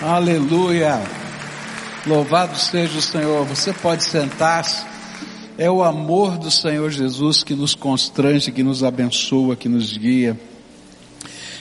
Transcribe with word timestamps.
Aleluia. 0.00 1.02
Louvado 2.06 2.56
seja 2.56 2.96
o 3.00 3.02
Senhor. 3.02 3.44
Você 3.46 3.72
pode 3.72 4.04
sentar-se. 4.04 4.86
É 5.58 5.68
o 5.68 5.82
amor 5.82 6.38
do 6.38 6.52
Senhor 6.52 6.88
Jesus 6.88 7.42
que 7.42 7.52
nos 7.52 7.74
constrange, 7.74 8.52
que 8.52 8.62
nos 8.62 8.84
abençoa, 8.84 9.56
que 9.56 9.68
nos 9.68 9.98
guia. 9.98 10.38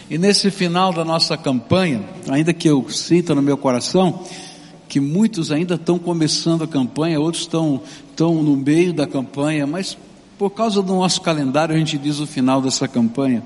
E 0.07 0.19
nesse 0.19 0.51
final 0.51 0.93
da 0.93 1.03
nossa 1.03 1.35
campanha, 1.35 2.03
ainda 2.29 2.53
que 2.53 2.69
eu 2.69 2.87
sinta 2.91 3.33
no 3.33 3.41
meu 3.41 3.57
coração 3.57 4.23
que 4.87 4.99
muitos 4.99 5.51
ainda 5.51 5.73
estão 5.73 5.97
começando 5.97 6.63
a 6.63 6.67
campanha, 6.67 7.19
outros 7.19 7.41
estão, 7.41 7.81
estão 8.11 8.43
no 8.43 8.55
meio 8.55 8.93
da 8.93 9.07
campanha, 9.07 9.65
mas 9.65 9.97
por 10.37 10.51
causa 10.51 10.83
do 10.83 10.93
nosso 10.93 11.21
calendário 11.21 11.73
a 11.73 11.77
gente 11.77 11.97
diz 11.97 12.19
o 12.19 12.27
final 12.27 12.61
dessa 12.61 12.87
campanha. 12.87 13.43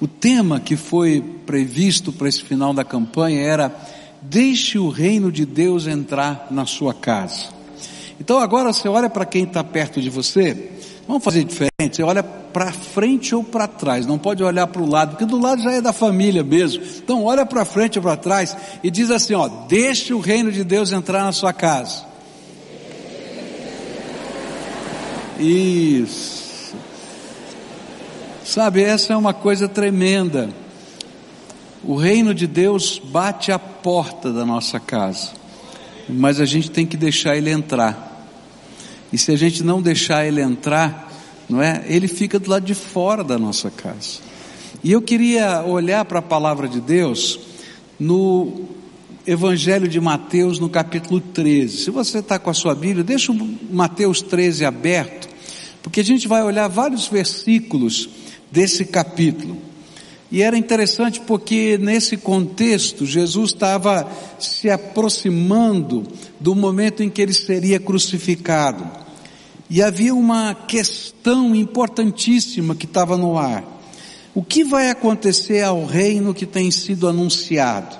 O 0.00 0.06
tema 0.06 0.60
que 0.60 0.76
foi 0.76 1.20
previsto 1.44 2.12
para 2.12 2.28
esse 2.28 2.42
final 2.42 2.72
da 2.72 2.84
campanha 2.84 3.40
era 3.40 3.91
Deixe 4.22 4.78
o 4.78 4.88
reino 4.88 5.32
de 5.32 5.44
Deus 5.44 5.86
entrar 5.86 6.46
na 6.50 6.64
sua 6.64 6.94
casa. 6.94 7.48
Então 8.20 8.38
agora 8.38 8.72
você 8.72 8.88
olha 8.88 9.10
para 9.10 9.26
quem 9.26 9.42
está 9.42 9.64
perto 9.64 10.00
de 10.00 10.08
você, 10.08 10.70
vamos 11.08 11.24
fazer 11.24 11.42
diferente, 11.42 11.96
você 11.96 12.02
olha 12.04 12.22
para 12.22 12.70
frente 12.70 13.34
ou 13.34 13.42
para 13.42 13.66
trás, 13.66 14.06
não 14.06 14.16
pode 14.16 14.44
olhar 14.44 14.68
para 14.68 14.80
o 14.80 14.88
lado, 14.88 15.10
porque 15.10 15.24
do 15.24 15.40
lado 15.40 15.60
já 15.60 15.72
é 15.72 15.80
da 15.80 15.92
família 15.92 16.44
mesmo. 16.44 16.84
Então 16.98 17.24
olha 17.24 17.44
para 17.44 17.64
frente 17.64 17.98
ou 17.98 18.02
para 18.02 18.16
trás 18.16 18.56
e 18.80 18.92
diz 18.92 19.10
assim, 19.10 19.34
ó, 19.34 19.48
deixe 19.48 20.14
o 20.14 20.20
reino 20.20 20.52
de 20.52 20.62
Deus 20.62 20.92
entrar 20.92 21.24
na 21.24 21.32
sua 21.32 21.52
casa. 21.52 22.04
Isso. 25.40 26.76
Sabe, 28.44 28.82
essa 28.84 29.14
é 29.14 29.16
uma 29.16 29.34
coisa 29.34 29.66
tremenda. 29.66 30.61
O 31.84 31.96
reino 31.96 32.32
de 32.32 32.46
Deus 32.46 33.00
bate 33.04 33.50
a 33.50 33.58
porta 33.58 34.32
da 34.32 34.46
nossa 34.46 34.78
casa, 34.78 35.32
mas 36.08 36.40
a 36.40 36.44
gente 36.44 36.70
tem 36.70 36.86
que 36.86 36.96
deixar 36.96 37.36
ele 37.36 37.50
entrar. 37.50 38.28
E 39.12 39.18
se 39.18 39.32
a 39.32 39.36
gente 39.36 39.64
não 39.64 39.82
deixar 39.82 40.24
ele 40.24 40.40
entrar, 40.40 41.12
não 41.48 41.60
é? 41.60 41.84
Ele 41.88 42.06
fica 42.06 42.38
do 42.38 42.48
lado 42.48 42.64
de 42.64 42.74
fora 42.74 43.24
da 43.24 43.36
nossa 43.36 43.68
casa. 43.68 44.20
E 44.84 44.92
eu 44.92 45.02
queria 45.02 45.62
olhar 45.64 46.04
para 46.04 46.20
a 46.20 46.22
palavra 46.22 46.68
de 46.68 46.80
Deus 46.80 47.40
no 47.98 48.68
Evangelho 49.26 49.88
de 49.88 50.00
Mateus, 50.00 50.60
no 50.60 50.68
capítulo 50.68 51.20
13. 51.20 51.78
Se 51.78 51.90
você 51.90 52.18
está 52.18 52.38
com 52.38 52.50
a 52.50 52.54
sua 52.54 52.76
Bíblia, 52.76 53.02
deixa 53.02 53.32
o 53.32 53.58
Mateus 53.70 54.22
13 54.22 54.64
aberto, 54.64 55.28
porque 55.82 56.00
a 56.00 56.04
gente 56.04 56.28
vai 56.28 56.44
olhar 56.44 56.68
vários 56.68 57.08
versículos 57.08 58.08
desse 58.52 58.84
capítulo. 58.84 59.71
E 60.32 60.40
era 60.40 60.56
interessante 60.56 61.20
porque 61.20 61.76
nesse 61.76 62.16
contexto 62.16 63.04
Jesus 63.04 63.50
estava 63.50 64.10
se 64.38 64.70
aproximando 64.70 66.04
do 66.40 66.54
momento 66.54 67.02
em 67.02 67.10
que 67.10 67.20
ele 67.20 67.34
seria 67.34 67.78
crucificado. 67.78 68.90
E 69.68 69.82
havia 69.82 70.14
uma 70.14 70.54
questão 70.54 71.54
importantíssima 71.54 72.74
que 72.74 72.86
estava 72.86 73.18
no 73.18 73.36
ar. 73.36 73.62
O 74.34 74.42
que 74.42 74.64
vai 74.64 74.88
acontecer 74.88 75.60
ao 75.60 75.84
reino 75.84 76.32
que 76.32 76.46
tem 76.46 76.70
sido 76.70 77.06
anunciado? 77.06 77.94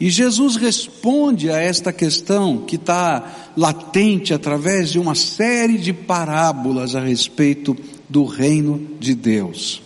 E 0.00 0.08
Jesus 0.08 0.56
responde 0.56 1.50
a 1.50 1.58
esta 1.58 1.92
questão 1.92 2.62
que 2.62 2.76
está 2.76 3.52
latente 3.54 4.32
através 4.32 4.90
de 4.90 4.98
uma 4.98 5.14
série 5.14 5.76
de 5.76 5.92
parábolas 5.92 6.94
a 6.94 7.00
respeito 7.00 7.76
do 8.08 8.24
reino 8.24 8.88
de 8.98 9.14
Deus. 9.14 9.83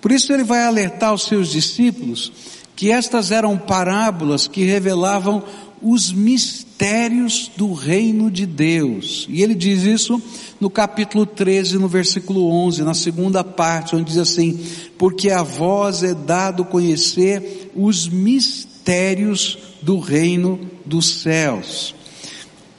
Por 0.00 0.12
isso 0.12 0.32
ele 0.32 0.44
vai 0.44 0.64
alertar 0.64 1.12
os 1.12 1.24
seus 1.24 1.50
discípulos 1.50 2.32
que 2.76 2.92
estas 2.92 3.32
eram 3.32 3.58
parábolas 3.58 4.46
que 4.46 4.62
revelavam 4.62 5.42
os 5.82 6.12
mistérios 6.12 7.50
do 7.56 7.72
reino 7.72 8.30
de 8.30 8.46
Deus. 8.46 9.26
E 9.28 9.42
ele 9.42 9.54
diz 9.54 9.82
isso 9.82 10.22
no 10.60 10.70
capítulo 10.70 11.26
13, 11.26 11.78
no 11.78 11.88
versículo 11.88 12.48
11, 12.48 12.82
na 12.82 12.94
segunda 12.94 13.42
parte, 13.42 13.96
onde 13.96 14.04
diz 14.04 14.18
assim: 14.18 14.60
Porque 14.96 15.30
a 15.30 15.42
vós 15.42 16.02
é 16.02 16.14
dado 16.14 16.64
conhecer 16.64 17.72
os 17.74 18.08
mistérios 18.08 19.58
do 19.82 19.98
reino 19.98 20.60
dos 20.84 21.20
céus. 21.20 21.94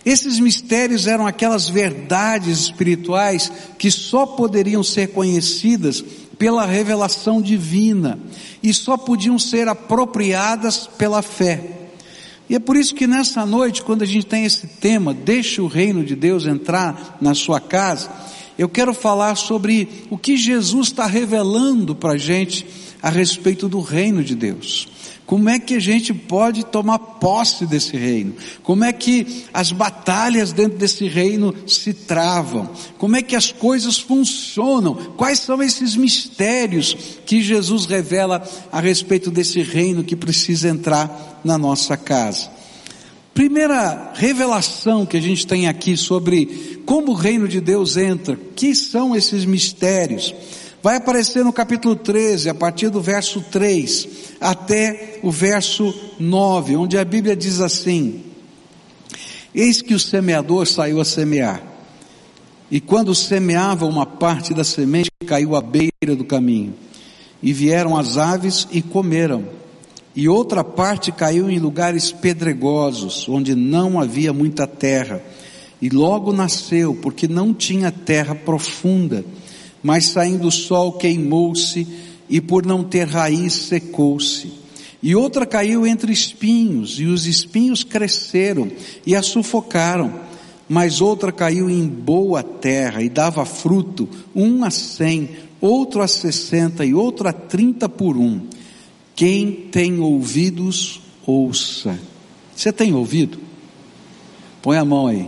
Esses 0.05 0.39
mistérios 0.39 1.07
eram 1.07 1.27
aquelas 1.27 1.67
verdades 1.67 2.59
espirituais 2.61 3.51
que 3.77 3.91
só 3.91 4.25
poderiam 4.25 4.81
ser 4.81 5.07
conhecidas 5.09 6.03
pela 6.39 6.65
revelação 6.65 7.41
divina 7.41 8.17
e 8.63 8.73
só 8.73 8.97
podiam 8.97 9.37
ser 9.37 9.67
apropriadas 9.67 10.87
pela 10.87 11.21
fé. 11.21 11.61
E 12.49 12.55
é 12.55 12.59
por 12.59 12.75
isso 12.75 12.95
que 12.95 13.05
nessa 13.05 13.45
noite, 13.45 13.83
quando 13.83 14.01
a 14.01 14.07
gente 14.07 14.25
tem 14.25 14.45
esse 14.45 14.65
tema, 14.65 15.13
deixe 15.13 15.61
o 15.61 15.67
reino 15.67 16.03
de 16.03 16.15
Deus 16.15 16.47
entrar 16.47 17.17
na 17.21 17.35
sua 17.35 17.59
casa, 17.59 18.09
eu 18.57 18.67
quero 18.67 18.93
falar 18.93 19.35
sobre 19.35 19.87
o 20.09 20.17
que 20.17 20.35
Jesus 20.35 20.87
está 20.87 21.05
revelando 21.05 21.93
para 21.93 22.13
a 22.13 22.17
gente 22.17 22.65
a 23.01 23.09
respeito 23.09 23.69
do 23.69 23.81
reino 23.81 24.23
de 24.23 24.33
Deus. 24.33 24.87
Como 25.29 25.47
é 25.47 25.59
que 25.59 25.75
a 25.75 25.79
gente 25.79 26.11
pode 26.11 26.65
tomar 26.65 26.97
posse 26.97 27.67
desse 27.67 27.95
reino? 27.95 28.33
Como 28.63 28.83
é 28.83 28.91
que 28.91 29.43
as 29.53 29.71
batalhas 29.71 30.51
dentro 30.51 30.79
desse 30.79 31.07
reino 31.07 31.53
se 31.67 31.93
travam? 31.93 32.67
Como 32.97 33.15
é 33.15 33.21
que 33.21 33.35
as 33.35 33.51
coisas 33.51 33.99
funcionam? 33.99 34.95
Quais 35.15 35.37
são 35.37 35.61
esses 35.61 35.95
mistérios 35.95 36.97
que 37.27 37.43
Jesus 37.43 37.85
revela 37.85 38.41
a 38.71 38.79
respeito 38.79 39.29
desse 39.29 39.61
reino 39.61 40.03
que 40.03 40.15
precisa 40.15 40.67
entrar 40.67 41.39
na 41.43 41.59
nossa 41.59 41.95
casa? 41.95 42.49
Primeira 43.31 44.13
revelação 44.15 45.05
que 45.05 45.17
a 45.17 45.21
gente 45.21 45.45
tem 45.45 45.67
aqui 45.67 45.95
sobre 45.95 46.81
como 46.87 47.11
o 47.11 47.15
reino 47.15 47.47
de 47.47 47.61
Deus 47.61 47.97
entra, 47.97 48.35
que 48.55 48.73
são 48.73 49.15
esses 49.15 49.45
mistérios? 49.45 50.33
Vai 50.81 50.95
aparecer 50.95 51.43
no 51.43 51.51
capítulo 51.51 51.93
13, 51.93 52.49
a 52.49 52.53
partir 52.53 52.89
do 52.89 53.01
verso 53.01 53.41
3 53.41 54.07
até 54.39 55.19
o 55.21 55.29
verso 55.29 55.93
9, 56.17 56.77
onde 56.77 56.97
a 56.97 57.03
Bíblia 57.03 57.35
diz 57.35 57.59
assim: 57.59 58.23
Eis 59.53 59.81
que 59.81 59.93
o 59.93 59.99
semeador 59.99 60.65
saiu 60.65 61.01
a 61.01 61.05
semear, 61.05 61.61
e 62.71 62.79
quando 62.79 63.13
semeava 63.13 63.85
uma 63.85 64.05
parte 64.05 64.53
da 64.53 64.63
semente, 64.63 65.11
caiu 65.27 65.53
à 65.53 65.61
beira 65.61 66.15
do 66.15 66.23
caminho, 66.23 66.73
e 67.43 67.51
vieram 67.51 67.97
as 67.97 68.17
aves 68.17 68.65
e 68.71 68.81
comeram, 68.81 69.49
e 70.15 70.29
outra 70.29 70.63
parte 70.63 71.11
caiu 71.11 71.49
em 71.49 71.59
lugares 71.59 72.13
pedregosos, 72.13 73.27
onde 73.27 73.53
não 73.53 73.99
havia 73.99 74.31
muita 74.31 74.65
terra, 74.65 75.21
e 75.81 75.89
logo 75.89 76.31
nasceu, 76.31 76.95
porque 76.95 77.27
não 77.27 77.53
tinha 77.53 77.91
terra 77.91 78.33
profunda 78.33 79.25
mas 79.81 80.07
saindo 80.07 80.47
o 80.47 80.51
sol 80.51 80.93
queimou-se 80.93 81.87
e 82.29 82.39
por 82.39 82.65
não 82.65 82.83
ter 82.83 83.07
raiz 83.07 83.53
secou-se. 83.53 84.51
E 85.01 85.15
outra 85.15 85.45
caiu 85.45 85.87
entre 85.87 86.11
espinhos, 86.11 86.99
e 86.99 87.05
os 87.05 87.25
espinhos 87.25 87.83
cresceram 87.83 88.69
e 89.05 89.15
a 89.15 89.21
sufocaram. 89.21 90.27
Mas 90.67 91.01
outra 91.01 91.31
caiu 91.31 91.69
em 91.69 91.87
boa 91.87 92.43
terra 92.43 93.01
e 93.01 93.09
dava 93.09 93.43
fruto, 93.45 94.07
um 94.35 94.63
a 94.63 94.69
cem, 94.69 95.29
outro 95.59 96.01
a 96.01 96.07
sessenta 96.07 96.85
e 96.85 96.93
outro 96.93 97.27
a 97.27 97.33
trinta 97.33 97.89
por 97.89 98.17
um. 98.17 98.41
Quem 99.15 99.51
tem 99.51 99.99
ouvidos, 99.99 101.01
ouça. 101.25 101.97
Você 102.55 102.71
tem 102.71 102.93
ouvido? 102.93 103.39
Põe 104.61 104.77
a 104.77 104.85
mão 104.85 105.07
aí. 105.07 105.27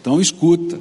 Então 0.00 0.20
escuta. 0.20 0.80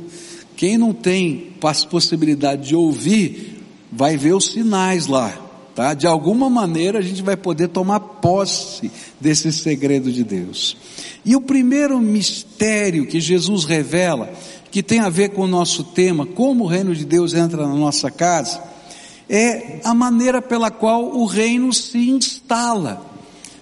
Quem 0.61 0.77
não 0.77 0.93
tem 0.93 1.55
possibilidade 1.89 2.67
de 2.67 2.75
ouvir, 2.75 3.63
vai 3.91 4.15
ver 4.15 4.35
os 4.35 4.51
sinais 4.51 5.07
lá, 5.07 5.35
tá? 5.73 5.95
De 5.95 6.05
alguma 6.05 6.51
maneira 6.51 6.99
a 6.99 7.01
gente 7.01 7.23
vai 7.23 7.35
poder 7.35 7.69
tomar 7.69 7.99
posse 7.99 8.91
desse 9.19 9.51
segredo 9.51 10.11
de 10.11 10.23
Deus. 10.23 10.77
E 11.25 11.35
o 11.35 11.41
primeiro 11.41 11.99
mistério 11.99 13.07
que 13.07 13.19
Jesus 13.19 13.65
revela, 13.65 14.31
que 14.69 14.83
tem 14.83 14.99
a 14.99 15.09
ver 15.09 15.29
com 15.29 15.41
o 15.41 15.47
nosso 15.47 15.83
tema, 15.83 16.27
como 16.27 16.65
o 16.65 16.67
reino 16.67 16.93
de 16.93 17.05
Deus 17.05 17.33
entra 17.33 17.65
na 17.65 17.73
nossa 17.73 18.11
casa, 18.11 18.61
é 19.27 19.79
a 19.83 19.95
maneira 19.95 20.43
pela 20.43 20.69
qual 20.69 21.17
o 21.17 21.25
reino 21.25 21.73
se 21.73 22.07
instala. 22.07 23.03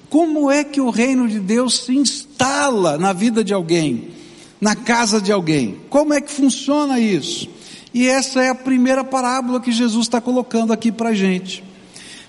Como 0.10 0.52
é 0.52 0.66
que 0.66 0.82
o 0.82 0.90
reino 0.90 1.30
de 1.30 1.40
Deus 1.40 1.80
se 1.86 1.96
instala 1.96 2.98
na 2.98 3.14
vida 3.14 3.42
de 3.42 3.54
alguém? 3.54 4.19
Na 4.60 4.76
casa 4.76 5.22
de 5.22 5.32
alguém. 5.32 5.82
Como 5.90 6.14
é 6.14 6.22
que 6.22 6.32
funciona 6.32 7.00
isso? 7.00 7.50
E 7.94 8.08
essa 8.08 8.42
é 8.42 8.50
a 8.50 8.56
primeira 8.56 9.04
parábola 9.04 9.60
que 9.60 9.72
Jesus 9.72 10.06
está 10.06 10.22
colocando 10.22 10.74
aqui 10.74 10.92
para 10.92 11.10
a 11.10 11.14
gente. 11.14 11.64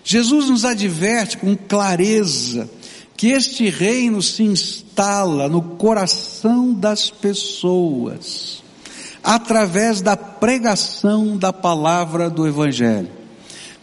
Jesus 0.03 0.49
nos 0.49 0.65
adverte 0.65 1.37
com 1.37 1.57
clareza 1.57 2.69
que 3.17 3.29
este 3.29 3.69
reino 3.69 4.23
se 4.23 4.43
instala 4.43 5.49
no 5.49 5.61
coração 5.61 6.73
das 6.73 7.11
pessoas, 7.11 8.63
através 9.23 10.01
da 10.01 10.17
pregação 10.17 11.37
da 11.37 11.53
palavra 11.53 12.31
do 12.31 12.47
Evangelho. 12.47 13.11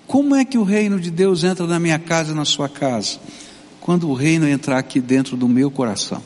Como 0.08 0.36
é 0.36 0.44
que 0.44 0.58
o 0.58 0.64
reino 0.64 1.00
de 1.00 1.12
Deus 1.12 1.44
entra 1.44 1.68
na 1.68 1.80
minha 1.80 2.00
casa 2.00 2.32
e 2.32 2.36
na 2.36 2.46
sua 2.46 2.68
casa? 2.68 3.20
quando 3.88 4.10
o 4.10 4.14
reino 4.14 4.46
entrar 4.46 4.78
aqui 4.78 5.00
dentro 5.00 5.38
do 5.38 5.48
meu 5.48 5.72
coração. 5.72 6.22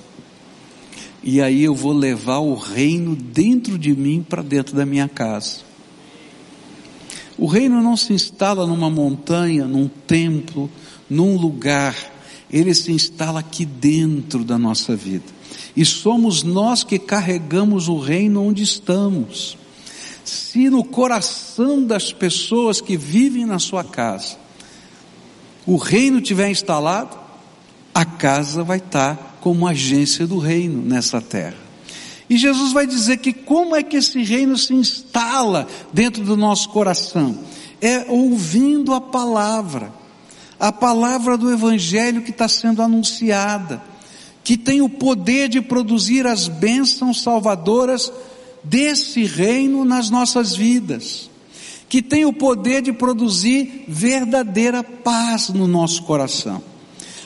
E 1.23 1.39
aí 1.39 1.63
eu 1.63 1.75
vou 1.75 1.93
levar 1.93 2.39
o 2.39 2.55
reino 2.55 3.15
dentro 3.15 3.77
de 3.77 3.95
mim 3.95 4.25
para 4.27 4.41
dentro 4.41 4.75
da 4.75 4.85
minha 4.85 5.07
casa. 5.07 5.59
O 7.37 7.45
reino 7.45 7.81
não 7.81 7.95
se 7.95 8.13
instala 8.13 8.65
numa 8.65 8.89
montanha, 8.89 9.65
num 9.65 9.87
templo, 9.87 10.69
num 11.09 11.37
lugar. 11.37 11.95
Ele 12.51 12.73
se 12.73 12.91
instala 12.91 13.39
aqui 13.39 13.65
dentro 13.65 14.43
da 14.43 14.57
nossa 14.57 14.95
vida. 14.95 15.25
E 15.75 15.85
somos 15.85 16.43
nós 16.43 16.83
que 16.83 16.97
carregamos 16.97 17.87
o 17.87 17.97
reino 17.97 18.43
onde 18.43 18.63
estamos. 18.63 19.57
Se 20.23 20.69
no 20.69 20.83
coração 20.83 21.83
das 21.83 22.11
pessoas 22.11 22.81
que 22.81 22.97
vivem 22.97 23.45
na 23.45 23.59
sua 23.59 23.83
casa, 23.83 24.37
o 25.65 25.77
reino 25.77 26.19
tiver 26.19 26.49
instalado, 26.49 27.17
a 27.93 28.05
casa 28.05 28.63
vai 28.63 28.77
estar 28.77 29.30
como 29.41 29.67
agência 29.67 30.25
do 30.25 30.37
reino 30.37 30.81
nessa 30.81 31.19
terra. 31.19 31.57
E 32.29 32.37
Jesus 32.37 32.71
vai 32.71 32.87
dizer 32.87 33.17
que 33.17 33.33
como 33.33 33.75
é 33.75 33.83
que 33.83 33.97
esse 33.97 34.23
reino 34.23 34.57
se 34.57 34.73
instala 34.73 35.67
dentro 35.91 36.23
do 36.23 36.37
nosso 36.37 36.69
coração? 36.69 37.37
É 37.81 38.05
ouvindo 38.07 38.93
a 38.93 39.01
palavra, 39.01 39.91
a 40.57 40.71
palavra 40.71 41.37
do 41.37 41.51
Evangelho 41.51 42.21
que 42.21 42.31
está 42.31 42.47
sendo 42.47 42.81
anunciada, 42.81 43.83
que 44.43 44.55
tem 44.55 44.81
o 44.81 44.87
poder 44.87 45.49
de 45.49 45.59
produzir 45.59 46.25
as 46.25 46.47
bênçãos 46.47 47.21
salvadoras 47.21 48.09
desse 48.63 49.25
reino 49.25 49.83
nas 49.83 50.09
nossas 50.09 50.55
vidas, 50.55 51.29
que 51.89 52.01
tem 52.01 52.23
o 52.23 52.31
poder 52.31 52.81
de 52.81 52.93
produzir 52.93 53.83
verdadeira 53.87 54.83
paz 54.83 55.49
no 55.49 55.67
nosso 55.67 56.03
coração. 56.03 56.70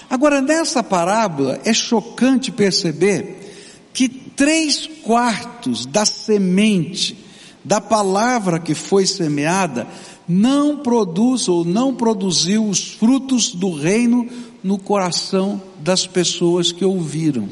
Agora, 0.10 0.42
nessa 0.42 0.84
parábola, 0.84 1.60
é 1.66 1.74
chocante 1.74 2.52
perceber 2.52 3.90
que 3.94 4.08
três 4.08 4.88
quartos 5.04 5.86
da 5.86 6.06
semente 6.06 7.18
da 7.64 7.82
palavra 7.82 8.60
que 8.60 8.76
foi 8.76 9.08
semeada 9.08 9.88
não 10.28 10.78
produz 10.78 11.48
ou 11.48 11.66
não 11.66 11.96
produziu 11.96 12.68
os 12.68 12.94
frutos 12.94 13.54
do 13.54 13.74
reino 13.74 14.28
no 14.64 14.78
coração 14.78 15.62
das 15.80 16.06
pessoas 16.06 16.72
que 16.72 16.86
ouviram. 16.86 17.50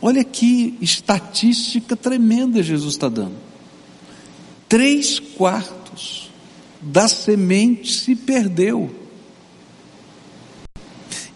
Olha 0.00 0.22
que 0.22 0.76
estatística 0.80 1.96
tremenda 1.96 2.62
Jesus 2.62 2.94
está 2.94 3.08
dando. 3.08 3.36
Três 4.68 5.18
quartos 5.18 6.30
da 6.80 7.08
semente 7.08 7.92
se 7.92 8.14
perdeu. 8.14 8.90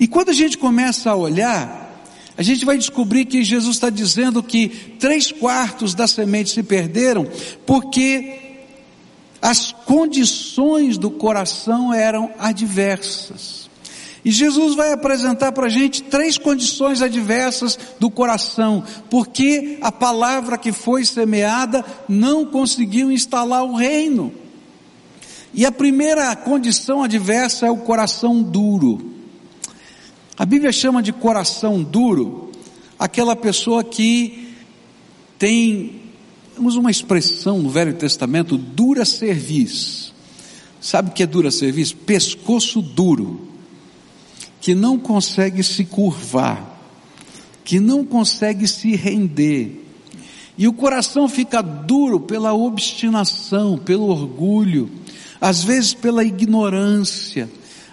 E 0.03 0.09
quando 0.09 0.31
a 0.31 0.33
gente 0.33 0.59
começa 0.59 1.13
a 1.13 1.15
olhar, 1.15 2.05
a 2.37 2.43
gente 2.43 2.65
vai 2.65 2.77
descobrir 2.77 3.25
que 3.25 3.45
Jesus 3.45 3.77
está 3.77 3.89
dizendo 3.89 4.43
que 4.43 4.69
três 4.99 5.31
quartos 5.31 5.95
da 5.95 6.09
semente 6.09 6.51
se 6.51 6.61
perderam 6.61 7.25
porque 7.65 8.41
as 9.41 9.71
condições 9.71 10.99
do 10.99 11.09
coração 11.09 11.95
eram 11.95 12.33
adversas. 12.37 13.71
E 14.25 14.33
Jesus 14.33 14.75
vai 14.75 14.93
apresentar 14.93 15.53
para 15.53 15.67
a 15.67 15.71
gente 15.71 16.03
três 16.03 16.37
condições 16.37 17.01
adversas 17.01 17.79
do 18.01 18.11
coração, 18.11 18.83
porque 19.09 19.79
a 19.81 19.93
palavra 19.93 20.59
que 20.59 20.73
foi 20.73 21.05
semeada 21.05 21.85
não 22.09 22.45
conseguiu 22.45 23.09
instalar 23.09 23.63
o 23.63 23.77
reino. 23.77 24.35
E 25.55 25.65
a 25.65 25.71
primeira 25.71 26.35
condição 26.35 27.05
adversa 27.05 27.67
é 27.67 27.71
o 27.71 27.77
coração 27.77 28.43
duro. 28.43 29.12
A 30.37 30.47
Bíblia 30.47 30.73
chama 30.73 31.03
de 31.03 31.13
coração 31.13 31.83
duro 31.83 32.51
aquela 32.99 33.37
pessoa 33.37 33.85
que 33.85 34.55
tem, 35.39 36.01
temos 36.55 36.77
uma 36.77 36.91
expressão 36.91 37.59
no 37.59 37.69
Velho 37.69 37.95
Testamento, 37.95 38.57
dura 38.57 39.05
cerviz. 39.05 40.13
Sabe 40.81 41.11
o 41.11 41.13
que 41.13 41.23
é 41.23 41.27
dura 41.27 41.51
cerviz? 41.51 41.93
Pescoço 41.93 42.81
duro 42.81 43.49
que 44.61 44.75
não 44.75 44.99
consegue 44.99 45.63
se 45.63 45.85
curvar, 45.85 46.81
que 47.65 47.79
não 47.79 48.05
consegue 48.05 48.67
se 48.67 48.95
render. 48.95 49.85
E 50.57 50.69
o 50.69 50.73
coração 50.73 51.29
fica 51.29 51.61
duro 51.61 52.21
pela 52.21 52.55
obstinação, 52.55 53.77
pelo 53.77 54.07
orgulho, 54.09 54.89
às 55.41 55.65
vezes 55.65 55.93
pela 55.93 56.25
ignorância, 56.25 57.51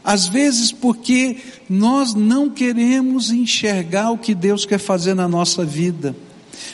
às 0.09 0.25
vezes 0.25 0.71
porque 0.71 1.37
nós 1.69 2.15
não 2.15 2.49
queremos 2.49 3.29
enxergar 3.29 4.09
o 4.09 4.17
que 4.17 4.33
Deus 4.33 4.65
quer 4.65 4.79
fazer 4.79 5.13
na 5.13 5.27
nossa 5.27 5.63
vida, 5.63 6.15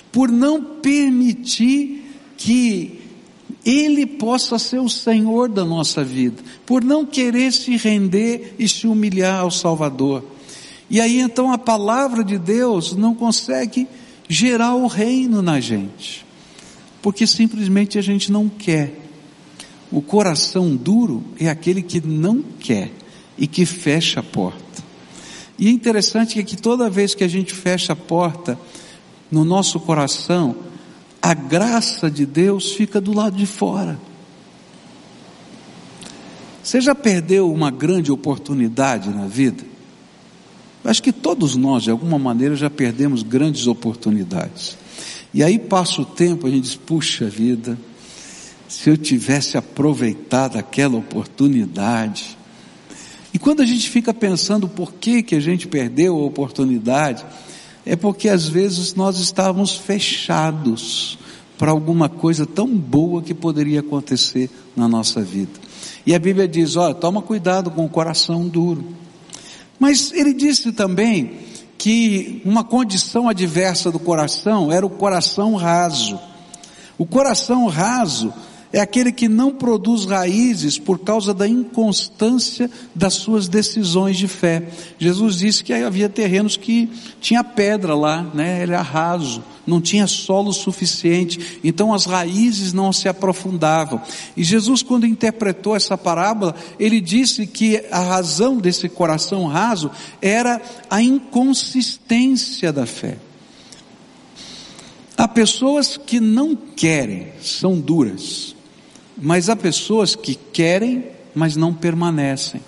por 0.10 0.32
não 0.32 0.64
permitir 0.64 2.14
que 2.38 3.02
ele 3.66 4.06
possa 4.06 4.58
ser 4.58 4.80
o 4.80 4.88
Senhor 4.88 5.50
da 5.50 5.66
nossa 5.66 6.02
vida, 6.02 6.42
por 6.66 6.82
não 6.82 7.06
querer 7.06 7.52
se 7.52 7.76
render 7.76 8.56
e 8.58 8.70
se 8.70 8.88
humilhar 8.88 9.42
ao 9.42 9.52
Salvador. 9.52 10.24
E 10.90 11.02
aí 11.02 11.20
então 11.20 11.52
a 11.52 11.58
palavra 11.58 12.24
de 12.24 12.38
Deus 12.38 12.96
não 12.96 13.14
consegue 13.14 13.86
gerar 14.30 14.76
o 14.76 14.88
reino 14.88 15.42
na 15.42 15.60
gente, 15.60 16.26
porque 17.02 17.28
simplesmente 17.28 18.00
a 18.00 18.02
gente 18.02 18.32
não 18.32 18.48
quer. 18.48 18.98
O 19.92 20.02
coração 20.02 20.74
duro 20.74 21.22
é 21.38 21.50
aquele 21.50 21.82
que 21.82 22.00
não 22.00 22.42
quer 22.42 23.04
e 23.38 23.48
que 23.48 23.66
fecha 23.66 24.20
a 24.20 24.24
porta. 24.24 24.84
E 25.58 25.68
é 25.68 25.72
interessante 25.72 26.42
que 26.44 26.58
toda 26.58 26.90
vez 26.90 27.16
que 27.16 27.24
a 27.24 27.28
gente 27.28 27.54
fecha 27.54 27.94
a 27.94 27.96
porta 27.96 28.58
no 29.32 29.46
nosso 29.46 29.80
coração, 29.80 30.56
a 31.22 31.34
graça 31.34 32.10
de 32.10 32.26
Deus 32.26 32.74
fica 32.74 33.00
do 33.02 33.14
lado 33.14 33.36
de 33.36 33.46
fora. 33.46 34.00
Você 36.62 36.82
já 36.82 36.96
perdeu 36.96 37.52
uma 37.52 37.70
grande 37.72 38.12
oportunidade 38.12 39.10
na 39.10 39.28
vida? 39.28 39.64
Acho 40.84 41.02
que 41.02 41.12
todos 41.12 41.56
nós, 41.56 41.84
de 41.84 41.92
alguma 41.92 42.20
maneira, 42.20 42.56
já 42.56 42.70
perdemos 42.70 43.24
grandes 43.24 43.66
oportunidades. 43.66 44.78
E 45.34 45.44
aí 45.44 45.58
passa 45.58 46.02
o 46.02 46.06
tempo, 46.06 46.46
a 46.46 46.50
gente 46.50 46.64
diz, 46.64 46.76
puxa 46.76 47.28
vida, 47.28 47.78
se 48.68 48.90
eu 48.90 48.98
tivesse 48.98 49.58
aproveitado 49.58 50.58
aquela 50.58 50.98
oportunidade. 50.98 52.35
Quando 53.45 53.62
a 53.62 53.65
gente 53.68 53.92
fica 53.92 54.12
pensando 54.12 54.68
por 54.68 54.94
que, 54.94 55.21
que 55.21 55.36
a 55.36 55.39
gente 55.39 55.67
perdeu 55.67 56.17
a 56.17 56.25
oportunidade, 56.25 57.24
é 57.86 57.96
porque 57.96 58.27
às 58.27 58.48
vezes 58.48 58.96
nós 58.96 59.20
estávamos 59.20 59.75
fechados 59.75 61.20
para 61.55 61.70
alguma 61.70 62.10
coisa 62.10 62.48
tão 62.48 62.67
boa 62.67 63.22
que 63.22 63.36
poderia 63.36 63.81
acontecer 63.81 64.50
na 64.75 64.88
nossa 64.88 65.22
vida. 65.22 65.60
E 66.08 66.15
a 66.15 66.17
Bíblia 66.17 66.48
diz: 66.48 66.75
olha, 66.75 66.96
toma 66.96 67.22
cuidado 67.22 67.70
com 67.70 67.86
o 67.86 67.89
coração 67.89 68.48
duro. 68.48 68.84
Mas 69.77 70.12
ele 70.12 70.34
disse 70.34 70.72
também 70.72 71.34
que 71.77 72.41
uma 72.43 72.63
condição 72.63 73.29
adversa 73.29 73.91
do 73.91 74.00
coração 74.00 74.72
era 74.72 74.84
o 74.84 74.89
coração 74.89 75.53
raso. 75.53 76.20
O 76.98 77.05
coração 77.05 77.67
raso 77.67 78.34
é 78.75 78.82
aquele 78.82 79.13
que 79.13 79.29
não 79.29 79.53
produz 79.53 80.03
raízes 80.03 80.77
por 80.77 81.00
causa 81.00 81.34
da 81.34 81.48
inconstância 81.48 82.70
das 82.94 83.13
suas 83.13 83.48
decisões 83.48 84.17
de 84.17 84.27
fé. 84.27 84.67
Jesus 85.00 85.38
disse 85.38 85.63
que 85.63 85.72
havia 85.72 86.10
terrenos 86.10 86.58
que 86.58 86.91
tinha 87.22 87.41
pedra 87.41 87.96
lá, 87.96 88.22
né? 88.34 88.62
Ele 88.62 88.74
era 88.74 88.82
raso, 88.82 89.41
não 89.65 89.79
tinha 89.79 90.05
solo 90.08 90.51
suficiente, 90.51 91.62
então 91.63 91.94
as 91.94 92.03
raízes 92.03 92.74
não 92.74 92.91
se 92.91 93.08
aprofundavam. 93.08 94.01
E 94.36 94.44
Jesus, 94.44 94.84
quando 94.84 95.05
interpretou 95.05 95.74
essa 95.74 95.98
parábola, 95.98 96.53
ele 96.77 97.00
disse 97.00 97.48
que 97.48 97.82
a 97.89 98.01
razão 98.01 98.58
desse 98.58 98.89
coração 98.89 99.46
raso 99.46 99.89
era 100.22 100.62
a 100.89 101.01
inconsistência 101.01 102.74
da 102.74 102.86
fé. 102.86 103.20
Há 105.17 105.29
pessoas 105.29 105.96
que 105.96 106.20
não 106.20 106.58
querem, 106.58 107.29
são 107.41 107.79
duras. 107.79 108.54
Mas 109.25 109.50
há 109.50 109.55
pessoas 109.55 110.15
que 110.15 110.36
querem, 110.36 111.03
mas 111.34 111.55
não 111.55 111.74
permanecem. 111.74 112.62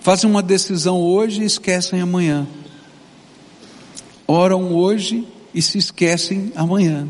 Fazem 0.00 0.30
uma 0.30 0.42
decisão 0.42 0.98
hoje 0.98 1.42
e 1.42 1.44
esquecem 1.44 2.00
amanhã. 2.00 2.46
Oram 4.26 4.72
hoje 4.72 5.28
e 5.52 5.60
se 5.60 5.76
esquecem 5.76 6.50
amanhã. 6.56 7.06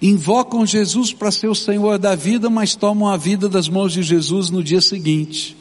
Invocam 0.00 0.64
Jesus 0.64 1.12
para 1.12 1.32
ser 1.32 1.48
o 1.48 1.56
Senhor 1.56 1.98
da 1.98 2.14
vida, 2.14 2.48
mas 2.48 2.76
tomam 2.76 3.08
a 3.08 3.16
vida 3.16 3.48
das 3.48 3.68
mãos 3.68 3.92
de 3.92 4.04
Jesus 4.04 4.48
no 4.48 4.62
dia 4.62 4.80
seguinte. 4.80 5.56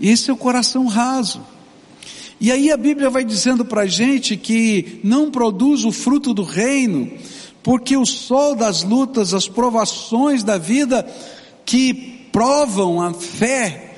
Esse 0.00 0.28
é 0.28 0.32
o 0.32 0.36
coração 0.36 0.88
raso. 0.88 1.40
E 2.42 2.50
aí 2.50 2.72
a 2.72 2.76
Bíblia 2.76 3.08
vai 3.08 3.24
dizendo 3.24 3.64
para 3.64 3.82
a 3.82 3.86
gente 3.86 4.36
que 4.36 4.98
não 5.04 5.30
produz 5.30 5.84
o 5.84 5.92
fruto 5.92 6.34
do 6.34 6.42
reino, 6.42 7.08
porque 7.62 7.96
o 7.96 8.04
sol 8.04 8.56
das 8.56 8.82
lutas, 8.82 9.32
as 9.32 9.46
provações 9.46 10.42
da 10.42 10.58
vida 10.58 11.06
que 11.64 11.94
provam 12.32 13.00
a 13.00 13.14
fé, 13.14 13.94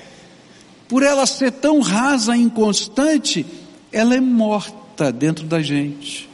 por 0.86 1.02
ela 1.02 1.24
ser 1.24 1.52
tão 1.52 1.80
rasa 1.80 2.36
e 2.36 2.42
inconstante, 2.42 3.46
ela 3.90 4.14
é 4.14 4.20
morta 4.20 5.10
dentro 5.10 5.46
da 5.46 5.62
gente. 5.62 6.28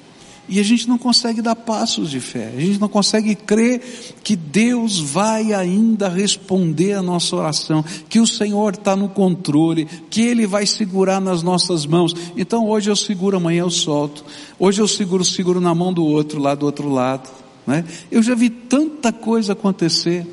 E 0.53 0.59
a 0.59 0.65
gente 0.65 0.89
não 0.89 0.99
consegue 0.99 1.41
dar 1.41 1.55
passos 1.55 2.11
de 2.11 2.19
fé, 2.19 2.53
a 2.57 2.61
gente 2.61 2.81
não 2.81 2.89
consegue 2.89 3.37
crer 3.37 3.81
que 4.25 4.35
Deus 4.35 4.99
vai 4.99 5.53
ainda 5.53 6.09
responder 6.09 6.95
a 6.95 7.03
nossa 7.03 7.37
oração, 7.37 7.85
que 8.09 8.19
o 8.19 8.27
Senhor 8.27 8.75
está 8.75 8.97
no 8.97 9.09
controle, 9.09 9.85
que 10.11 10.23
Ele 10.23 10.49
vai 10.49 10.67
segurar 10.67 11.21
nas 11.21 11.41
nossas 11.41 11.87
mãos. 11.87 12.13
Então 12.37 12.69
hoje 12.69 12.91
eu 12.91 12.97
seguro, 12.97 13.37
amanhã 13.37 13.61
eu 13.61 13.71
solto. 13.71 14.25
Hoje 14.59 14.83
eu 14.83 14.89
seguro, 14.89 15.25
seguro 15.25 15.61
na 15.61 15.73
mão 15.73 15.93
do 15.93 16.05
outro, 16.05 16.41
lá 16.41 16.57
do 16.57 16.67
outro 16.67 16.89
lado. 16.89 17.31
Né? 17.65 17.85
Eu 18.11 18.21
já 18.21 18.35
vi 18.35 18.51
tanta 18.51 19.13
coisa 19.13 19.53
acontecer. 19.53 20.27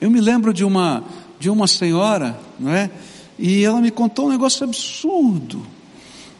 Eu 0.00 0.10
me 0.10 0.18
lembro 0.18 0.54
de 0.54 0.64
uma, 0.64 1.04
de 1.38 1.50
uma 1.50 1.66
senhora, 1.66 2.40
não 2.58 2.72
é? 2.72 2.90
E 3.38 3.62
ela 3.64 3.82
me 3.82 3.90
contou 3.90 4.28
um 4.28 4.30
negócio 4.30 4.64
absurdo. 4.64 5.60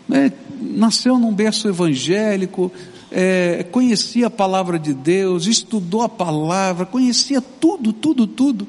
Né? 0.08 0.32
nasceu 0.60 1.18
num 1.18 1.32
berço 1.32 1.68
evangélico, 1.68 2.70
é, 3.10 3.64
conhecia 3.70 4.26
a 4.26 4.30
palavra 4.30 4.78
de 4.78 4.92
Deus, 4.92 5.46
estudou 5.46 6.02
a 6.02 6.08
palavra, 6.08 6.84
conhecia 6.84 7.40
tudo, 7.40 7.92
tudo, 7.92 8.26
tudo. 8.26 8.66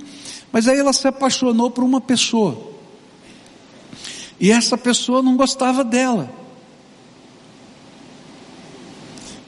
Mas 0.52 0.68
aí 0.68 0.80
ela 0.80 0.94
se 0.94 1.08
apaixonou 1.08 1.70
por 1.70 1.84
uma 1.84 2.00
pessoa. 2.00 2.70
E 4.40 4.52
essa 4.52 4.78
pessoa 4.78 5.22
não 5.22 5.36
gostava 5.36 5.84
dela. 5.84 6.32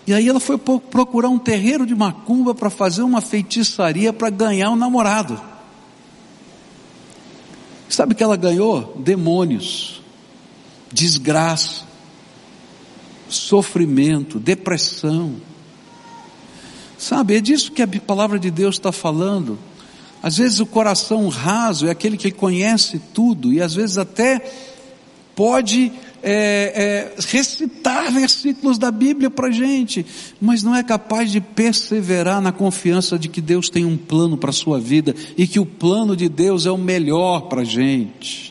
E 0.06 0.14
aí 0.14 0.28
ela 0.28 0.40
foi 0.40 0.58
procurar 0.58 1.30
um 1.30 1.40
terreiro 1.40 1.86
de 1.86 1.96
macumba 1.96 2.54
para 2.54 2.70
fazer 2.70 3.02
uma 3.02 3.22
feitiçaria 3.22 4.12
para 4.12 4.30
ganhar 4.30 4.70
um 4.72 4.76
namorado. 4.76 5.40
Sabe 7.88 8.14
o 8.14 8.16
que 8.16 8.24
ela 8.24 8.36
ganhou? 8.36 8.96
Demônios, 9.00 10.01
desgraça 10.92 11.92
sofrimento, 13.32 14.40
depressão. 14.40 15.36
Sabe, 16.98 17.36
é 17.36 17.42
disso 17.42 17.72
que 17.72 17.82
a 17.82 17.88
palavra 17.88 18.38
de 18.38 18.52
Deus 18.52 18.76
está 18.76 18.92
falando. 18.92 19.58
Às 20.22 20.38
vezes 20.38 20.60
o 20.60 20.66
coração 20.66 21.28
raso 21.30 21.88
é 21.88 21.92
aquele 21.92 22.16
que 22.16 22.30
conhece 22.30 23.02
tudo 23.14 23.52
e 23.52 23.60
às 23.60 23.74
vezes 23.74 23.98
até 23.98 24.40
pode 25.36 25.92
é, 26.22 27.12
é, 27.16 27.22
recitar 27.28 28.12
versículos 28.12 28.78
da 28.78 28.92
Bíblia 28.92 29.32
para 29.32 29.50
gente, 29.50 30.06
mas 30.40 30.62
não 30.62 30.76
é 30.76 30.84
capaz 30.84 31.32
de 31.32 31.42
perseverar 31.42 32.40
na 32.40 32.52
confiança 32.52 33.18
de 33.18 33.28
que 33.28 33.42
Deus 33.42 33.68
tem 33.68 33.84
um 33.84 33.98
plano 33.98 34.38
para 34.38 34.52
a 34.52 34.54
sua 34.54 34.80
vida 34.80 35.16
e 35.36 35.48
que 35.48 35.60
o 35.60 35.66
plano 35.66 36.16
de 36.16 36.30
Deus 36.30 36.68
é 36.68 36.72
o 36.72 36.78
melhor 36.78 37.48
para 37.48 37.62
a 37.62 37.66
gente. 37.66 38.51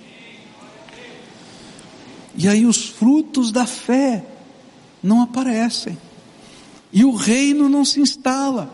E 2.37 2.49
aí 2.49 2.65
os 2.65 2.89
frutos 2.89 3.51
da 3.51 3.67
fé 3.67 4.25
não 5.03 5.23
aparecem. 5.23 5.97
E 6.93 7.05
o 7.05 7.15
reino 7.15 7.69
não 7.69 7.85
se 7.85 8.01
instala. 8.01 8.73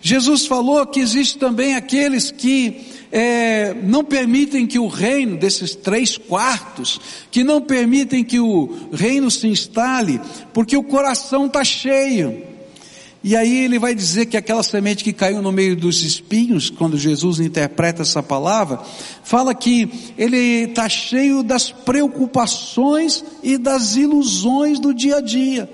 Jesus 0.00 0.46
falou 0.46 0.86
que 0.86 1.00
existe 1.00 1.38
também 1.38 1.74
aqueles 1.74 2.30
que 2.30 2.86
é, 3.10 3.74
não 3.74 4.04
permitem 4.04 4.66
que 4.66 4.78
o 4.78 4.86
reino, 4.86 5.36
desses 5.36 5.74
três 5.74 6.16
quartos, 6.16 7.00
que 7.30 7.42
não 7.42 7.60
permitem 7.60 8.22
que 8.22 8.38
o 8.38 8.88
reino 8.92 9.30
se 9.30 9.46
instale, 9.46 10.20
porque 10.52 10.76
o 10.76 10.82
coração 10.82 11.46
está 11.46 11.64
cheio. 11.64 12.42
E 13.22 13.36
aí 13.36 13.64
ele 13.64 13.78
vai 13.78 13.94
dizer 13.94 14.26
que 14.26 14.36
aquela 14.36 14.62
semente 14.62 15.02
que 15.02 15.12
caiu 15.12 15.42
no 15.42 15.50
meio 15.50 15.74
dos 15.74 16.04
espinhos, 16.04 16.70
quando 16.70 16.96
Jesus 16.96 17.40
interpreta 17.40 18.02
essa 18.02 18.22
palavra, 18.22 18.80
fala 19.24 19.54
que 19.54 20.12
ele 20.16 20.36
está 20.36 20.88
cheio 20.88 21.42
das 21.42 21.70
preocupações 21.70 23.24
e 23.42 23.58
das 23.58 23.96
ilusões 23.96 24.78
do 24.78 24.94
dia 24.94 25.16
a 25.16 25.20
dia. 25.20 25.68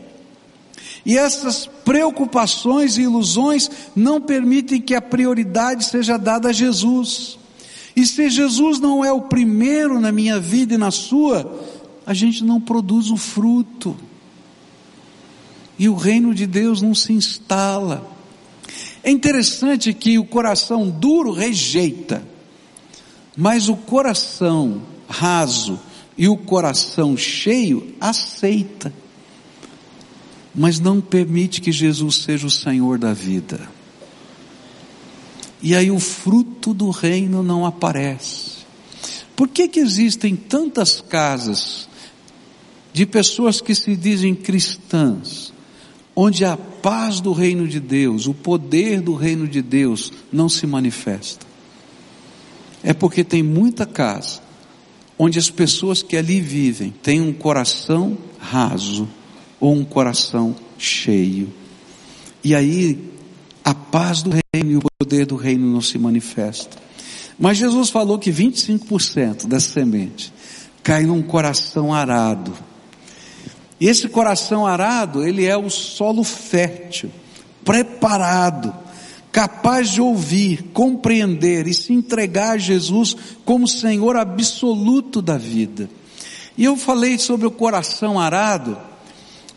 E 1.04 1.18
essas 1.18 1.66
preocupações 1.84 2.96
e 2.96 3.02
ilusões 3.02 3.70
não 3.94 4.22
permitem 4.22 4.80
que 4.80 4.94
a 4.94 5.02
prioridade 5.02 5.84
seja 5.84 6.16
dada 6.16 6.48
a 6.48 6.52
Jesus. 6.52 7.38
E 7.94 8.06
se 8.06 8.30
Jesus 8.30 8.80
não 8.80 9.04
é 9.04 9.12
o 9.12 9.20
primeiro 9.20 10.00
na 10.00 10.10
minha 10.10 10.40
vida 10.40 10.74
e 10.74 10.78
na 10.78 10.90
sua, 10.90 11.62
a 12.06 12.14
gente 12.14 12.42
não 12.42 12.58
produz 12.58 13.10
o 13.10 13.18
fruto 13.18 13.94
e 15.78 15.88
o 15.88 15.94
reino 15.94 16.34
de 16.34 16.46
Deus 16.46 16.80
não 16.80 16.94
se 16.94 17.12
instala. 17.12 18.10
É 19.02 19.10
interessante 19.10 19.92
que 19.92 20.18
o 20.18 20.24
coração 20.24 20.88
duro 20.88 21.32
rejeita, 21.32 22.26
mas 23.36 23.68
o 23.68 23.76
coração 23.76 24.82
raso 25.08 25.78
e 26.16 26.28
o 26.28 26.36
coração 26.36 27.16
cheio 27.16 27.94
aceita, 28.00 28.92
mas 30.54 30.78
não 30.78 31.00
permite 31.00 31.60
que 31.60 31.72
Jesus 31.72 32.16
seja 32.22 32.46
o 32.46 32.50
Senhor 32.50 32.98
da 32.98 33.12
vida. 33.12 33.68
E 35.60 35.74
aí 35.74 35.90
o 35.90 35.98
fruto 35.98 36.74
do 36.74 36.90
reino 36.90 37.42
não 37.42 37.64
aparece. 37.64 38.64
Por 39.34 39.48
que 39.48 39.66
que 39.66 39.80
existem 39.80 40.36
tantas 40.36 41.00
casas 41.00 41.88
de 42.92 43.06
pessoas 43.06 43.60
que 43.60 43.74
se 43.74 43.96
dizem 43.96 44.34
cristãs, 44.34 45.53
onde 46.16 46.44
a 46.44 46.56
paz 46.56 47.20
do 47.20 47.32
reino 47.32 47.66
de 47.66 47.80
Deus, 47.80 48.26
o 48.26 48.34
poder 48.34 49.00
do 49.00 49.14
reino 49.14 49.48
de 49.48 49.60
Deus 49.60 50.12
não 50.32 50.48
se 50.48 50.66
manifesta. 50.66 51.46
É 52.82 52.92
porque 52.92 53.24
tem 53.24 53.42
muita 53.42 53.86
casa 53.86 54.40
onde 55.18 55.38
as 55.38 55.50
pessoas 55.50 56.02
que 56.02 56.16
ali 56.16 56.40
vivem 56.40 56.90
têm 57.02 57.20
um 57.20 57.32
coração 57.32 58.18
raso 58.38 59.08
ou 59.58 59.74
um 59.74 59.84
coração 59.84 60.54
cheio. 60.76 61.52
E 62.42 62.54
aí 62.54 63.10
a 63.64 63.74
paz 63.74 64.22
do 64.22 64.30
reino 64.30 64.70
e 64.72 64.76
o 64.76 64.82
poder 64.98 65.24
do 65.24 65.36
reino 65.36 65.66
não 65.66 65.80
se 65.80 65.98
manifesta. 65.98 66.76
Mas 67.38 67.58
Jesus 67.58 67.90
falou 67.90 68.18
que 68.18 68.30
25% 68.30 69.46
dessa 69.46 69.72
semente 69.72 70.32
cai 70.82 71.04
num 71.04 71.22
coração 71.22 71.92
arado 71.92 72.52
esse 73.80 74.08
coração 74.08 74.66
arado, 74.66 75.26
ele 75.26 75.44
é 75.44 75.56
o 75.56 75.68
solo 75.68 76.22
fértil, 76.22 77.10
preparado, 77.64 78.74
capaz 79.32 79.90
de 79.90 80.00
ouvir, 80.00 80.70
compreender 80.72 81.66
e 81.66 81.74
se 81.74 81.92
entregar 81.92 82.52
a 82.52 82.58
Jesus 82.58 83.16
como 83.44 83.66
Senhor 83.66 84.16
absoluto 84.16 85.20
da 85.20 85.36
vida. 85.36 85.90
E 86.56 86.64
eu 86.64 86.76
falei 86.76 87.18
sobre 87.18 87.46
o 87.46 87.50
coração 87.50 88.18
arado, 88.18 88.78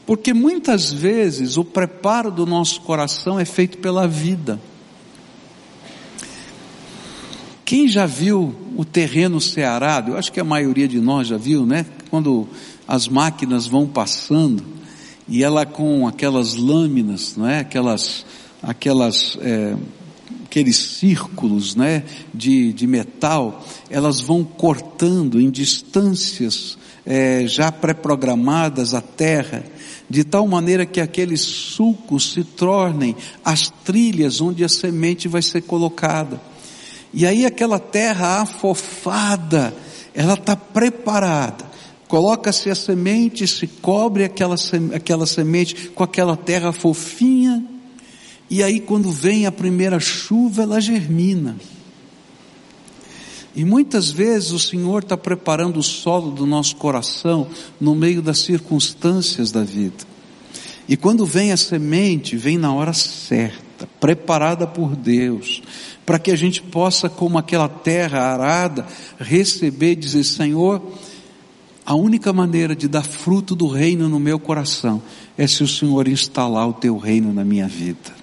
porque 0.05 0.33
muitas 0.33 0.91
vezes 0.91 1.57
o 1.57 1.63
preparo 1.63 2.31
do 2.31 2.45
nosso 2.45 2.81
coração 2.81 3.39
é 3.39 3.45
feito 3.45 3.77
pela 3.77 4.07
vida. 4.07 4.59
Quem 7.63 7.87
já 7.87 8.05
viu 8.05 8.55
o 8.77 8.85
terreno 8.85 9.41
ser 9.41 9.63
arado? 9.63 10.11
Eu 10.11 10.17
acho 10.17 10.31
que 10.31 10.39
a 10.39 10.43
maioria 10.43 10.87
de 10.87 11.01
nós 11.01 11.27
já 11.27 11.37
viu, 11.37 11.65
né? 11.65 11.85
Quando 12.09 12.47
as 12.87 13.07
máquinas 13.07 13.67
vão 13.67 13.85
passando 13.85 14.63
e 15.27 15.43
ela 15.43 15.65
com 15.65 16.07
aquelas 16.07 16.55
lâminas, 16.55 17.35
não 17.35 17.47
é? 17.47 17.59
Aquelas, 17.59 18.25
aquelas, 18.63 19.37
é, 19.41 19.75
aqueles 20.45 20.77
círculos, 20.77 21.75
né? 21.75 22.03
De, 22.33 22.71
de 22.71 22.87
metal, 22.87 23.65
elas 23.89 24.21
vão 24.21 24.43
cortando 24.43 25.41
em 25.41 25.49
distâncias 25.49 26.77
é, 27.05 27.45
já 27.45 27.71
pré-programadas 27.71 28.93
a 28.93 29.01
terra, 29.01 29.65
de 30.09 30.23
tal 30.23 30.47
maneira 30.47 30.85
que 30.85 31.01
aqueles 31.01 31.41
sulcos 31.41 32.31
se 32.31 32.45
tornem 32.45 33.13
as 33.43 33.69
trilhas 33.83 34.39
onde 34.39 34.63
a 34.63 34.69
semente 34.69 35.27
vai 35.27 35.41
ser 35.41 35.61
colocada. 35.63 36.39
E 37.13 37.25
aí 37.25 37.45
aquela 37.45 37.79
terra 37.79 38.41
afofada, 38.41 39.73
ela 40.13 40.35
está 40.35 40.55
preparada 40.55 41.67
Coloca-se 42.07 42.69
a 42.69 42.75
semente, 42.75 43.47
se 43.47 43.67
cobre 43.67 44.23
aquela, 44.23 44.55
aquela 44.93 45.25
semente 45.25 45.89
com 45.89 46.03
aquela 46.03 46.37
terra 46.37 46.71
fofinha, 46.71 47.65
e 48.49 48.63
aí 48.63 48.79
quando 48.79 49.11
vem 49.11 49.45
a 49.45 49.51
primeira 49.51 49.99
chuva, 49.99 50.63
ela 50.63 50.79
germina. 50.79 51.57
E 53.53 53.65
muitas 53.65 54.11
vezes 54.11 54.51
o 54.51 54.59
Senhor 54.59 55.01
está 55.01 55.17
preparando 55.17 55.79
o 55.79 55.83
solo 55.83 56.31
do 56.31 56.45
nosso 56.45 56.75
coração 56.75 57.47
no 57.81 57.95
meio 57.95 58.21
das 58.21 58.37
circunstâncias 58.39 59.51
da 59.51 59.63
vida. 59.63 60.05
E 60.87 60.95
quando 60.95 61.25
vem 61.25 61.51
a 61.51 61.57
semente, 61.57 62.37
vem 62.37 62.57
na 62.57 62.71
hora 62.71 62.93
certa, 62.93 63.89
preparada 63.99 64.65
por 64.65 64.95
Deus, 64.95 65.61
para 66.05 66.19
que 66.19 66.31
a 66.31 66.35
gente 66.35 66.61
possa, 66.61 67.09
como 67.09 67.37
aquela 67.37 67.67
terra 67.67 68.31
arada, 68.31 68.87
receber 69.19 69.93
e 69.93 69.95
dizer: 69.95 70.23
Senhor, 70.23 70.81
a 71.87 71.95
única 71.95 72.33
maneira 72.33 72.75
de 72.75 72.85
dar 72.85 73.05
fruto 73.05 73.55
do 73.55 73.65
reino 73.65 74.09
no 74.09 74.19
meu 74.19 74.37
coração 74.37 75.01
é 75.37 75.47
se 75.47 75.63
o 75.63 75.67
Senhor 75.69 76.05
instalar 76.09 76.67
o 76.67 76.73
teu 76.73 76.97
reino 76.97 77.31
na 77.31 77.45
minha 77.45 77.65
vida. 77.65 78.13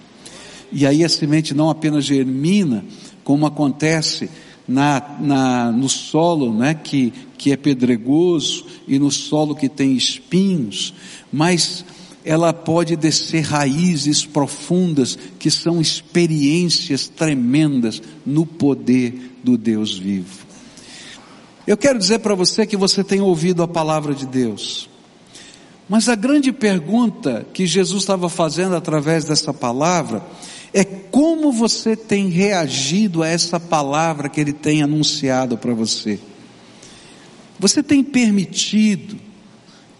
e 0.71 0.87
aí 0.87 1.02
a 1.02 1.09
semente 1.09 1.54
não 1.54 1.71
apenas 1.71 2.04
germina, 2.04 2.85
como 3.25 3.47
acontece 3.47 4.28
na, 4.68 5.16
na, 5.18 5.73
no 5.73 5.88
solo 5.88 6.52
né, 6.52 6.75
que, 6.75 7.11
que 7.38 7.52
é 7.52 7.56
pedregoso 7.56 8.66
e 8.87 8.99
no 8.99 9.11
solo 9.11 9.54
que 9.54 9.71
tem 9.71 9.97
espinhos, 9.97 10.92
mas 11.33 11.87
ela 12.23 12.52
pode 12.52 12.97
descer 12.97 13.44
raízes 13.44 14.26
profundas 14.26 15.18
que 15.38 15.50
são 15.50 15.80
experiências 15.80 17.09
tremendas 17.09 18.02
no 18.26 18.44
poder 18.44 19.38
do 19.42 19.56
Deus 19.56 19.97
vivo. 19.97 20.53
Eu 21.66 21.76
quero 21.76 21.99
dizer 21.99 22.18
para 22.18 22.35
você 22.35 22.66
que 22.66 22.76
você 22.76 23.02
tem 23.02 23.21
ouvido 23.21 23.62
a 23.62 23.68
palavra 23.68 24.14
de 24.14 24.26
Deus. 24.26 24.88
Mas 25.88 26.09
a 26.09 26.14
grande 26.14 26.52
pergunta 26.52 27.47
que 27.52 27.66
Jesus 27.66 28.02
estava 28.02 28.28
fazendo 28.28 28.75
através 28.76 29.25
dessa 29.25 29.52
palavra 29.52 30.23
é 30.73 30.85
como 30.85 31.52
você 31.52 31.94
tem 31.97 32.28
reagido 32.28 33.23
a 33.23 33.28
essa 33.28 33.61
palavra 33.61 34.28
que 34.28 34.40
ele 34.40 34.52
tem 34.52 34.83
anunciado 34.83 35.56
para 35.56 35.73
você. 35.73 36.18
Você 37.59 37.83
tem 37.83 38.02
permitido 38.02 39.16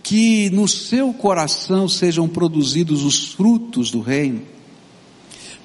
que 0.03 0.51
no 0.51 0.67
seu 0.67 1.15
coração 1.15 1.89
sejam 1.89 2.29
produzidos 2.29 3.05
os 3.05 3.33
frutos 3.33 3.91
do 3.91 4.01
reino? 4.01 4.43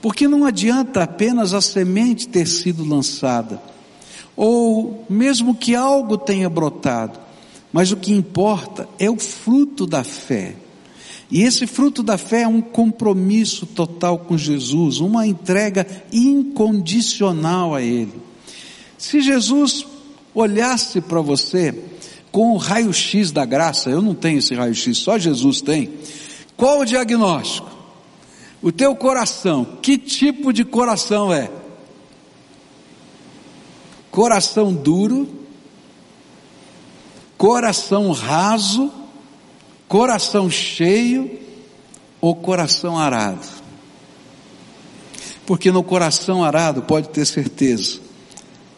Porque 0.02 0.28
não 0.28 0.46
adianta 0.46 1.04
apenas 1.04 1.54
a 1.54 1.60
semente 1.60 2.28
ter 2.28 2.48
sido 2.48 2.86
lançada, 2.86 3.62
ou 4.42 5.06
mesmo 5.10 5.54
que 5.54 5.76
algo 5.76 6.18
tenha 6.18 6.50
brotado, 6.50 7.20
mas 7.74 7.92
o 7.92 7.98
que 7.98 8.14
importa 8.14 8.88
é 8.98 9.12
o 9.12 9.20
fruto 9.20 9.86
da 9.86 10.02
fé. 10.02 10.56
E 11.30 11.44
esse 11.44 11.68
fruto 11.68 12.02
da 12.02 12.18
fé 12.18 12.44
é 12.44 12.48
um 12.48 12.62
compromisso 12.62 13.66
total 13.66 14.18
com 14.20 14.38
Jesus, 14.38 15.02
uma 15.02 15.28
entrega 15.28 15.86
incondicional 16.10 17.76
a 17.76 17.82
Ele. 17.82 18.14
Se 18.98 19.20
Jesus 19.20 19.86
olhasse 20.34 21.02
para 21.02 21.20
você 21.20 21.76
com 22.32 22.54
o 22.54 22.58
raio-x 22.58 23.34
da 23.34 23.44
graça, 23.44 23.90
eu 23.90 24.02
não 24.02 24.16
tenho 24.16 24.40
esse 24.40 24.56
raio-x, 24.56 25.00
só 25.00 25.20
Jesus 25.20 25.60
tem. 25.60 25.90
Qual 26.56 26.80
o 26.80 26.86
diagnóstico? 26.86 27.70
O 28.62 28.72
teu 28.72 28.96
coração, 28.96 29.68
que 29.82 29.98
tipo 29.98 30.54
de 30.54 30.64
coração 30.64 31.34
é? 31.34 31.59
Coração 34.20 34.74
duro, 34.74 35.30
coração 37.38 38.12
raso, 38.12 38.92
coração 39.88 40.50
cheio 40.50 41.40
ou 42.20 42.36
coração 42.36 42.98
arado. 42.98 43.48
Porque 45.46 45.72
no 45.72 45.82
coração 45.82 46.44
arado, 46.44 46.82
pode 46.82 47.08
ter 47.08 47.26
certeza, 47.26 48.02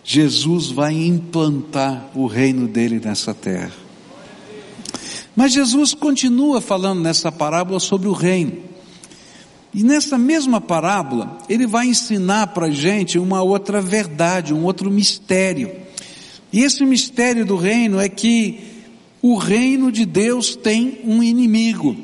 Jesus 0.04 0.68
vai 0.68 0.94
implantar 0.94 2.12
o 2.14 2.28
reino 2.28 2.68
dele 2.68 3.02
nessa 3.04 3.34
terra. 3.34 3.74
Mas 5.36 5.54
Jesus 5.54 5.96
continua 5.96 6.62
falando 6.62 7.02
nessa 7.02 7.32
parábola 7.32 7.80
sobre 7.80 8.08
o 8.08 8.14
reino. 8.14 8.62
E 9.74 9.84
nessa 9.84 10.18
mesma 10.18 10.60
parábola, 10.60 11.38
ele 11.48 11.66
vai 11.66 11.88
ensinar 11.88 12.48
para 12.48 12.68
a 12.68 12.72
gente 12.72 13.18
uma 13.18 13.42
outra 13.42 13.82
verdade, 13.82 14.54
um 14.54 14.66
outro 14.66 14.92
mistério. 14.92 15.72
E 16.52 16.62
esse 16.62 16.86
mistério 16.86 17.46
do 17.46 17.56
reino 17.56 18.00
é 18.00 18.10
que 18.10 18.60
o 19.22 19.38
reino 19.38 19.92
de 19.92 20.06
Deus 20.06 20.56
tem 20.56 21.00
um 21.06 21.24
inimigo. 21.24 21.96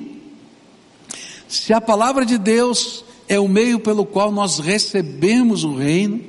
Se 1.47 1.73
a 1.73 1.81
palavra 1.81 2.25
de 2.25 2.37
Deus 2.37 3.03
é 3.27 3.39
o 3.39 3.47
meio 3.47 3.79
pelo 3.79 4.05
qual 4.05 4.31
nós 4.31 4.59
recebemos 4.59 5.65
o 5.65 5.75
reino, 5.75 6.21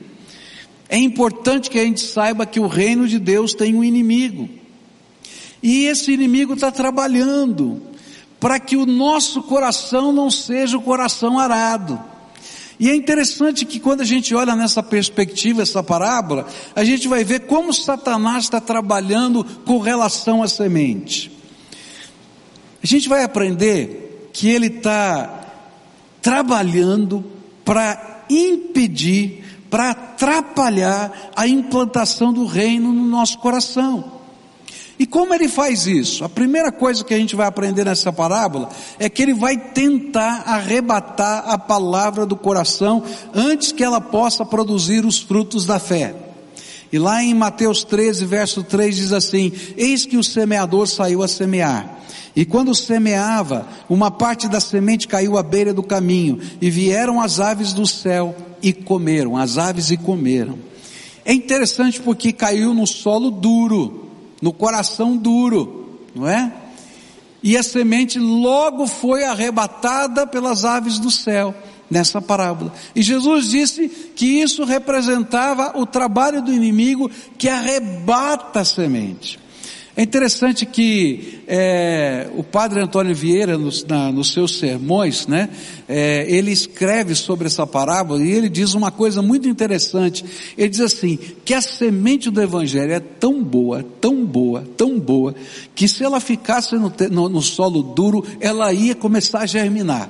é 0.89 0.99
importante 0.99 1.71
que 1.71 1.79
a 1.79 1.85
gente 1.85 2.01
saiba 2.01 2.47
que 2.47 2.59
o 2.59 2.67
reino 2.67 3.07
de 3.07 3.19
Deus 3.19 3.55
tem 3.55 3.75
um 3.77 3.85
inimigo. 3.85 4.49
E 5.63 5.85
esse 5.85 6.13
inimigo 6.13 6.55
está 6.55 6.73
trabalhando 6.73 7.83
para 8.41 8.61
que 8.61 8.77
o 8.77 8.87
nosso 8.87 9.43
coração 9.43 10.13
não 10.13 10.31
seja 10.31 10.77
o 10.77 10.83
coração 10.83 11.39
arado. 11.39 11.99
E 12.81 12.89
é 12.89 12.95
interessante 12.95 13.65
que 13.65 13.81
quando 13.81 14.03
a 14.03 14.05
gente 14.05 14.35
olha 14.35 14.55
nessa 14.55 14.83
perspectiva, 14.83 15.63
essa 15.63 15.83
parábola, 15.83 16.47
a 16.77 16.85
gente 16.85 17.09
vai 17.09 17.25
ver 17.25 17.41
como 17.41 17.75
Satanás 17.75 18.45
está 18.45 18.61
trabalhando 18.61 19.45
com 19.65 19.79
relação 19.79 20.45
à 20.45 20.49
semente. 20.49 21.33
A 22.83 22.87
gente 22.87 23.09
vai 23.09 23.25
aprender 23.25 24.31
que 24.33 24.49
ele 24.49 24.69
está 24.69 25.45
trabalhando 26.23 27.25
para 27.65 28.25
impedir, 28.31 29.45
para 29.69 29.91
atrapalhar 29.91 31.33
a 31.35 31.49
implantação 31.49 32.33
do 32.33 32.47
reino 32.47 32.93
no 32.93 33.05
nosso 33.05 33.39
coração. 33.39 34.18
E 34.99 35.07
como 35.07 35.33
ele 35.33 35.49
faz 35.49 35.87
isso? 35.87 36.25
A 36.25 36.29
primeira 36.29 36.73
coisa 36.73 37.05
que 37.05 37.15
a 37.15 37.19
gente 37.19 37.37
vai 37.37 37.47
aprender 37.47 37.85
nessa 37.85 38.13
parábola 38.13 38.69
é 38.99 39.09
que 39.09 39.23
ele 39.23 39.33
vai 39.33 39.57
tentar 39.57 40.43
arrebatar 40.45 41.49
a 41.49 41.57
palavra 41.57 42.27
do 42.27 42.35
coração 42.35 43.05
antes 43.33 43.71
que 43.71 43.85
ela 43.85 44.01
possa 44.01 44.45
produzir 44.45 45.07
os 45.07 45.21
frutos 45.21 45.65
da 45.65 45.79
fé. 45.79 46.15
E 46.93 46.99
lá 46.99 47.23
em 47.23 47.33
Mateus 47.33 47.85
13, 47.85 48.25
verso 48.25 48.65
3 48.65 48.97
diz 48.97 49.13
assim: 49.13 49.53
Eis 49.77 50.05
que 50.05 50.17
o 50.17 50.25
semeador 50.25 50.89
saiu 50.89 51.23
a 51.23 51.29
semear. 51.29 51.99
E 52.35 52.45
quando 52.45 52.75
semeava, 52.75 53.69
uma 53.89 54.11
parte 54.11 54.49
da 54.49 54.61
semente 54.61 55.07
caiu 55.07 55.37
à 55.37 55.43
beira 55.43 55.73
do 55.73 55.83
caminho, 55.83 56.41
e 56.61 56.71
vieram 56.71 57.21
as 57.21 57.39
aves 57.39 57.73
do 57.73 57.87
céu 57.87 58.35
e 58.63 58.73
comeram, 58.73 59.37
as 59.37 59.59
aves 59.59 59.91
e 59.91 59.97
comeram. 59.97 60.59
É 61.25 61.33
interessante 61.33 62.01
porque 62.01 62.33
caiu 62.33 62.73
no 62.73 62.87
solo 62.87 63.31
duro 63.31 64.08
no 64.41 64.53
coração 64.53 65.17
duro, 65.17 66.01
não 66.15 66.29
é? 66.29 66.53
E 67.43 67.57
a 67.57 67.63
semente 67.63 68.19
logo 68.19 68.87
foi 68.87 69.25
arrebatada 69.25 70.27
pelas 70.27 70.65
aves 70.65 70.99
do 70.99 71.11
céu, 71.11 71.55
nessa 71.91 72.21
parábola. 72.21 72.73
E 72.95 73.03
Jesus 73.03 73.51
disse 73.51 73.89
que 73.89 74.41
isso 74.41 74.65
representava 74.65 75.79
o 75.79 75.87
trabalho 75.87 76.43
do 76.43 76.53
inimigo 76.53 77.11
que 77.37 77.49
arrebata 77.49 78.61
a 78.61 78.65
semente. 78.65 79.39
É 79.99 80.03
interessante 80.03 80.65
que 80.65 81.41
é, 81.49 82.31
o 82.37 82.45
padre 82.45 82.81
Antônio 82.81 83.13
Vieira, 83.13 83.59
nos, 83.59 83.85
na, 83.85 84.13
nos 84.13 84.33
seus 84.33 84.57
sermões, 84.57 85.27
né, 85.27 85.49
é, 85.89 86.25
ele 86.29 86.53
escreve 86.53 87.17
sobre 87.17 87.49
essa 87.49 87.67
parábola 87.67 88.23
e 88.23 88.31
ele 88.31 88.49
diz 88.49 88.75
uma 88.75 88.93
coisa 88.93 89.21
muito 89.23 89.49
interessante. 89.49 90.25
Ele 90.57 90.69
diz 90.69 90.83
assim, 90.83 91.19
que 91.45 91.53
a 91.53 91.61
semente 91.61 92.31
do 92.31 92.41
Evangelho 92.41 92.93
é 92.93 93.01
tão 93.01 93.43
boa, 93.43 93.85
tão 94.01 94.25
boa, 94.25 94.63
tão 94.77 95.01
boa, 95.01 95.35
que 95.75 95.89
se 95.89 96.05
ela 96.05 96.21
ficasse 96.21 96.77
no, 96.77 96.93
no, 97.11 97.29
no 97.29 97.43
solo 97.43 97.83
duro, 97.83 98.25
ela 98.39 98.73
ia 98.73 98.95
começar 98.95 99.41
a 99.41 99.47
germinar. 99.47 100.09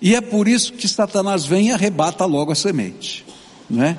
E 0.00 0.14
é 0.14 0.20
por 0.20 0.46
isso 0.46 0.74
que 0.74 0.86
Satanás 0.86 1.44
vem 1.44 1.70
e 1.70 1.72
arrebata 1.72 2.24
logo 2.24 2.52
a 2.52 2.54
semente. 2.54 3.24
Não 3.68 3.82
é? 3.82 3.96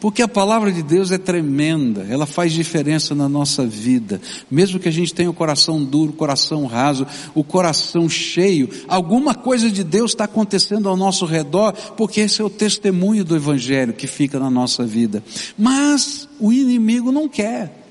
Porque 0.00 0.22
a 0.22 0.28
palavra 0.28 0.70
de 0.70 0.82
Deus 0.82 1.10
é 1.10 1.18
tremenda, 1.18 2.06
ela 2.08 2.24
faz 2.24 2.52
diferença 2.52 3.14
na 3.14 3.28
nossa 3.28 3.66
vida. 3.66 4.20
Mesmo 4.48 4.78
que 4.78 4.88
a 4.88 4.92
gente 4.92 5.12
tenha 5.12 5.28
o 5.28 5.34
coração 5.34 5.82
duro, 5.82 6.10
o 6.10 6.16
coração 6.16 6.66
raso, 6.66 7.06
o 7.34 7.42
coração 7.42 8.08
cheio, 8.08 8.68
alguma 8.86 9.34
coisa 9.34 9.68
de 9.68 9.82
Deus 9.82 10.12
está 10.12 10.24
acontecendo 10.24 10.88
ao 10.88 10.96
nosso 10.96 11.24
redor, 11.24 11.72
porque 11.96 12.20
esse 12.20 12.40
é 12.40 12.44
o 12.44 12.50
testemunho 12.50 13.24
do 13.24 13.34
Evangelho 13.34 13.92
que 13.92 14.06
fica 14.06 14.38
na 14.38 14.48
nossa 14.48 14.84
vida. 14.84 15.22
Mas 15.58 16.28
o 16.38 16.52
inimigo 16.52 17.10
não 17.10 17.28
quer. 17.28 17.86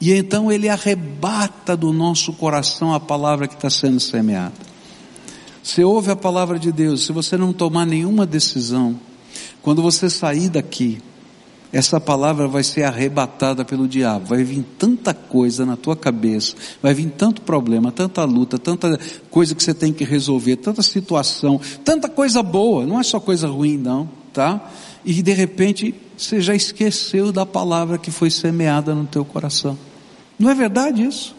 E 0.00 0.12
então 0.12 0.52
ele 0.52 0.68
arrebata 0.68 1.76
do 1.76 1.92
nosso 1.92 2.32
coração 2.32 2.94
a 2.94 3.00
palavra 3.00 3.48
que 3.48 3.54
está 3.54 3.68
sendo 3.68 3.98
semeada. 3.98 4.68
Você 5.62 5.82
ouve 5.82 6.12
a 6.12 6.16
palavra 6.16 6.58
de 6.60 6.70
Deus, 6.70 7.04
se 7.04 7.12
você 7.12 7.36
não 7.36 7.52
tomar 7.52 7.84
nenhuma 7.84 8.24
decisão, 8.24 8.98
quando 9.60 9.82
você 9.82 10.08
sair 10.08 10.48
daqui, 10.48 11.02
essa 11.72 12.00
palavra 12.00 12.48
vai 12.48 12.62
ser 12.62 12.84
arrebatada 12.84 13.64
pelo 13.64 13.86
diabo. 13.86 14.26
Vai 14.26 14.42
vir 14.42 14.64
tanta 14.78 15.12
coisa 15.12 15.66
na 15.66 15.76
tua 15.76 15.94
cabeça, 15.96 16.54
vai 16.82 16.94
vir 16.94 17.10
tanto 17.10 17.42
problema, 17.42 17.92
tanta 17.92 18.24
luta, 18.24 18.58
tanta 18.58 18.98
coisa 19.30 19.54
que 19.54 19.62
você 19.62 19.74
tem 19.74 19.92
que 19.92 20.04
resolver, 20.04 20.56
tanta 20.56 20.82
situação, 20.82 21.60
tanta 21.84 22.08
coisa 22.08 22.42
boa, 22.42 22.86
não 22.86 22.98
é 22.98 23.02
só 23.02 23.20
coisa 23.20 23.48
ruim 23.48 23.76
não, 23.76 24.08
tá? 24.32 24.70
E 25.04 25.22
de 25.22 25.32
repente 25.32 25.94
você 26.16 26.40
já 26.40 26.54
esqueceu 26.54 27.30
da 27.30 27.44
palavra 27.44 27.98
que 27.98 28.10
foi 28.10 28.30
semeada 28.30 28.94
no 28.94 29.06
teu 29.06 29.24
coração. 29.24 29.78
Não 30.38 30.50
é 30.50 30.54
verdade 30.54 31.04
isso? 31.04 31.36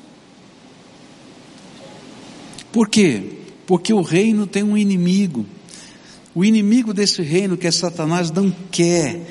Por 2.71 2.87
quê? 2.87 3.39
Porque 3.65 3.93
o 3.93 4.01
reino 4.01 4.45
tem 4.45 4.63
um 4.63 4.77
inimigo. 4.77 5.45
O 6.35 6.45
inimigo 6.45 6.93
desse 6.93 7.21
reino, 7.21 7.57
que 7.57 7.67
é 7.67 7.71
Satanás, 7.71 8.31
não 8.31 8.53
quer 8.71 9.25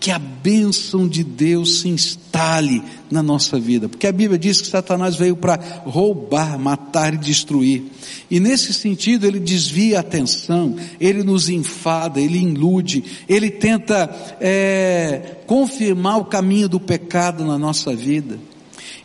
que 0.00 0.10
a 0.10 0.18
bênção 0.18 1.08
de 1.08 1.24
Deus 1.24 1.80
se 1.80 1.88
instale 1.88 2.82
na 3.10 3.22
nossa 3.22 3.58
vida. 3.58 3.88
Porque 3.88 4.06
a 4.06 4.12
Bíblia 4.12 4.38
diz 4.38 4.60
que 4.60 4.68
Satanás 4.68 5.16
veio 5.16 5.36
para 5.36 5.56
roubar, 5.84 6.58
matar 6.58 7.14
e 7.14 7.18
destruir. 7.18 7.84
E 8.30 8.38
nesse 8.38 8.72
sentido 8.72 9.26
ele 9.26 9.40
desvia 9.40 9.98
a 9.98 10.00
atenção, 10.00 10.76
ele 11.00 11.22
nos 11.22 11.48
enfada, 11.48 12.20
ele 12.20 12.38
ilude, 12.38 13.04
ele 13.28 13.50
tenta 13.50 14.36
é, 14.40 15.36
confirmar 15.46 16.18
o 16.18 16.24
caminho 16.24 16.68
do 16.68 16.80
pecado 16.80 17.44
na 17.44 17.58
nossa 17.58 17.94
vida. 17.94 18.38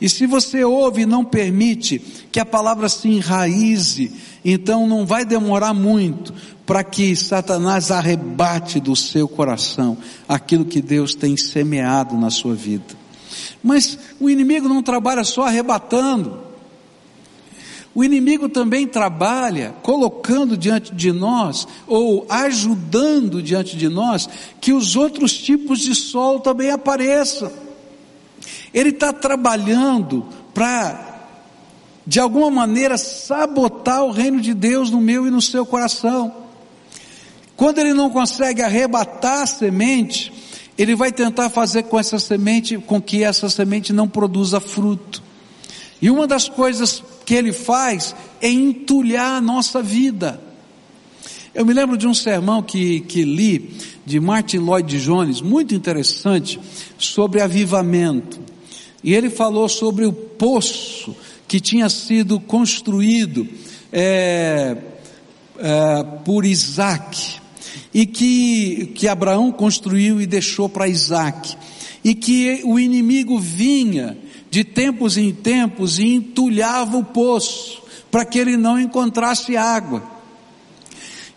E 0.02 0.08
se 0.08 0.26
você 0.26 0.64
ouve 0.64 1.02
e 1.02 1.06
não 1.06 1.26
permite 1.26 2.00
que 2.32 2.40
a 2.40 2.46
palavra 2.46 2.88
se 2.88 3.10
enraize, 3.10 4.12
então 4.46 4.88
não 4.88 5.06
vai 5.06 5.26
demorar 5.26 5.74
muito 5.74 6.34
para 6.66 6.84
que 6.84 7.16
Satanás 7.16 7.92
arrebate 7.92 8.80
do 8.80 8.96
seu 8.96 9.28
coração 9.28 9.98
aquilo 10.28 10.64
que 10.64 10.82
Deus 10.82 11.16
tem 11.16 11.36
semeado 11.36 12.16
na 12.16 12.30
sua 12.30 12.56
vida. 12.56 12.96
Mas 13.62 13.98
o 14.20 14.30
inimigo 14.30 14.70
não 14.70 14.82
trabalha 14.82 15.24
só 15.24 15.44
arrebatando. 15.44 16.50
O 17.94 18.04
inimigo 18.04 18.48
também 18.48 18.88
trabalha 18.88 19.76
colocando 19.82 20.56
diante 20.56 20.94
de 20.94 21.12
nós, 21.12 21.68
ou 21.88 22.26
ajudando 22.30 23.42
diante 23.42 23.76
de 23.76 23.90
nós, 23.90 24.30
que 24.62 24.72
os 24.72 24.96
outros 24.96 25.38
tipos 25.38 25.80
de 25.80 25.94
sol 25.94 26.40
também 26.40 26.70
apareçam. 26.70 27.52
Ele 28.74 28.90
está 28.90 29.12
trabalhando 29.12 30.26
para, 30.54 31.28
de 32.06 32.20
alguma 32.20 32.50
maneira, 32.52 32.98
sabotar 32.98 34.04
o 34.04 34.12
reino 34.12 34.40
de 34.40 34.54
Deus 34.54 34.90
no 34.90 35.02
meu 35.02 35.28
e 35.28 35.32
no 35.32 35.42
seu 35.42 35.66
coração. 35.66 36.34
Quando 37.56 37.80
ele 37.80 37.94
não 37.94 38.10
consegue 38.10 38.62
arrebatar 38.62 39.42
a 39.42 39.46
semente, 39.46 40.32
ele 40.78 40.96
vai 40.96 41.12
tentar 41.12 41.50
fazer 41.50 41.84
com 41.84 42.00
essa 42.00 42.18
semente, 42.20 42.78
com 42.78 43.02
que 43.02 43.24
essa 43.24 43.50
semente 43.50 43.92
não 43.92 44.08
produza 44.08 44.62
fruto. 44.62 45.22
E 46.02 46.10
uma 46.10 46.26
das 46.26 46.48
coisas 46.48 47.04
que 47.26 47.36
ele 47.36 47.52
faz 47.52 48.16
é 48.42 48.50
entulhar 48.50 49.38
a 49.38 49.42
nossa 49.42 49.82
vida. 49.82 50.40
Eu 51.54 51.66
me 51.66 51.74
lembro 51.74 51.98
de 51.98 52.08
um 52.08 52.14
sermão 52.14 52.64
que, 52.64 53.02
que 53.02 53.24
li 53.24 53.76
de 54.06 54.20
Martin 54.20 54.60
Lloyd 54.60 54.98
Jones, 55.04 55.42
muito 55.42 55.76
interessante, 55.76 56.60
sobre 56.98 57.42
avivamento. 57.42 58.40
E 59.04 59.14
ele 59.14 59.30
falou 59.30 59.70
sobre 59.70 60.06
o 60.06 60.14
poço 60.14 61.16
que 61.48 61.60
tinha 61.60 61.90
sido 61.90 62.40
construído 62.40 63.48
é, 63.92 64.78
é, 65.58 66.04
por 66.24 66.46
Isaac 66.46 67.40
e 67.94 68.06
que, 68.06 68.92
que 68.96 69.08
Abraão 69.08 69.52
construiu 69.52 70.22
e 70.22 70.28
deixou 70.28 70.70
para 70.70 70.88
Isaac, 70.88 71.58
e 72.04 72.14
que 72.14 72.62
o 72.64 72.80
inimigo 72.80 73.40
vinha 73.40 74.18
de 74.50 74.64
tempos 74.64 75.18
em 75.18 75.34
tempos 75.34 76.00
e 76.00 76.14
entulhava 76.14 76.98
o 76.98 77.04
poço, 77.04 77.82
para 78.10 78.26
que 78.26 78.40
ele 78.40 78.58
não 78.58 78.80
encontrasse 78.80 79.56
água. 79.56 80.19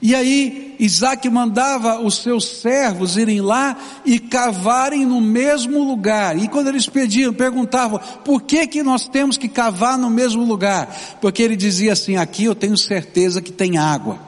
E 0.03 0.17
aí 0.17 0.75
Isaac 0.81 1.31
mandava 1.31 2.01
os 2.01 2.17
seus 2.17 2.45
servos 2.45 3.17
irem 3.17 3.41
lá 3.41 3.79
e 4.05 4.19
cavarem 4.19 5.07
no 5.07 5.21
mesmo 5.21 5.85
lugar. 5.85 6.37
E 6.37 6.49
quando 6.49 6.67
eles 6.67 6.89
pediam, 6.89 7.33
perguntavam, 7.33 8.01
por 8.25 8.43
que 8.43 8.67
que 8.67 8.83
nós 8.83 9.07
temos 9.07 9.37
que 9.37 9.49
cavar 9.49 9.97
no 9.97 10.11
mesmo 10.11 10.45
lugar? 10.45 11.19
Porque 11.21 11.41
ele 11.41 11.55
dizia 11.55 11.93
assim, 11.93 12.17
aqui 12.17 12.45
eu 12.45 12.55
tenho 12.55 12.77
certeza 12.77 13.41
que 13.41 13.53
tem 13.53 13.79
água. 13.79 14.19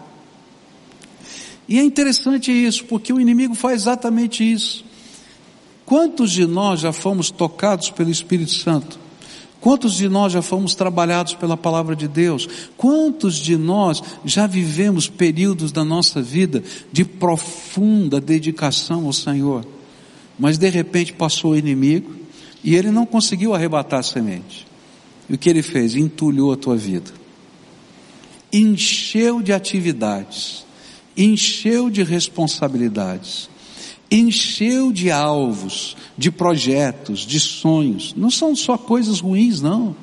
E 1.68 1.76
é 1.76 1.82
interessante 1.82 2.52
isso, 2.52 2.84
porque 2.84 3.12
o 3.12 3.20
inimigo 3.20 3.56
faz 3.56 3.82
exatamente 3.82 4.48
isso. 4.48 4.84
Quantos 5.84 6.30
de 6.30 6.46
nós 6.46 6.78
já 6.80 6.92
fomos 6.92 7.32
tocados 7.32 7.90
pelo 7.90 8.10
Espírito 8.10 8.52
Santo? 8.52 9.03
Quantos 9.64 9.94
de 9.94 10.10
nós 10.10 10.30
já 10.30 10.42
fomos 10.42 10.74
trabalhados 10.74 11.32
pela 11.32 11.56
palavra 11.56 11.96
de 11.96 12.06
Deus? 12.06 12.46
Quantos 12.76 13.36
de 13.36 13.56
nós 13.56 14.02
já 14.22 14.46
vivemos 14.46 15.08
períodos 15.08 15.72
da 15.72 15.82
nossa 15.82 16.20
vida 16.20 16.62
de 16.92 17.02
profunda 17.02 18.20
dedicação 18.20 19.06
ao 19.06 19.12
Senhor? 19.14 19.64
Mas 20.38 20.58
de 20.58 20.68
repente 20.68 21.14
passou 21.14 21.52
o 21.52 21.56
inimigo 21.56 22.14
e 22.62 22.74
ele 22.74 22.90
não 22.90 23.06
conseguiu 23.06 23.54
arrebatar 23.54 24.00
a 24.00 24.02
semente. 24.02 24.66
E 25.30 25.32
o 25.32 25.38
que 25.38 25.48
ele 25.48 25.62
fez? 25.62 25.96
Entulhou 25.96 26.52
a 26.52 26.58
tua 26.58 26.76
vida. 26.76 27.10
Encheu 28.52 29.40
de 29.40 29.50
atividades 29.50 30.64
encheu 31.16 31.88
de 31.88 32.02
responsabilidades, 32.02 33.48
encheu 34.10 34.92
de 34.92 35.10
alvos, 35.10 35.96
de 36.16 36.30
projetos, 36.30 37.20
de 37.20 37.40
sonhos. 37.40 38.14
Não 38.16 38.30
são 38.30 38.54
só 38.54 38.76
coisas 38.78 39.20
ruins, 39.20 39.60
não. 39.60 39.96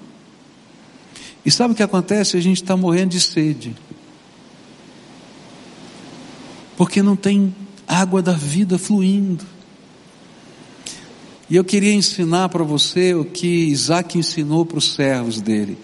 E 1.45 1.51
sabe 1.51 1.73
o 1.73 1.75
que 1.75 1.83
acontece? 1.83 2.37
A 2.37 2.41
gente 2.41 2.61
está 2.61 2.77
morrendo 2.77 3.09
de 3.09 3.19
sede. 3.19 3.75
Porque 6.77 7.01
não 7.01 7.15
tem 7.15 7.55
água 7.87 8.21
da 8.21 8.33
vida 8.33 8.77
fluindo. 8.77 9.45
E 11.49 11.55
eu 11.55 11.63
queria 11.65 11.93
ensinar 11.93 12.47
para 12.49 12.63
você 12.63 13.13
o 13.13 13.25
que 13.25 13.45
Isaac 13.45 14.17
ensinou 14.17 14.65
para 14.65 14.77
os 14.77 14.93
servos 14.93 15.41
dele. 15.41 15.77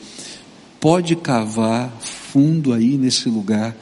Pode 0.79 1.15
cavar 1.15 1.91
fundo 1.99 2.71
aí 2.71 2.97
nesse 2.97 3.27
lugar, 3.27 3.75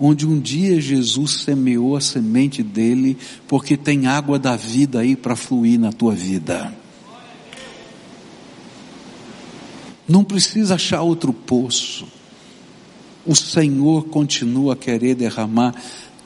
onde 0.00 0.26
um 0.26 0.40
dia 0.40 0.80
Jesus 0.80 1.42
semeou 1.42 1.94
a 1.94 2.00
semente 2.00 2.62
dele, 2.62 3.18
porque 3.46 3.76
tem 3.76 4.06
água 4.06 4.38
da 4.38 4.56
vida 4.56 5.00
aí 5.00 5.14
para 5.14 5.36
fluir 5.36 5.78
na 5.78 5.92
tua 5.92 6.14
vida. 6.14 6.74
Não 10.08 10.24
precisa 10.24 10.76
achar 10.76 11.02
outro 11.02 11.34
poço. 11.34 12.08
O 13.26 13.36
Senhor 13.36 14.04
continua 14.06 14.72
a 14.72 14.76
querer 14.76 15.14
derramar 15.14 15.74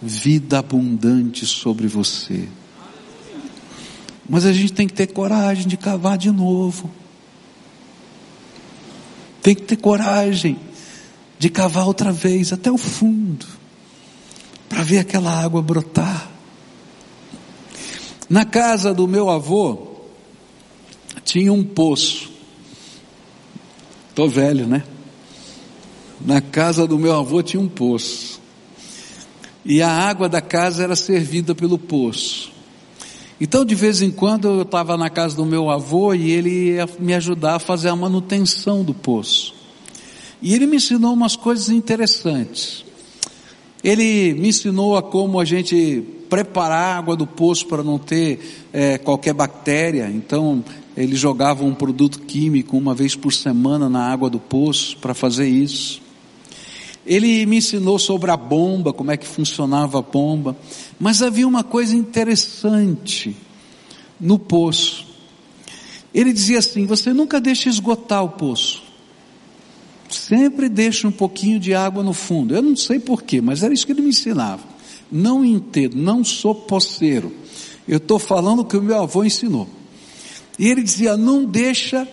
vida 0.01 0.61
abundante 0.61 1.45
sobre 1.45 1.89
você. 1.89 2.49
Mas 4.29 4.47
a 4.47 4.53
gente 4.53 4.73
tem 4.73 4.87
que 4.87 4.95
ter 4.95 5.09
coragem 5.09 5.67
de 5.67 5.77
cavar 5.77 6.17
de 6.17 6.31
novo. 6.31 6.89
Tem 9.43 9.55
que 9.55 9.63
ter 9.63 9.77
coragem 9.77 10.57
de 11.39 11.51
cavar 11.51 11.87
outra 11.87 12.13
vez 12.13 12.53
até 12.53 12.71
o 12.71 12.79
fundo 12.79 13.64
para 14.69 14.83
ver 14.83 14.99
aquela 14.99 15.31
água 15.31 15.63
brotar. 15.63 16.31
Na 18.29 18.45
casa 18.45 18.95
do 18.95 19.07
meu 19.07 19.31
avô 19.31 19.95
tinha 21.25 21.53
um 21.53 21.63
poço. 21.63 22.31
Tô 24.15 24.29
velho, 24.29 24.67
né? 24.67 24.85
Na 26.21 26.41
casa 26.41 26.87
do 26.87 26.99
meu 26.99 27.15
avô 27.15 27.43
tinha 27.43 27.61
um 27.61 27.69
poço. 27.69 28.41
E 29.65 29.81
a 29.81 29.91
água 29.91 30.29
da 30.29 30.41
casa 30.41 30.85
era 30.85 30.95
servida 30.95 31.55
pelo 31.55 31.79
poço. 31.79 32.53
Então, 33.41 33.65
de 33.65 33.75
vez 33.75 34.01
em 34.01 34.11
quando, 34.11 34.49
eu 34.49 34.63
estava 34.63 34.97
na 34.97 35.11
casa 35.11 35.37
do 35.37 35.45
meu 35.45 35.69
avô 35.71 36.15
e 36.15 36.31
ele 36.31 36.75
ia 36.75 36.89
me 36.99 37.15
ajudar 37.15 37.57
a 37.57 37.59
fazer 37.59 37.89
a 37.89 37.97
manutenção 37.97 38.85
do 38.85 38.95
poço. 38.95 39.55
E 40.41 40.55
ele 40.55 40.67
me 40.67 40.77
ensinou 40.77 41.13
umas 41.13 41.35
coisas 41.35 41.69
interessantes. 41.69 42.85
Ele 43.85 44.33
me 44.33 44.49
ensinou 44.49 44.97
a 44.97 45.03
como 45.03 45.39
a 45.39 45.45
gente 45.45 46.03
preparar 46.31 46.95
a 46.95 46.97
água 46.97 47.15
do 47.15 47.27
poço 47.27 47.67
para 47.67 47.83
não 47.83 47.99
ter 47.99 48.67
é, 48.73 48.97
qualquer 48.97 49.35
bactéria. 49.35 50.11
Então, 50.11 50.65
ele 50.97 51.15
jogava 51.15 51.63
um 51.65 51.75
produto 51.75 52.21
químico 52.21 52.79
uma 52.79 52.95
vez 52.95 53.15
por 53.15 53.31
semana 53.31 53.91
na 53.91 54.11
água 54.11 54.31
do 54.31 54.41
poço 54.41 54.97
para 54.97 55.13
fazer 55.13 55.47
isso. 55.47 56.01
Ele 57.05 57.45
me 57.45 57.59
ensinou 57.59 57.99
sobre 57.99 58.31
a 58.31 58.37
bomba, 58.39 58.91
como 58.91 59.11
é 59.11 59.19
que 59.19 59.27
funcionava 59.27 59.99
a 59.99 60.03
bomba. 60.03 60.57
Mas 60.99 61.21
havia 61.21 61.47
uma 61.47 61.63
coisa 61.63 61.95
interessante 61.95 63.37
no 64.19 64.39
poço. 64.39 65.07
Ele 66.15 66.33
dizia 66.33 66.61
assim: 66.61 66.87
você 66.87 67.13
nunca 67.13 67.39
deixa 67.39 67.69
esgotar 67.69 68.25
o 68.25 68.31
poço 68.31 68.84
sempre 70.29 70.69
deixa 70.69 71.07
um 71.07 71.13
pouquinho 71.13 71.61
de 71.61 71.75
água 71.75 72.03
no 72.03 72.15
fundo. 72.15 72.55
Eu 72.55 72.63
não 72.63 72.77
sei 72.77 72.99
porquê, 72.99 73.41
mas 73.41 73.63
era 73.63 73.75
isso 73.75 73.85
que 73.85 73.93
ele 73.93 74.03
me 74.03 74.09
ensinava. 74.09 74.63
Não 75.13 75.45
entendo, 75.45 75.97
não 75.97 76.25
sou 76.25 76.55
poceiro. 76.55 77.33
Eu 77.87 77.99
estou 77.99 78.19
falando 78.19 78.61
o 78.61 78.65
que 78.65 78.77
o 78.77 78.83
meu 78.83 79.03
avô 79.03 79.23
ensinou. 79.23 79.69
E 80.59 80.67
ele 80.69 80.83
dizia: 80.83 81.17
não 81.17 81.45
deixa 81.45 82.09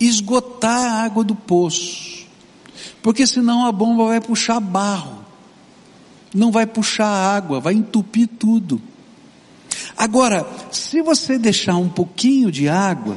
esgotar 0.00 0.84
a 0.84 1.04
água 1.04 1.22
do 1.22 1.34
poço, 1.34 2.26
porque 3.00 3.26
senão 3.26 3.64
a 3.64 3.70
bomba 3.70 4.06
vai 4.06 4.20
puxar 4.20 4.58
barro, 4.58 5.24
não 6.34 6.50
vai 6.50 6.66
puxar 6.66 7.06
água, 7.06 7.60
vai 7.60 7.74
entupir 7.74 8.28
tudo. 8.28 8.82
Agora, 9.96 10.44
se 10.72 11.00
você 11.00 11.38
deixar 11.38 11.76
um 11.76 11.88
pouquinho 11.88 12.50
de 12.50 12.68
água 12.68 13.16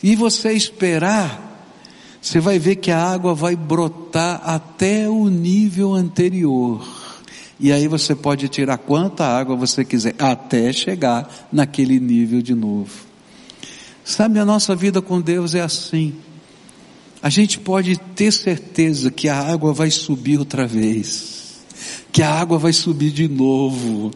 e 0.00 0.14
você 0.14 0.52
esperar 0.52 1.49
você 2.20 2.38
vai 2.38 2.58
ver 2.58 2.76
que 2.76 2.90
a 2.90 3.02
água 3.02 3.34
vai 3.34 3.56
brotar 3.56 4.42
até 4.44 5.08
o 5.08 5.28
nível 5.28 5.94
anterior. 5.94 6.86
E 7.58 7.72
aí 7.72 7.88
você 7.88 8.14
pode 8.14 8.48
tirar 8.48 8.78
quanta 8.78 9.24
água 9.26 9.56
você 9.56 9.84
quiser, 9.84 10.14
até 10.18 10.72
chegar 10.72 11.48
naquele 11.52 11.98
nível 11.98 12.42
de 12.42 12.54
novo. 12.54 12.90
Sabe, 14.04 14.38
a 14.38 14.44
nossa 14.44 14.74
vida 14.74 15.00
com 15.00 15.20
Deus 15.20 15.54
é 15.54 15.60
assim. 15.60 16.14
A 17.22 17.28
gente 17.28 17.58
pode 17.58 17.96
ter 18.14 18.32
certeza 18.32 19.10
que 19.10 19.28
a 19.28 19.38
água 19.38 19.72
vai 19.72 19.90
subir 19.90 20.38
outra 20.38 20.66
vez 20.66 21.38
que 22.12 22.22
a 22.22 22.30
água 22.30 22.58
vai 22.58 22.72
subir 22.72 23.10
de 23.10 23.28
novo, 23.28 24.10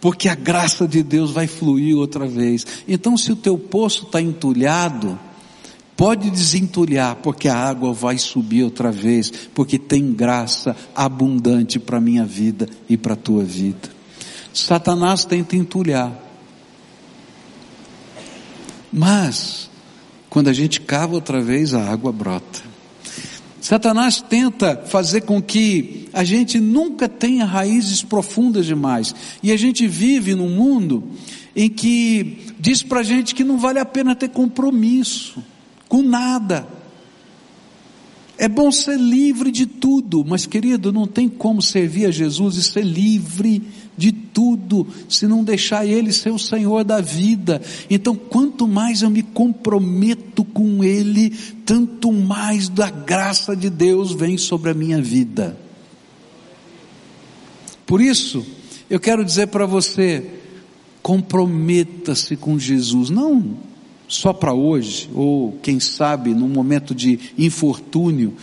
porque 0.00 0.28
a 0.28 0.34
graça 0.34 0.86
de 0.86 1.02
Deus 1.02 1.32
vai 1.32 1.46
fluir 1.46 1.96
outra 1.96 2.26
vez. 2.26 2.64
Então, 2.86 3.16
se 3.16 3.32
o 3.32 3.36
teu 3.36 3.58
poço 3.58 4.04
está 4.04 4.20
entulhado, 4.20 5.18
pode 6.00 6.30
desentulhar, 6.30 7.16
porque 7.16 7.46
a 7.46 7.54
água 7.54 7.92
vai 7.92 8.16
subir 8.16 8.64
outra 8.64 8.90
vez, 8.90 9.30
porque 9.54 9.78
tem 9.78 10.14
graça 10.14 10.74
abundante 10.94 11.78
para 11.78 11.98
a 11.98 12.00
minha 12.00 12.24
vida 12.24 12.66
e 12.88 12.96
para 12.96 13.12
a 13.12 13.16
tua 13.16 13.44
vida. 13.44 13.90
Satanás 14.50 15.26
tenta 15.26 15.56
entulhar, 15.56 16.10
mas, 18.90 19.68
quando 20.30 20.48
a 20.48 20.54
gente 20.54 20.80
cava 20.80 21.16
outra 21.16 21.42
vez, 21.42 21.74
a 21.74 21.92
água 21.92 22.10
brota. 22.10 22.62
Satanás 23.60 24.22
tenta 24.22 24.82
fazer 24.86 25.20
com 25.20 25.42
que 25.42 26.08
a 26.14 26.24
gente 26.24 26.58
nunca 26.58 27.10
tenha 27.10 27.44
raízes 27.44 28.02
profundas 28.02 28.64
demais. 28.64 29.14
E 29.42 29.52
a 29.52 29.56
gente 29.58 29.86
vive 29.86 30.34
num 30.34 30.48
mundo 30.48 31.04
em 31.54 31.68
que 31.68 32.54
diz 32.58 32.82
pra 32.82 33.02
gente 33.02 33.34
que 33.34 33.44
não 33.44 33.58
vale 33.58 33.78
a 33.78 33.84
pena 33.84 34.16
ter 34.16 34.30
compromisso 34.30 35.42
com 35.90 36.02
nada. 36.02 36.66
É 38.38 38.48
bom 38.48 38.72
ser 38.72 38.98
livre 38.98 39.50
de 39.50 39.66
tudo, 39.66 40.24
mas 40.24 40.46
querido, 40.46 40.90
não 40.90 41.06
tem 41.06 41.28
como 41.28 41.60
servir 41.60 42.06
a 42.06 42.10
Jesus 42.10 42.56
e 42.56 42.62
ser 42.62 42.82
livre 42.82 43.60
de 43.98 44.12
tudo, 44.12 44.86
se 45.10 45.26
não 45.26 45.44
deixar 45.44 45.84
Ele 45.84 46.10
ser 46.10 46.30
o 46.30 46.38
Senhor 46.38 46.84
da 46.84 47.02
vida. 47.02 47.60
Então, 47.90 48.16
quanto 48.16 48.66
mais 48.66 49.02
eu 49.02 49.10
me 49.10 49.22
comprometo 49.22 50.42
com 50.42 50.82
Ele, 50.82 51.30
tanto 51.66 52.10
mais 52.10 52.70
da 52.70 52.88
graça 52.88 53.54
de 53.54 53.68
Deus 53.68 54.12
vem 54.12 54.38
sobre 54.38 54.70
a 54.70 54.74
minha 54.74 55.02
vida. 55.02 55.58
Por 57.84 58.00
isso, 58.00 58.46
eu 58.88 59.00
quero 59.00 59.24
dizer 59.24 59.48
para 59.48 59.66
você, 59.66 60.30
comprometa-se 61.02 62.36
com 62.36 62.58
Jesus, 62.58 63.10
não 63.10 63.69
só 64.10 64.32
para 64.32 64.52
hoje, 64.52 65.08
ou 65.14 65.52
quem 65.62 65.78
sabe 65.78 66.34
num 66.34 66.48
momento 66.48 66.92
de 66.92 67.32
infortúnio, 67.38 68.34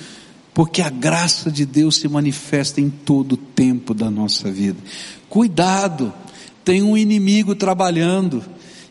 porque 0.53 0.82
a 0.82 0.89
graça 0.89 1.51
de 1.51 1.65
Deus 1.65 1.97
se 1.97 2.08
manifesta 2.08 2.80
em 2.80 2.89
todo 2.89 3.34
o 3.34 3.38
tempo 3.38 3.93
da 3.93 4.10
nossa 4.10 4.49
vida. 4.49 4.80
Cuidado, 5.30 6.13
tem 6.63 6.82
um 6.82 6.97
inimigo 6.97 7.53
trabalhando, 7.53 8.41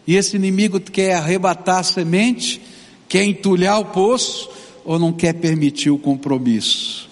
e 0.06 0.16
esse 0.16 0.36
inimigo 0.36 0.78
quer 0.78 1.14
arrebatar 1.14 1.78
a 1.78 1.82
semente, 1.82 2.60
quer 3.08 3.24
entulhar 3.24 3.80
o 3.80 3.86
poço, 3.86 4.50
ou 4.84 4.98
não 4.98 5.14
quer 5.14 5.32
permitir 5.32 5.88
o 5.88 5.98
compromisso. 5.98 7.08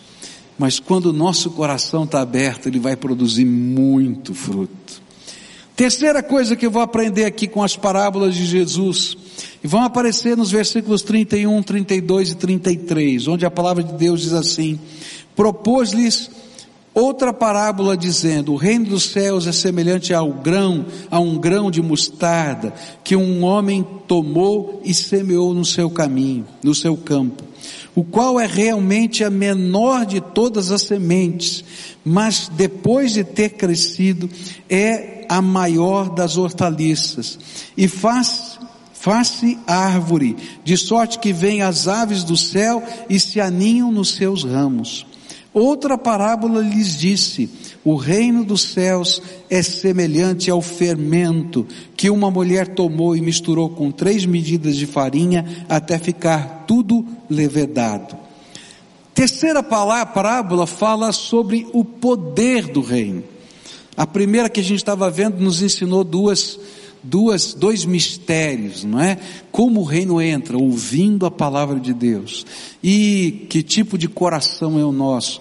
Mas 0.58 0.78
quando 0.78 1.06
o 1.06 1.12
nosso 1.12 1.50
coração 1.50 2.04
está 2.04 2.20
aberto, 2.20 2.68
ele 2.68 2.78
vai 2.78 2.96
produzir 2.96 3.46
muito 3.46 4.34
fruto. 4.34 5.02
Terceira 5.76 6.22
coisa 6.22 6.54
que 6.54 6.64
eu 6.64 6.70
vou 6.70 6.82
aprender 6.82 7.24
aqui 7.24 7.48
com 7.48 7.60
as 7.62 7.76
parábolas 7.76 8.36
de 8.36 8.46
Jesus, 8.46 9.16
e 9.62 9.66
vão 9.66 9.82
aparecer 9.82 10.36
nos 10.36 10.52
versículos 10.52 11.02
31, 11.02 11.62
32 11.64 12.30
e 12.30 12.34
33, 12.36 13.26
onde 13.26 13.44
a 13.44 13.50
palavra 13.50 13.82
de 13.82 13.92
Deus 13.94 14.20
diz 14.20 14.32
assim: 14.32 14.78
Propôs-lhes 15.34 16.30
outra 16.94 17.32
parábola 17.32 17.96
dizendo: 17.96 18.52
O 18.52 18.56
reino 18.56 18.86
dos 18.86 19.04
céus 19.04 19.46
é 19.46 19.52
semelhante 19.52 20.14
ao 20.14 20.32
grão, 20.32 20.86
a 21.10 21.18
um 21.18 21.36
grão 21.36 21.70
de 21.70 21.82
mostarda, 21.82 22.72
que 23.02 23.16
um 23.16 23.42
homem 23.44 23.84
tomou 24.06 24.80
e 24.84 24.94
semeou 24.94 25.52
no 25.52 25.64
seu 25.64 25.90
caminho, 25.90 26.46
no 26.62 26.74
seu 26.74 26.96
campo, 26.96 27.42
o 27.94 28.04
qual 28.04 28.38
é 28.38 28.46
realmente 28.46 29.24
a 29.24 29.30
menor 29.30 30.06
de 30.06 30.20
todas 30.20 30.70
as 30.70 30.82
sementes, 30.82 31.64
mas 32.04 32.50
depois 32.54 33.12
de 33.12 33.24
ter 33.24 33.50
crescido, 33.50 34.30
é 34.70 35.26
a 35.28 35.42
maior 35.42 36.10
das 36.10 36.36
hortaliças, 36.36 37.38
e 37.76 37.88
faz 37.88 38.58
Faz-se 39.04 39.58
árvore, 39.66 40.34
de 40.64 40.78
sorte 40.78 41.18
que 41.18 41.30
vêm 41.30 41.60
as 41.60 41.86
aves 41.86 42.24
do 42.24 42.38
céu 42.38 42.82
e 43.06 43.20
se 43.20 43.38
aninham 43.38 43.92
nos 43.92 44.14
seus 44.14 44.44
ramos. 44.44 45.04
Outra 45.54 45.96
parábola 45.96 46.60
lhes 46.60 46.96
disse: 46.96 47.48
O 47.84 47.94
reino 47.94 48.44
dos 48.44 48.62
céus 48.62 49.22
é 49.48 49.62
semelhante 49.62 50.50
ao 50.50 50.60
fermento 50.60 51.64
que 51.96 52.10
uma 52.10 52.28
mulher 52.28 52.74
tomou 52.74 53.16
e 53.16 53.20
misturou 53.20 53.70
com 53.70 53.92
três 53.92 54.26
medidas 54.26 54.74
de 54.74 54.84
farinha 54.84 55.64
até 55.68 55.96
ficar 55.96 56.64
tudo 56.66 57.06
levedado. 57.30 58.16
Terceira 59.14 59.62
parábola 59.62 60.66
fala 60.66 61.12
sobre 61.12 61.68
o 61.72 61.84
poder 61.84 62.66
do 62.66 62.80
reino. 62.80 63.22
A 63.96 64.04
primeira 64.04 64.48
que 64.48 64.58
a 64.58 64.62
gente 64.62 64.78
estava 64.78 65.08
vendo 65.08 65.38
nos 65.38 65.62
ensinou 65.62 66.02
duas 66.02 66.58
duas, 67.04 67.52
dois 67.52 67.84
mistérios, 67.84 68.82
não 68.82 68.98
é? 68.98 69.18
Como 69.52 69.80
o 69.80 69.84
reino 69.84 70.20
entra, 70.20 70.56
ouvindo 70.56 71.26
a 71.26 71.30
palavra 71.30 71.78
de 71.78 71.92
Deus. 71.92 72.44
E 72.82 73.46
que 73.48 73.62
tipo 73.62 73.96
de 73.96 74.08
coração 74.08 74.78
é 74.80 74.84
o 74.84 74.90
nosso. 74.90 75.40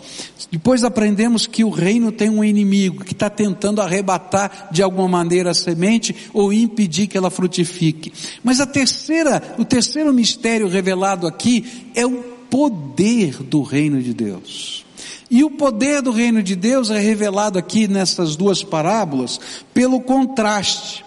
Depois 0.52 0.84
aprendemos 0.84 1.48
que 1.48 1.64
o 1.64 1.70
reino 1.70 2.12
tem 2.12 2.30
um 2.30 2.44
inimigo 2.44 3.04
que 3.04 3.14
está 3.14 3.30
tentando 3.30 3.82
arrebatar 3.82 4.68
de 4.72 4.84
alguma 4.84 5.08
maneira 5.08 5.52
a 5.52 5.56
semente 5.56 6.16
ou 6.32 6.54
impedir 6.54 7.08
que 7.08 7.18
ela 7.18 7.32
frutifique. 7.32 8.14
Mas 8.44 8.60
a 8.60 8.68
terceira, 8.68 9.56
o 9.58 9.66
terceiro 9.66 10.14
mistério 10.14 10.68
revelado 10.68 11.26
aqui 11.26 11.90
é 11.96 12.06
o 12.06 12.22
poder 12.52 13.42
do 13.42 13.64
reino 13.64 14.00
de 14.00 14.14
Deus. 14.14 14.86
E 15.32 15.44
o 15.44 15.50
poder 15.50 16.04
do 16.04 16.12
reino 16.12 16.44
de 16.44 16.56
Deus 16.56 16.92
é 16.92 17.00
revelado 17.00 17.58
aqui 17.58 17.88
nessas 17.88 18.36
duas 18.36 18.62
parábolas 18.62 19.40
pelo 19.74 20.00
contraste. 20.00 21.04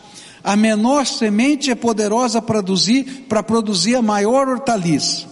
A 0.47 0.55
menor 0.55 1.05
semente 1.07 1.73
é 1.73 1.75
poderosa 1.75 2.41
para 2.41 2.63
produzir, 2.63 3.27
para 3.29 3.43
produzir 3.43 3.97
a 3.97 4.01
maior 4.01 4.47
hortaliça. 4.47 5.27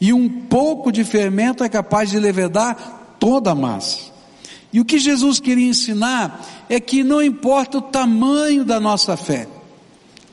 E 0.00 0.12
um 0.12 0.28
pouco 0.28 0.92
de 0.92 1.02
fermento 1.02 1.64
é 1.64 1.68
capaz 1.68 2.08
de 2.08 2.20
levedar 2.20 3.16
toda 3.18 3.50
a 3.50 3.54
massa. 3.54 4.12
E 4.72 4.78
o 4.78 4.84
que 4.84 5.00
Jesus 5.00 5.40
queria 5.40 5.66
ensinar 5.66 6.66
é 6.68 6.78
que 6.78 7.02
não 7.02 7.20
importa 7.20 7.78
o 7.78 7.82
tamanho 7.82 8.64
da 8.64 8.78
nossa 8.78 9.16
fé, 9.16 9.48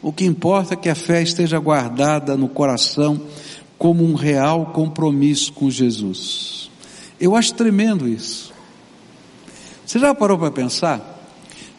o 0.03 0.13
que 0.13 0.23
importa 0.23 0.75
é 0.75 0.77
que 0.77 0.87
a 0.87 0.93
fé 0.93 1.23
esteja 1.23 1.57
guardada 1.57 2.37
no 2.37 2.47
coração 2.47 3.19
como 3.75 4.03
um 4.03 4.13
real 4.13 4.67
compromisso 4.67 5.51
com 5.51 5.67
Jesus. 5.67 6.69
Eu 7.19 7.35
acho 7.35 7.55
tremendo 7.55 8.07
isso. 8.07 8.53
Você 9.83 9.97
já 9.97 10.13
parou 10.13 10.37
para 10.37 10.51
pensar? 10.51 11.25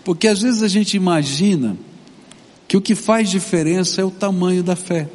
Porque 0.05 0.27
às 0.27 0.43
vezes 0.43 0.61
a 0.61 0.69
gente 0.69 0.97
imagina 0.97 1.77
que 2.69 2.77
o 2.77 2.83
que 2.83 2.95
faz 2.95 3.31
diferença 3.31 4.03
é 4.03 4.05
o 4.05 4.11
tamanho 4.11 4.63
da 4.63 4.77
fé. 4.77 5.09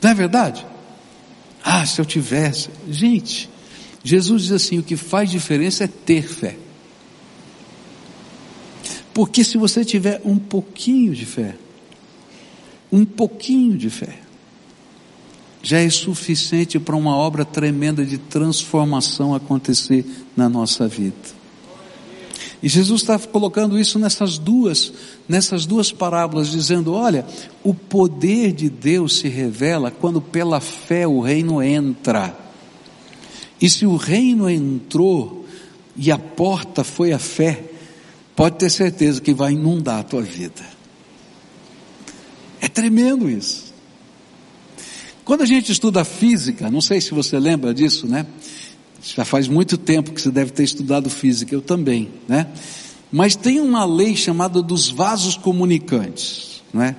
Não 0.00 0.10
é 0.10 0.14
verdade? 0.14 0.64
Ah, 1.64 1.84
se 1.84 2.00
eu 2.00 2.04
tivesse. 2.04 2.70
Gente, 2.88 3.50
Jesus 4.04 4.44
diz 4.44 4.52
assim: 4.52 4.78
o 4.78 4.84
que 4.84 4.96
faz 4.96 5.28
diferença 5.28 5.82
é 5.82 5.88
ter 5.88 6.28
fé. 6.28 6.56
Porque 9.12 9.42
se 9.42 9.58
você 9.58 9.84
tiver 9.84 10.20
um 10.24 10.38
pouquinho 10.38 11.12
de 11.12 11.26
fé, 11.26 11.56
um 12.92 13.04
pouquinho 13.04 13.76
de 13.76 13.90
fé, 13.90 14.20
já 15.62 15.80
é 15.80 15.90
suficiente 15.90 16.78
para 16.78 16.94
uma 16.94 17.16
obra 17.16 17.44
tremenda 17.44 18.04
de 18.04 18.18
transformação 18.18 19.34
acontecer 19.34 20.06
na 20.36 20.48
nossa 20.48 20.86
vida. 20.86 21.35
E 22.62 22.68
Jesus 22.68 23.02
está 23.02 23.18
colocando 23.18 23.78
isso 23.78 23.98
nessas 23.98 24.38
duas, 24.38 24.92
nessas 25.28 25.66
duas 25.66 25.92
parábolas, 25.92 26.48
dizendo: 26.48 26.92
olha, 26.92 27.26
o 27.62 27.74
poder 27.74 28.52
de 28.52 28.70
Deus 28.70 29.18
se 29.18 29.28
revela 29.28 29.90
quando 29.90 30.20
pela 30.20 30.60
fé 30.60 31.06
o 31.06 31.20
reino 31.20 31.62
entra. 31.62 32.36
E 33.60 33.68
se 33.68 33.86
o 33.86 33.96
reino 33.96 34.48
entrou 34.48 35.46
e 35.96 36.10
a 36.10 36.18
porta 36.18 36.84
foi 36.84 37.12
a 37.12 37.18
fé, 37.18 37.64
pode 38.34 38.56
ter 38.56 38.70
certeza 38.70 39.20
que 39.20 39.32
vai 39.32 39.52
inundar 39.52 40.00
a 40.00 40.04
tua 40.04 40.22
vida. 40.22 40.64
É 42.60 42.68
tremendo 42.68 43.30
isso. 43.30 43.66
Quando 45.24 45.42
a 45.42 45.46
gente 45.46 45.72
estuda 45.72 46.04
física, 46.04 46.70
não 46.70 46.80
sei 46.80 47.00
se 47.00 47.12
você 47.12 47.38
lembra 47.38 47.74
disso, 47.74 48.06
né? 48.06 48.26
Já 49.14 49.24
faz 49.24 49.48
muito 49.48 49.76
tempo 49.78 50.12
que 50.12 50.20
você 50.20 50.30
deve 50.30 50.50
ter 50.50 50.64
estudado 50.64 51.08
física, 51.08 51.54
eu 51.54 51.62
também, 51.62 52.08
né? 52.28 52.46
Mas 53.10 53.36
tem 53.36 53.60
uma 53.60 53.84
lei 53.84 54.16
chamada 54.16 54.60
dos 54.60 54.88
vasos 54.88 55.36
comunicantes, 55.36 56.62
né? 56.72 56.96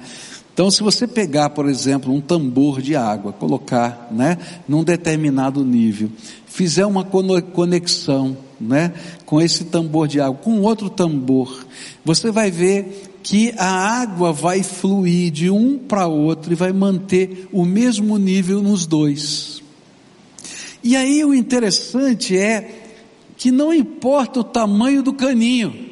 Então, 0.53 0.71
se 0.71 0.81
você 0.81 1.05
pegar, 1.05 1.51
por 1.51 1.67
exemplo, 1.67 2.11
um 2.11 2.21
tambor 2.21 2.81
de 2.81 2.95
água, 2.95 3.31
colocar, 3.31 4.07
né, 4.11 4.37
num 4.67 4.83
determinado 4.83 5.63
nível, 5.63 6.09
fizer 6.47 6.85
uma 6.85 7.03
conexão 7.03 8.37
né? 8.59 8.93
Com 9.25 9.41
esse 9.41 9.65
tambor 9.65 10.07
de 10.07 10.19
água, 10.19 10.39
com 10.41 10.61
outro 10.61 10.89
tambor, 10.89 11.65
você 12.03 12.31
vai 12.31 12.49
ver 12.51 13.19
que 13.23 13.53
a 13.57 14.01
água 14.01 14.31
vai 14.31 14.63
fluir 14.63 15.31
de 15.31 15.49
um 15.49 15.77
para 15.77 16.07
outro 16.07 16.51
e 16.51 16.55
vai 16.55 16.71
manter 16.71 17.47
o 17.51 17.65
mesmo 17.65 18.17
nível 18.17 18.61
nos 18.61 18.85
dois. 18.85 19.61
E 20.83 20.95
aí 20.95 21.23
o 21.23 21.33
interessante 21.33 22.37
é 22.37 22.83
que 23.35 23.51
não 23.51 23.73
importa 23.73 24.39
o 24.39 24.43
tamanho 24.43 25.03
do 25.03 25.13
caninho, 25.13 25.87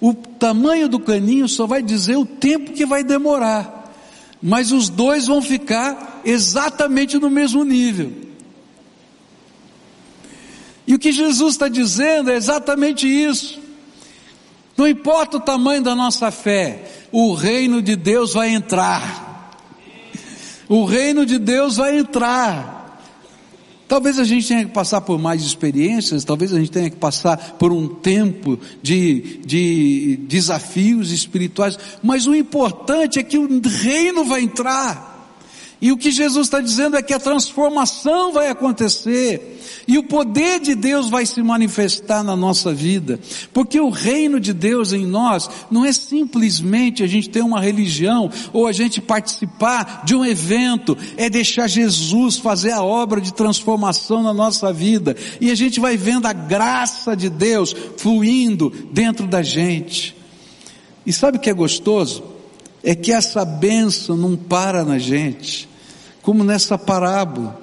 o 0.00 0.12
tamanho 0.12 0.88
do 0.88 0.98
caninho 0.98 1.48
só 1.48 1.66
vai 1.66 1.82
dizer 1.82 2.16
o 2.16 2.26
tempo 2.26 2.72
que 2.72 2.84
vai 2.84 3.02
demorar, 3.02 3.92
mas 4.42 4.72
os 4.72 4.88
dois 4.88 5.26
vão 5.26 5.40
ficar 5.40 6.20
exatamente 6.24 7.18
no 7.18 7.30
mesmo 7.30 7.64
nível. 7.64 8.12
E 10.86 10.94
o 10.94 10.98
que 10.98 11.12
Jesus 11.12 11.54
está 11.54 11.68
dizendo 11.68 12.30
é 12.30 12.36
exatamente 12.36 13.06
isso. 13.06 13.58
Não 14.76 14.86
importa 14.86 15.38
o 15.38 15.40
tamanho 15.40 15.82
da 15.82 15.94
nossa 15.94 16.30
fé, 16.30 16.84
o 17.10 17.32
reino 17.32 17.80
de 17.80 17.96
Deus 17.96 18.34
vai 18.34 18.50
entrar. 18.50 19.52
O 20.68 20.84
reino 20.84 21.24
de 21.24 21.38
Deus 21.38 21.76
vai 21.76 21.96
entrar. 21.96 22.73
Talvez 23.94 24.18
a 24.18 24.24
gente 24.24 24.48
tenha 24.48 24.64
que 24.64 24.72
passar 24.72 25.02
por 25.02 25.20
mais 25.20 25.40
experiências, 25.40 26.24
talvez 26.24 26.52
a 26.52 26.58
gente 26.58 26.72
tenha 26.72 26.90
que 26.90 26.96
passar 26.96 27.54
por 27.60 27.70
um 27.70 27.86
tempo 27.86 28.58
de, 28.82 29.38
de 29.46 30.16
desafios 30.22 31.12
espirituais, 31.12 31.78
mas 32.02 32.26
o 32.26 32.34
importante 32.34 33.20
é 33.20 33.22
que 33.22 33.38
o 33.38 33.60
reino 33.62 34.24
vai 34.24 34.40
entrar. 34.40 35.13
E 35.84 35.92
o 35.92 35.98
que 35.98 36.10
Jesus 36.10 36.46
está 36.46 36.62
dizendo 36.62 36.96
é 36.96 37.02
que 37.02 37.12
a 37.12 37.20
transformação 37.20 38.32
vai 38.32 38.48
acontecer. 38.48 39.60
E 39.86 39.98
o 39.98 40.02
poder 40.02 40.58
de 40.58 40.74
Deus 40.74 41.10
vai 41.10 41.26
se 41.26 41.42
manifestar 41.42 42.24
na 42.24 42.34
nossa 42.34 42.72
vida. 42.72 43.20
Porque 43.52 43.78
o 43.78 43.90
reino 43.90 44.40
de 44.40 44.54
Deus 44.54 44.94
em 44.94 45.04
nós 45.04 45.50
não 45.70 45.84
é 45.84 45.92
simplesmente 45.92 47.02
a 47.02 47.06
gente 47.06 47.28
ter 47.28 47.42
uma 47.42 47.60
religião 47.60 48.30
ou 48.50 48.66
a 48.66 48.72
gente 48.72 48.98
participar 49.02 50.06
de 50.06 50.16
um 50.16 50.24
evento. 50.24 50.96
É 51.18 51.28
deixar 51.28 51.66
Jesus 51.66 52.38
fazer 52.38 52.72
a 52.72 52.82
obra 52.82 53.20
de 53.20 53.34
transformação 53.34 54.22
na 54.22 54.32
nossa 54.32 54.72
vida. 54.72 55.14
E 55.38 55.50
a 55.50 55.54
gente 55.54 55.80
vai 55.80 55.98
vendo 55.98 56.24
a 56.24 56.32
graça 56.32 57.14
de 57.14 57.28
Deus 57.28 57.76
fluindo 57.98 58.72
dentro 58.90 59.26
da 59.26 59.42
gente. 59.42 60.16
E 61.04 61.12
sabe 61.12 61.36
o 61.36 61.40
que 61.42 61.50
é 61.50 61.54
gostoso? 61.54 62.24
É 62.82 62.94
que 62.94 63.12
essa 63.12 63.44
bênção 63.44 64.16
não 64.16 64.34
para 64.34 64.82
na 64.82 64.98
gente 64.98 65.73
como 66.24 66.42
nessa 66.42 66.78
parábola, 66.78 67.60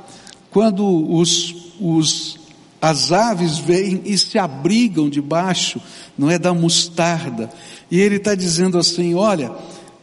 quando 0.52 0.86
os, 1.12 1.74
os, 1.80 2.40
as 2.80 3.12
aves 3.12 3.58
vêm 3.58 4.04
e 4.06 4.16
se 4.16 4.38
abrigam 4.38 5.10
debaixo, 5.10 5.82
não 6.16 6.30
é 6.30 6.38
da 6.38 6.54
mostarda, 6.54 7.50
e 7.90 8.00
ele 8.00 8.18
está 8.18 8.36
dizendo 8.36 8.78
assim: 8.78 9.16
olha, 9.16 9.52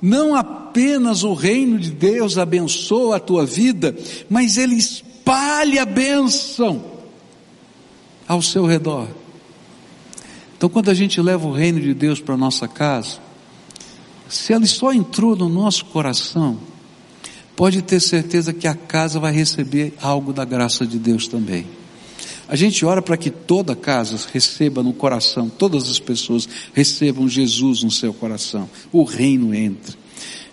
não 0.02 0.34
apenas 0.34 1.22
o 1.22 1.34
reino 1.34 1.78
de 1.78 1.92
Deus 1.92 2.36
abençoa 2.36 3.16
a 3.16 3.20
tua 3.20 3.46
vida, 3.46 3.96
mas 4.28 4.58
ele 4.58 4.74
espalha 4.74 5.82
a 5.82 5.86
bênção 5.86 6.84
ao 8.26 8.42
seu 8.42 8.66
redor. 8.66 9.06
Então, 10.56 10.68
quando 10.68 10.90
a 10.90 10.94
gente 10.94 11.22
leva 11.22 11.46
o 11.46 11.52
reino 11.52 11.80
de 11.80 11.94
Deus 11.94 12.18
para 12.18 12.36
nossa 12.36 12.66
casa, 12.66 13.18
se 14.28 14.52
ele 14.52 14.66
só 14.66 14.92
entrou 14.92 15.36
no 15.36 15.48
nosso 15.48 15.84
coração, 15.84 16.58
pode 17.58 17.82
ter 17.82 17.98
certeza 17.98 18.52
que 18.52 18.68
a 18.68 18.74
casa 18.74 19.18
vai 19.18 19.32
receber 19.32 19.92
algo 20.00 20.32
da 20.32 20.44
graça 20.44 20.86
de 20.86 20.96
Deus 20.96 21.26
também. 21.26 21.66
A 22.46 22.54
gente 22.54 22.86
ora 22.86 23.02
para 23.02 23.16
que 23.16 23.30
toda 23.30 23.74
casa 23.74 24.16
receba 24.32 24.80
no 24.80 24.92
coração, 24.92 25.48
todas 25.48 25.90
as 25.90 25.98
pessoas 25.98 26.48
recebam 26.72 27.28
Jesus 27.28 27.82
no 27.82 27.90
seu 27.90 28.14
coração, 28.14 28.70
o 28.92 29.02
reino 29.02 29.52
entre. 29.52 29.96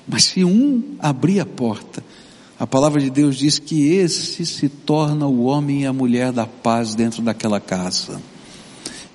Mas 0.07 0.23
se 0.23 0.43
um 0.43 0.95
abrir 0.97 1.39
a 1.39 1.45
porta, 1.45 2.03
a 2.57 2.65
palavra 2.65 2.99
de 2.99 3.11
Deus 3.11 3.35
diz 3.35 3.59
que 3.59 3.93
esse 3.93 4.43
se 4.43 4.67
torna 4.67 5.27
o 5.27 5.43
homem 5.43 5.83
e 5.83 5.85
a 5.85 5.93
mulher 5.93 6.31
da 6.31 6.47
paz 6.47 6.95
dentro 6.95 7.21
daquela 7.21 7.59
casa. 7.59 8.19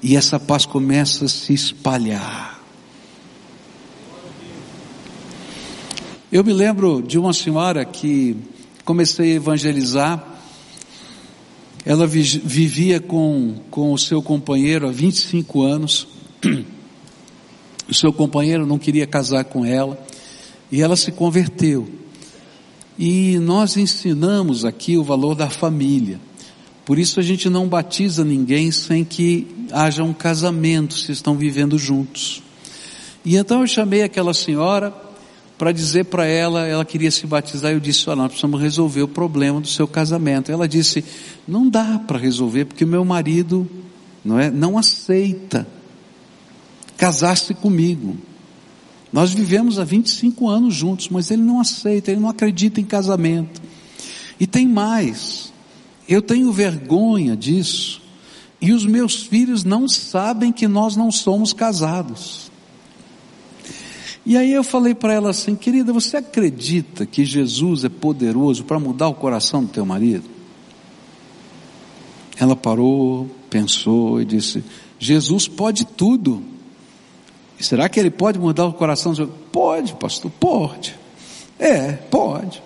E 0.00 0.14
essa 0.14 0.38
paz 0.38 0.64
começa 0.64 1.24
a 1.24 1.28
se 1.28 1.52
espalhar. 1.52 2.59
Eu 6.32 6.44
me 6.44 6.52
lembro 6.52 7.02
de 7.02 7.18
uma 7.18 7.32
senhora 7.32 7.84
que 7.84 8.36
comecei 8.84 9.32
a 9.32 9.34
evangelizar. 9.34 10.24
Ela 11.84 12.06
vivia 12.06 13.00
com, 13.00 13.56
com 13.68 13.92
o 13.92 13.98
seu 13.98 14.22
companheiro 14.22 14.88
há 14.88 14.92
25 14.92 15.62
anos. 15.62 16.06
O 17.88 17.92
seu 17.94 18.12
companheiro 18.12 18.64
não 18.64 18.78
queria 18.78 19.08
casar 19.08 19.42
com 19.42 19.64
ela. 19.64 20.00
E 20.70 20.80
ela 20.80 20.94
se 20.94 21.10
converteu. 21.10 21.88
E 22.96 23.36
nós 23.40 23.76
ensinamos 23.76 24.64
aqui 24.64 24.96
o 24.96 25.02
valor 25.02 25.34
da 25.34 25.50
família. 25.50 26.20
Por 26.84 26.96
isso 26.96 27.18
a 27.18 27.24
gente 27.24 27.50
não 27.50 27.66
batiza 27.66 28.24
ninguém 28.24 28.70
sem 28.70 29.04
que 29.04 29.48
haja 29.72 30.04
um 30.04 30.12
casamento, 30.12 30.94
se 30.94 31.10
estão 31.10 31.36
vivendo 31.36 31.76
juntos. 31.76 32.40
E 33.24 33.36
então 33.36 33.62
eu 33.62 33.66
chamei 33.66 34.04
aquela 34.04 34.32
senhora 34.32 35.09
para 35.60 35.72
dizer 35.72 36.06
para 36.06 36.24
ela, 36.24 36.66
ela 36.66 36.86
queria 36.86 37.10
se 37.10 37.26
batizar, 37.26 37.70
eu 37.70 37.80
disse, 37.80 38.08
olha, 38.08 38.22
nós 38.22 38.28
precisamos 38.28 38.58
resolver 38.58 39.02
o 39.02 39.08
problema 39.08 39.60
do 39.60 39.68
seu 39.68 39.86
casamento. 39.86 40.50
Ela 40.50 40.66
disse, 40.66 41.04
não 41.46 41.68
dá 41.68 41.98
para 41.98 42.18
resolver, 42.18 42.64
porque 42.64 42.86
meu 42.86 43.04
marido 43.04 43.68
não, 44.24 44.40
é, 44.40 44.50
não 44.50 44.78
aceita 44.78 45.68
casar-se 46.96 47.52
comigo. 47.52 48.16
Nós 49.12 49.34
vivemos 49.34 49.78
há 49.78 49.84
25 49.84 50.48
anos 50.48 50.74
juntos, 50.74 51.10
mas 51.10 51.30
ele 51.30 51.42
não 51.42 51.60
aceita, 51.60 52.10
ele 52.10 52.22
não 52.22 52.30
acredita 52.30 52.80
em 52.80 52.84
casamento. 52.86 53.60
E 54.40 54.46
tem 54.46 54.66
mais, 54.66 55.52
eu 56.08 56.22
tenho 56.22 56.50
vergonha 56.50 57.36
disso, 57.36 58.00
e 58.62 58.72
os 58.72 58.86
meus 58.86 59.24
filhos 59.24 59.62
não 59.62 59.86
sabem 59.86 60.52
que 60.52 60.66
nós 60.66 60.96
não 60.96 61.12
somos 61.12 61.52
casados. 61.52 62.49
E 64.30 64.36
aí 64.36 64.52
eu 64.52 64.62
falei 64.62 64.94
para 64.94 65.12
ela 65.12 65.30
assim, 65.30 65.56
querida, 65.56 65.92
você 65.92 66.18
acredita 66.18 67.04
que 67.04 67.24
Jesus 67.24 67.82
é 67.82 67.88
poderoso 67.88 68.62
para 68.62 68.78
mudar 68.78 69.08
o 69.08 69.14
coração 69.14 69.64
do 69.64 69.72
teu 69.72 69.84
marido? 69.84 70.22
Ela 72.38 72.54
parou, 72.54 73.28
pensou 73.50 74.22
e 74.22 74.24
disse: 74.24 74.62
Jesus 75.00 75.48
pode 75.48 75.84
tudo. 75.84 76.44
E 77.58 77.64
será 77.64 77.88
que 77.88 77.98
ele 77.98 78.08
pode 78.08 78.38
mudar 78.38 78.66
o 78.66 78.72
coração? 78.72 79.12
Do 79.14 79.26
pode, 79.26 79.94
pastor, 79.94 80.30
pode. 80.38 80.94
É, 81.58 81.94
pode. 81.94 82.62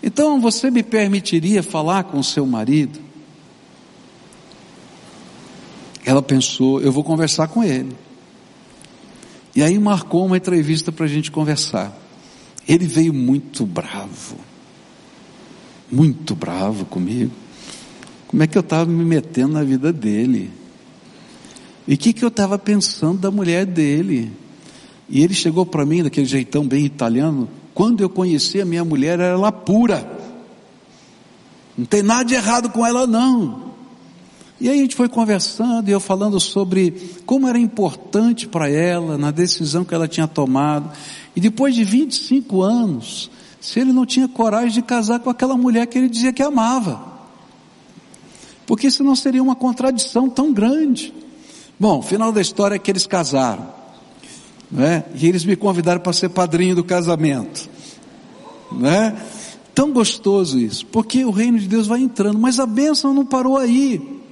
Então 0.00 0.40
você 0.40 0.70
me 0.70 0.84
permitiria 0.84 1.64
falar 1.64 2.04
com 2.04 2.20
o 2.20 2.24
seu 2.24 2.46
marido? 2.46 3.00
Ela 6.04 6.22
pensou, 6.22 6.80
eu 6.80 6.92
vou 6.92 7.02
conversar 7.02 7.48
com 7.48 7.64
ele. 7.64 7.96
E 9.54 9.62
aí 9.62 9.78
marcou 9.78 10.26
uma 10.26 10.36
entrevista 10.36 10.90
para 10.90 11.04
a 11.04 11.08
gente 11.08 11.30
conversar. 11.30 11.96
Ele 12.66 12.86
veio 12.86 13.12
muito 13.12 13.64
bravo, 13.64 14.36
muito 15.90 16.34
bravo 16.34 16.84
comigo. 16.86 17.30
Como 18.26 18.42
é 18.42 18.46
que 18.46 18.58
eu 18.58 18.62
estava 18.62 18.86
me 18.86 19.04
metendo 19.04 19.54
na 19.54 19.62
vida 19.62 19.92
dele? 19.92 20.50
E 21.86 21.94
o 21.94 21.98
que, 21.98 22.12
que 22.12 22.24
eu 22.24 22.28
estava 22.28 22.58
pensando 22.58 23.18
da 23.18 23.30
mulher 23.30 23.66
dele? 23.66 24.32
E 25.08 25.22
ele 25.22 25.34
chegou 25.34 25.66
para 25.66 25.84
mim 25.84 26.02
daquele 26.02 26.26
jeitão 26.26 26.66
bem 26.66 26.84
italiano. 26.84 27.48
Quando 27.74 28.00
eu 28.00 28.08
conheci 28.08 28.60
a 28.60 28.64
minha 28.64 28.84
mulher, 28.84 29.20
era 29.20 29.24
ela 29.26 29.52
pura. 29.52 30.10
Não 31.76 31.84
tem 31.84 32.02
nada 32.02 32.24
de 32.24 32.34
errado 32.34 32.70
com 32.70 32.86
ela, 32.86 33.06
não. 33.06 33.73
E 34.60 34.68
aí 34.68 34.78
a 34.78 34.82
gente 34.82 34.94
foi 34.94 35.08
conversando 35.08 35.88
e 35.88 35.92
eu 35.92 35.98
falando 35.98 36.38
sobre 36.38 36.92
como 37.26 37.48
era 37.48 37.58
importante 37.58 38.46
para 38.46 38.70
ela 38.70 39.18
na 39.18 39.30
decisão 39.30 39.84
que 39.84 39.94
ela 39.94 40.06
tinha 40.06 40.28
tomado. 40.28 40.90
E 41.34 41.40
depois 41.40 41.74
de 41.74 41.82
25 41.82 42.62
anos, 42.62 43.30
se 43.60 43.80
ele 43.80 43.92
não 43.92 44.06
tinha 44.06 44.28
coragem 44.28 44.70
de 44.70 44.82
casar 44.82 45.18
com 45.18 45.28
aquela 45.28 45.56
mulher 45.56 45.86
que 45.86 45.98
ele 45.98 46.08
dizia 46.08 46.32
que 46.32 46.42
amava. 46.42 47.14
Porque 48.66 48.90
senão 48.90 49.16
seria 49.16 49.42
uma 49.42 49.56
contradição 49.56 50.30
tão 50.30 50.52
grande. 50.52 51.12
Bom, 51.78 52.00
final 52.00 52.30
da 52.30 52.40
história 52.40 52.76
é 52.76 52.78
que 52.78 52.90
eles 52.90 53.06
casaram. 53.06 53.68
Né? 54.70 55.04
E 55.14 55.26
eles 55.26 55.44
me 55.44 55.56
convidaram 55.56 56.00
para 56.00 56.12
ser 56.12 56.28
padrinho 56.28 56.76
do 56.76 56.84
casamento. 56.84 57.68
Né? 58.70 59.16
Tão 59.74 59.92
gostoso 59.92 60.58
isso, 60.58 60.86
porque 60.86 61.24
o 61.24 61.30
reino 61.30 61.58
de 61.58 61.66
Deus 61.66 61.88
vai 61.88 62.00
entrando, 62.00 62.38
mas 62.38 62.60
a 62.60 62.66
bênção 62.66 63.12
não 63.12 63.26
parou 63.26 63.58
aí. 63.58 64.22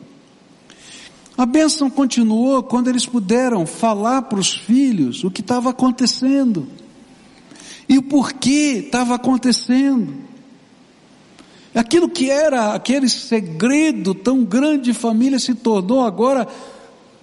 A 1.42 1.46
bênção 1.46 1.90
continuou 1.90 2.62
quando 2.62 2.86
eles 2.86 3.04
puderam 3.04 3.66
falar 3.66 4.22
para 4.22 4.38
os 4.38 4.54
filhos 4.54 5.24
o 5.24 5.30
que 5.30 5.40
estava 5.40 5.70
acontecendo 5.70 6.68
e 7.88 7.98
o 7.98 8.02
porquê 8.04 8.84
estava 8.84 9.16
acontecendo. 9.16 10.14
Aquilo 11.74 12.08
que 12.08 12.30
era 12.30 12.74
aquele 12.74 13.08
segredo 13.08 14.14
tão 14.14 14.44
grande 14.44 14.84
de 14.84 14.94
família 14.94 15.36
se 15.40 15.52
tornou 15.52 16.04
agora 16.04 16.46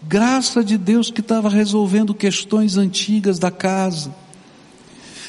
graça 0.03 0.61
de 0.65 0.77
Deus 0.77 1.09
que 1.09 1.21
estava 1.21 1.47
resolvendo 1.47 2.13
questões 2.13 2.75
antigas 2.75 3.39
da 3.39 3.49
casa. 3.49 4.13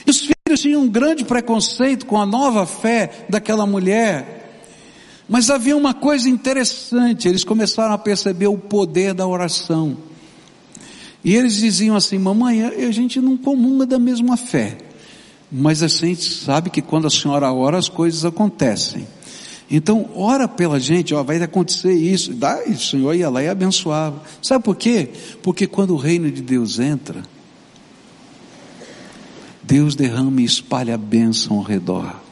E 0.05 0.11
os 0.11 0.19
filhos 0.19 0.61
tinham 0.61 0.83
um 0.83 0.89
grande 0.89 1.25
preconceito 1.25 2.07
com 2.07 2.21
a 2.21 2.27
nova 2.27 2.67
fé 2.67 3.25
daquela 3.29 3.65
mulher. 3.65 4.40
Mas 5.31 5.49
havia 5.49 5.77
uma 5.77 5.95
coisa 5.95 6.29
interessante, 6.29 7.29
eles 7.29 7.45
começaram 7.45 7.95
a 7.95 7.99
perceber 7.99 8.49
o 8.49 8.59
poder 8.59 9.15
da 9.15 9.25
oração. 9.29 9.97
E 11.23 11.37
eles 11.37 11.55
diziam 11.55 11.95
assim: 11.95 12.19
Mamãe, 12.19 12.65
a 12.65 12.91
gente 12.91 13.21
não 13.21 13.37
comunga 13.37 13.87
da 13.87 13.97
mesma 13.97 14.37
fé, 14.37 14.77
mas 15.51 15.85
a 15.85 15.87
gente 15.87 16.25
sabe 16.25 16.69
que 16.69 16.83
quando 16.83 17.07
a 17.07 17.11
senhora 17.11 17.53
ora 17.53 17.79
as 17.79 17.89
coisas 17.89 18.25
acontecem. 18.25 19.07
Então, 19.71 20.11
ora 20.17 20.49
pela 20.49 20.81
gente, 20.81 21.15
ó, 21.15 21.23
vai 21.23 21.41
acontecer 21.41 21.93
isso, 21.93 22.33
e 22.67 22.73
o 22.73 22.81
Senhor 22.81 23.15
ia 23.15 23.31
lá 23.31 23.41
e 23.41 23.49
abençoava. 23.49 24.21
Sabe 24.43 24.65
por 24.65 24.75
quê? 24.75 25.11
Porque 25.45 25.65
quando 25.69 25.95
o 25.95 25.97
reino 25.97 26.29
de 26.29 26.43
Deus 26.43 26.81
entra, 26.81 27.23
Deus 29.63 29.95
derrama 29.95 30.41
e 30.41 30.45
espalha 30.45 30.97
a 30.97 30.99
bênção 30.99 31.59
ao 31.59 31.63
redor. 31.63 32.30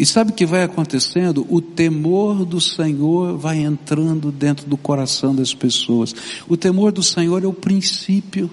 E 0.00 0.06
sabe 0.06 0.30
o 0.30 0.34
que 0.34 0.46
vai 0.46 0.62
acontecendo? 0.62 1.46
O 1.50 1.60
temor 1.60 2.46
do 2.46 2.58
Senhor 2.58 3.36
vai 3.36 3.58
entrando 3.58 4.32
dentro 4.32 4.66
do 4.66 4.78
coração 4.78 5.34
das 5.34 5.52
pessoas. 5.52 6.14
O 6.48 6.56
temor 6.56 6.90
do 6.90 7.02
Senhor 7.02 7.44
é 7.44 7.46
o 7.46 7.52
princípio. 7.52 8.50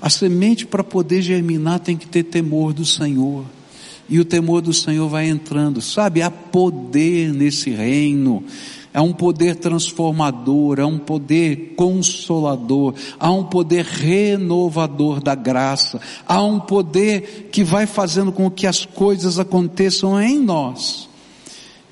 A 0.00 0.08
semente 0.08 0.64
para 0.64 0.84
poder 0.84 1.20
germinar 1.20 1.80
tem 1.80 1.96
que 1.96 2.06
ter 2.06 2.22
temor 2.22 2.72
do 2.72 2.84
Senhor. 2.84 3.44
E 4.08 4.20
o 4.20 4.24
temor 4.24 4.60
do 4.62 4.72
Senhor 4.72 5.08
vai 5.08 5.28
entrando. 5.28 5.80
Sabe, 5.80 6.22
há 6.22 6.30
poder 6.30 7.34
nesse 7.34 7.70
reino 7.70 8.44
é 8.94 9.00
um 9.00 9.12
poder 9.12 9.56
transformador, 9.56 10.78
é 10.78 10.84
um 10.84 10.98
poder 10.98 11.74
consolador, 11.76 12.94
há 13.18 13.30
um 13.30 13.44
poder 13.44 13.84
renovador 13.84 15.20
da 15.20 15.34
graça, 15.34 16.00
há 16.26 16.42
um 16.42 16.60
poder 16.60 17.48
que 17.50 17.64
vai 17.64 17.86
fazendo 17.86 18.30
com 18.30 18.50
que 18.50 18.66
as 18.66 18.84
coisas 18.84 19.38
aconteçam 19.38 20.20
em 20.20 20.38
nós. 20.38 21.08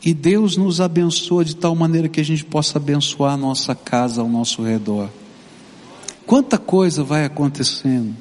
E 0.05 0.13
Deus 0.13 0.57
nos 0.57 0.81
abençoa 0.81 1.45
de 1.45 1.57
tal 1.57 1.75
maneira 1.75 2.09
que 2.09 2.21
a 2.21 2.25
gente 2.25 2.45
possa 2.45 2.79
abençoar 2.79 3.35
a 3.35 3.37
nossa 3.37 3.75
casa 3.75 4.21
ao 4.21 4.29
nosso 4.29 4.63
redor. 4.63 5.09
Quanta 6.27 6.59
coisa 6.59 7.03
vai 7.03 7.25
acontecendo. 7.25 8.15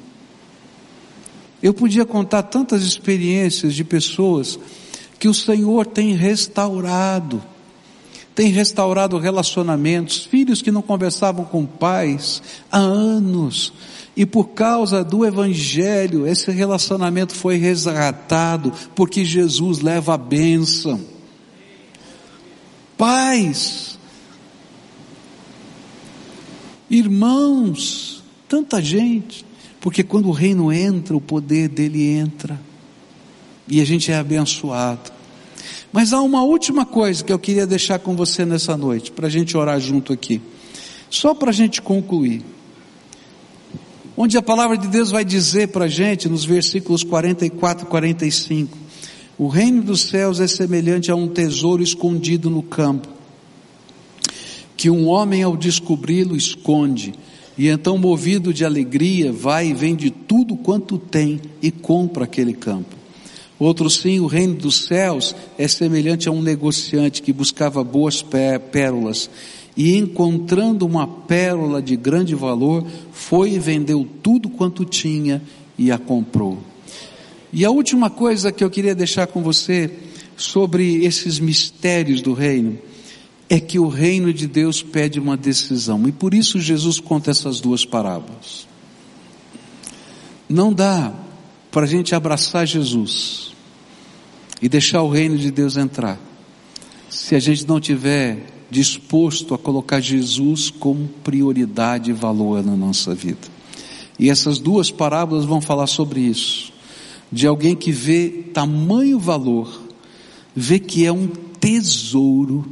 Eu 1.62 1.74
podia 1.74 2.06
contar 2.06 2.44
tantas 2.44 2.82
experiências 2.82 3.74
de 3.74 3.84
pessoas 3.84 4.58
que 5.18 5.28
o 5.28 5.34
Senhor 5.34 5.86
tem 5.86 6.14
restaurado 6.14 7.42
tem 8.34 8.48
restaurado 8.48 9.18
relacionamentos, 9.18 10.24
filhos 10.24 10.62
que 10.62 10.70
não 10.70 10.82
conversavam 10.82 11.44
com 11.44 11.66
pais 11.66 12.42
há 12.70 12.78
anos, 12.78 13.72
e 14.16 14.26
por 14.26 14.48
causa 14.48 15.04
do 15.04 15.24
Evangelho, 15.24 16.26
esse 16.26 16.50
relacionamento 16.50 17.34
foi 17.34 17.56
resgatado, 17.56 18.72
porque 18.94 19.24
Jesus 19.24 19.80
leva 19.80 20.14
a 20.14 20.18
bênção. 20.18 21.00
Pais, 22.96 23.98
irmãos, 26.90 28.22
tanta 28.48 28.82
gente, 28.82 29.44
porque 29.80 30.02
quando 30.02 30.28
o 30.28 30.32
reino 30.32 30.72
entra, 30.72 31.16
o 31.16 31.20
poder 31.20 31.68
dele 31.68 32.10
entra, 32.10 32.60
e 33.66 33.80
a 33.80 33.84
gente 33.84 34.12
é 34.12 34.16
abençoado. 34.16 35.19
Mas 35.92 36.12
há 36.12 36.20
uma 36.22 36.42
última 36.42 36.86
coisa 36.86 37.24
que 37.24 37.32
eu 37.32 37.38
queria 37.38 37.66
deixar 37.66 37.98
com 37.98 38.14
você 38.14 38.44
nessa 38.44 38.76
noite, 38.76 39.10
para 39.10 39.26
a 39.26 39.30
gente 39.30 39.56
orar 39.56 39.80
junto 39.80 40.12
aqui. 40.12 40.40
Só 41.08 41.34
para 41.34 41.50
a 41.50 41.52
gente 41.52 41.82
concluir. 41.82 42.44
Onde 44.16 44.36
a 44.36 44.42
palavra 44.42 44.76
de 44.76 44.86
Deus 44.86 45.10
vai 45.10 45.24
dizer 45.24 45.68
para 45.68 45.86
a 45.86 45.88
gente, 45.88 46.28
nos 46.28 46.44
versículos 46.44 47.02
44 47.02 47.86
e 47.86 47.88
45, 47.88 48.78
o 49.38 49.48
reino 49.48 49.82
dos 49.82 50.02
céus 50.02 50.38
é 50.38 50.46
semelhante 50.46 51.10
a 51.10 51.16
um 51.16 51.26
tesouro 51.26 51.82
escondido 51.82 52.50
no 52.50 52.62
campo, 52.62 53.08
que 54.76 54.90
um 54.90 55.08
homem 55.08 55.42
ao 55.42 55.56
descobri-lo 55.56 56.36
esconde, 56.36 57.14
e 57.56 57.68
então 57.68 57.98
movido 57.98 58.52
de 58.52 58.64
alegria 58.64 59.32
vai 59.32 59.68
e 59.68 59.74
vende 59.74 60.10
tudo 60.10 60.56
quanto 60.56 60.98
tem 60.98 61.40
e 61.62 61.70
compra 61.70 62.24
aquele 62.24 62.52
campo. 62.52 62.99
Outro 63.60 63.90
sim, 63.90 64.20
o 64.20 64.26
reino 64.26 64.54
dos 64.54 64.86
céus 64.86 65.36
é 65.58 65.68
semelhante 65.68 66.26
a 66.26 66.32
um 66.32 66.40
negociante 66.40 67.20
que 67.20 67.30
buscava 67.30 67.84
boas 67.84 68.24
pérolas 68.72 69.28
e 69.76 69.98
encontrando 69.98 70.86
uma 70.86 71.06
pérola 71.06 71.82
de 71.82 71.94
grande 71.94 72.34
valor, 72.34 72.86
foi 73.12 73.52
e 73.52 73.58
vendeu 73.58 74.08
tudo 74.22 74.48
quanto 74.48 74.84
tinha 74.86 75.42
e 75.78 75.92
a 75.92 75.98
comprou. 75.98 76.58
E 77.52 77.62
a 77.64 77.70
última 77.70 78.08
coisa 78.08 78.50
que 78.50 78.64
eu 78.64 78.70
queria 78.70 78.94
deixar 78.94 79.26
com 79.26 79.42
você 79.42 79.90
sobre 80.38 81.04
esses 81.04 81.38
mistérios 81.38 82.22
do 82.22 82.32
reino 82.32 82.78
é 83.48 83.60
que 83.60 83.78
o 83.78 83.88
reino 83.88 84.32
de 84.32 84.46
Deus 84.46 84.82
pede 84.82 85.20
uma 85.20 85.36
decisão. 85.36 86.08
E 86.08 86.12
por 86.12 86.32
isso 86.32 86.58
Jesus 86.58 86.98
conta 86.98 87.30
essas 87.30 87.60
duas 87.60 87.84
parábolas. 87.84 88.66
Não 90.48 90.72
dá 90.72 91.12
para 91.70 91.84
a 91.84 91.88
gente 91.88 92.14
abraçar 92.14 92.66
Jesus 92.66 93.52
e 94.60 94.68
deixar 94.68 95.02
o 95.02 95.08
reino 95.08 95.38
de 95.38 95.50
Deus 95.50 95.76
entrar. 95.76 96.18
Se 97.08 97.34
a 97.34 97.40
gente 97.40 97.66
não 97.66 97.80
tiver 97.80 98.46
disposto 98.70 99.52
a 99.54 99.58
colocar 99.58 100.00
Jesus 100.00 100.70
como 100.70 101.08
prioridade 101.24 102.10
e 102.10 102.14
valor 102.14 102.64
na 102.64 102.76
nossa 102.76 103.14
vida. 103.14 103.48
E 104.18 104.30
essas 104.30 104.58
duas 104.58 104.90
parábolas 104.90 105.44
vão 105.44 105.60
falar 105.60 105.86
sobre 105.86 106.20
isso. 106.20 106.72
De 107.32 107.46
alguém 107.46 107.74
que 107.74 107.90
vê 107.90 108.28
tamanho 108.52 109.18
valor, 109.18 109.82
vê 110.54 110.78
que 110.78 111.04
é 111.04 111.12
um 111.12 111.26
tesouro, 111.26 112.64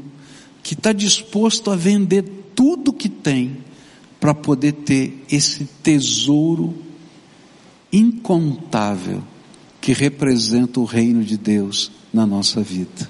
que 0.62 0.74
está 0.74 0.92
disposto 0.92 1.70
a 1.70 1.76
vender 1.76 2.24
tudo 2.54 2.92
que 2.92 3.08
tem 3.08 3.58
para 4.20 4.34
poder 4.34 4.72
ter 4.72 5.24
esse 5.30 5.64
tesouro 5.82 6.74
incontável 7.92 9.22
que 9.80 9.92
representa 9.92 10.80
o 10.80 10.84
reino 10.84 11.24
de 11.24 11.36
Deus 11.36 11.90
na 12.12 12.26
nossa 12.26 12.60
vida. 12.60 13.08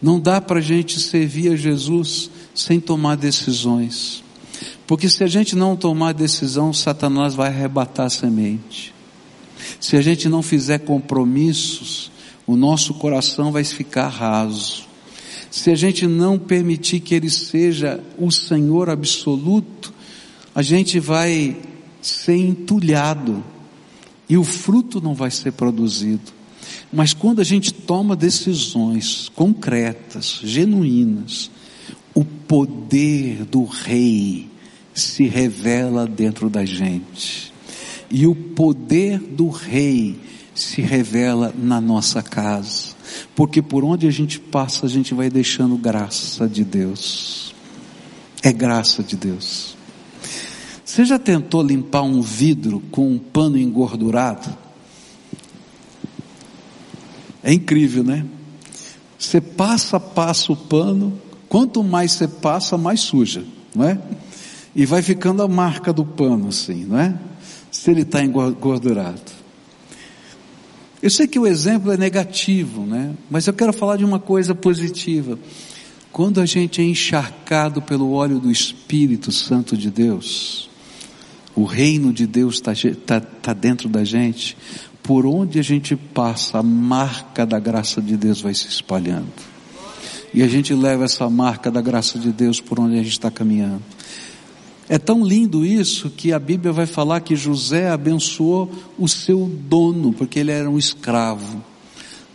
Não 0.00 0.20
dá 0.20 0.40
para 0.40 0.58
a 0.58 0.62
gente 0.62 1.00
servir 1.00 1.52
a 1.52 1.56
Jesus 1.56 2.30
sem 2.54 2.78
tomar 2.78 3.16
decisões. 3.16 4.22
Porque 4.86 5.08
se 5.08 5.24
a 5.24 5.26
gente 5.26 5.56
não 5.56 5.76
tomar 5.76 6.12
decisão, 6.12 6.72
Satanás 6.72 7.34
vai 7.34 7.48
arrebatar 7.48 8.06
a 8.06 8.10
semente. 8.10 8.94
Se 9.80 9.96
a 9.96 10.02
gente 10.02 10.28
não 10.28 10.42
fizer 10.42 10.80
compromissos, 10.80 12.10
o 12.46 12.54
nosso 12.54 12.94
coração 12.94 13.50
vai 13.50 13.64
ficar 13.64 14.08
raso. 14.08 14.84
Se 15.50 15.70
a 15.70 15.74
gente 15.74 16.06
não 16.06 16.38
permitir 16.38 17.00
que 17.00 17.14
Ele 17.14 17.30
seja 17.30 18.02
o 18.18 18.30
Senhor 18.30 18.90
absoluto, 18.90 19.92
a 20.54 20.62
gente 20.62 21.00
vai 21.00 21.56
ser 22.02 22.36
entulhado 22.36 23.42
e 24.28 24.36
o 24.36 24.44
fruto 24.44 25.00
não 25.00 25.14
vai 25.14 25.30
ser 25.30 25.52
produzido. 25.52 26.32
Mas 26.92 27.12
quando 27.12 27.40
a 27.40 27.44
gente 27.44 27.72
toma 27.72 28.16
decisões 28.16 29.30
concretas, 29.34 30.40
genuínas, 30.42 31.50
o 32.14 32.24
poder 32.24 33.44
do 33.44 33.64
rei 33.64 34.48
se 34.94 35.26
revela 35.26 36.06
dentro 36.06 36.48
da 36.48 36.64
gente. 36.64 37.52
E 38.10 38.26
o 38.26 38.34
poder 38.34 39.18
do 39.18 39.48
rei 39.48 40.18
se 40.54 40.80
revela 40.80 41.52
na 41.56 41.80
nossa 41.80 42.22
casa. 42.22 42.94
Porque 43.34 43.60
por 43.60 43.84
onde 43.84 44.06
a 44.06 44.10
gente 44.10 44.38
passa, 44.38 44.86
a 44.86 44.88
gente 44.88 45.12
vai 45.12 45.28
deixando 45.28 45.76
graça 45.76 46.48
de 46.48 46.64
Deus. 46.64 47.52
É 48.42 48.52
graça 48.52 49.02
de 49.02 49.16
Deus. 49.16 49.73
Você 50.94 51.04
já 51.04 51.18
tentou 51.18 51.60
limpar 51.60 52.02
um 52.02 52.22
vidro 52.22 52.80
com 52.92 53.10
um 53.10 53.18
pano 53.18 53.58
engordurado? 53.58 54.56
É 57.42 57.52
incrível, 57.52 58.04
né? 58.04 58.24
Você 59.18 59.40
passa, 59.40 59.98
passa 59.98 60.52
o 60.52 60.56
pano, 60.56 61.20
quanto 61.48 61.82
mais 61.82 62.12
você 62.12 62.28
passa, 62.28 62.78
mais 62.78 63.00
suja, 63.00 63.44
não 63.74 63.84
é? 63.84 63.98
E 64.72 64.86
vai 64.86 65.02
ficando 65.02 65.42
a 65.42 65.48
marca 65.48 65.92
do 65.92 66.04
pano 66.04 66.46
assim, 66.46 66.84
não 66.84 67.00
é? 67.00 67.18
Se 67.72 67.90
ele 67.90 68.02
está 68.02 68.22
engordurado. 68.22 69.32
Eu 71.02 71.10
sei 71.10 71.26
que 71.26 71.40
o 71.40 71.46
exemplo 71.48 71.90
é 71.90 71.96
negativo, 71.96 72.86
né? 72.86 73.16
Mas 73.28 73.48
eu 73.48 73.52
quero 73.52 73.72
falar 73.72 73.96
de 73.96 74.04
uma 74.04 74.20
coisa 74.20 74.54
positiva. 74.54 75.40
Quando 76.12 76.40
a 76.40 76.46
gente 76.46 76.80
é 76.80 76.84
encharcado 76.84 77.82
pelo 77.82 78.12
óleo 78.12 78.38
do 78.38 78.48
Espírito 78.48 79.32
Santo 79.32 79.76
de 79.76 79.90
Deus, 79.90 80.72
o 81.54 81.64
reino 81.64 82.12
de 82.12 82.26
Deus 82.26 82.56
está 82.56 82.72
tá, 83.06 83.20
tá 83.20 83.52
dentro 83.52 83.88
da 83.88 84.04
gente, 84.04 84.56
por 85.02 85.26
onde 85.26 85.58
a 85.58 85.62
gente 85.62 85.94
passa, 85.94 86.58
a 86.58 86.62
marca 86.62 87.44
da 87.44 87.58
graça 87.58 88.00
de 88.00 88.16
Deus 88.16 88.40
vai 88.40 88.54
se 88.54 88.68
espalhando. 88.68 89.32
E 90.32 90.42
a 90.42 90.48
gente 90.48 90.74
leva 90.74 91.04
essa 91.04 91.28
marca 91.30 91.70
da 91.70 91.80
graça 91.80 92.18
de 92.18 92.32
Deus 92.32 92.60
por 92.60 92.80
onde 92.80 92.94
a 92.94 93.02
gente 93.02 93.12
está 93.12 93.30
caminhando. 93.30 93.82
É 94.88 94.98
tão 94.98 95.24
lindo 95.24 95.64
isso 95.64 96.10
que 96.10 96.32
a 96.32 96.38
Bíblia 96.38 96.72
vai 96.72 96.86
falar 96.86 97.20
que 97.20 97.36
José 97.36 97.88
abençoou 97.88 98.70
o 98.98 99.08
seu 99.08 99.46
dono, 99.46 100.12
porque 100.12 100.38
ele 100.38 100.50
era 100.50 100.68
um 100.68 100.76
escravo. 100.76 101.62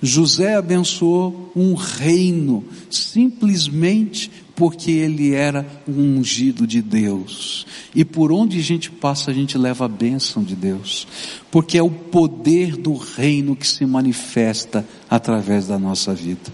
José 0.02 0.56
abençoou 0.56 1.52
um 1.56 1.74
reino, 1.74 2.64
simplesmente 2.90 4.32
porque 4.60 4.92
ele 4.92 5.34
era 5.34 5.66
ungido 5.88 6.68
de 6.68 6.82
Deus. 6.82 7.66
E 7.96 8.04
por 8.04 8.30
onde 8.30 8.60
a 8.60 8.62
gente 8.62 8.92
passa, 8.92 9.32
a 9.32 9.34
gente 9.34 9.58
leva 9.58 9.86
a 9.86 9.88
bênção 9.88 10.44
de 10.44 10.54
Deus, 10.54 11.08
porque 11.50 11.78
é 11.78 11.82
o 11.82 11.90
poder 11.90 12.76
do 12.76 12.94
reino 12.94 13.56
que 13.56 13.66
se 13.66 13.86
manifesta 13.86 14.86
através 15.10 15.68
da 15.68 15.80
nossa 15.80 16.14
vida. 16.14 16.52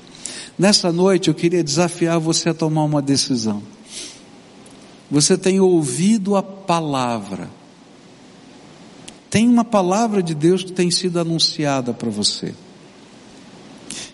Nessa 0.55 0.91
noite 0.91 1.29
eu 1.29 1.33
queria 1.33 1.63
desafiar 1.63 2.19
você 2.19 2.49
a 2.49 2.53
tomar 2.53 2.83
uma 2.83 3.01
decisão. 3.01 3.63
Você 5.09 5.35
tem 5.35 5.59
ouvido 5.59 6.35
a 6.35 6.43
palavra. 6.43 7.49
Tem 9.31 9.49
uma 9.49 9.65
palavra 9.65 10.21
de 10.21 10.35
Deus 10.35 10.63
que 10.63 10.71
tem 10.71 10.91
sido 10.91 11.19
anunciada 11.19 11.91
para 11.91 12.11
você. 12.11 12.53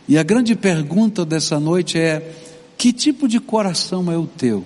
E 0.07 0.17
a 0.17 0.23
grande 0.23 0.55
pergunta 0.55 1.25
dessa 1.25 1.59
noite 1.59 1.99
é: 1.99 2.50
que 2.81 2.91
tipo 2.91 3.27
de 3.27 3.39
coração 3.39 4.11
é 4.11 4.17
o 4.17 4.25
teu? 4.25 4.65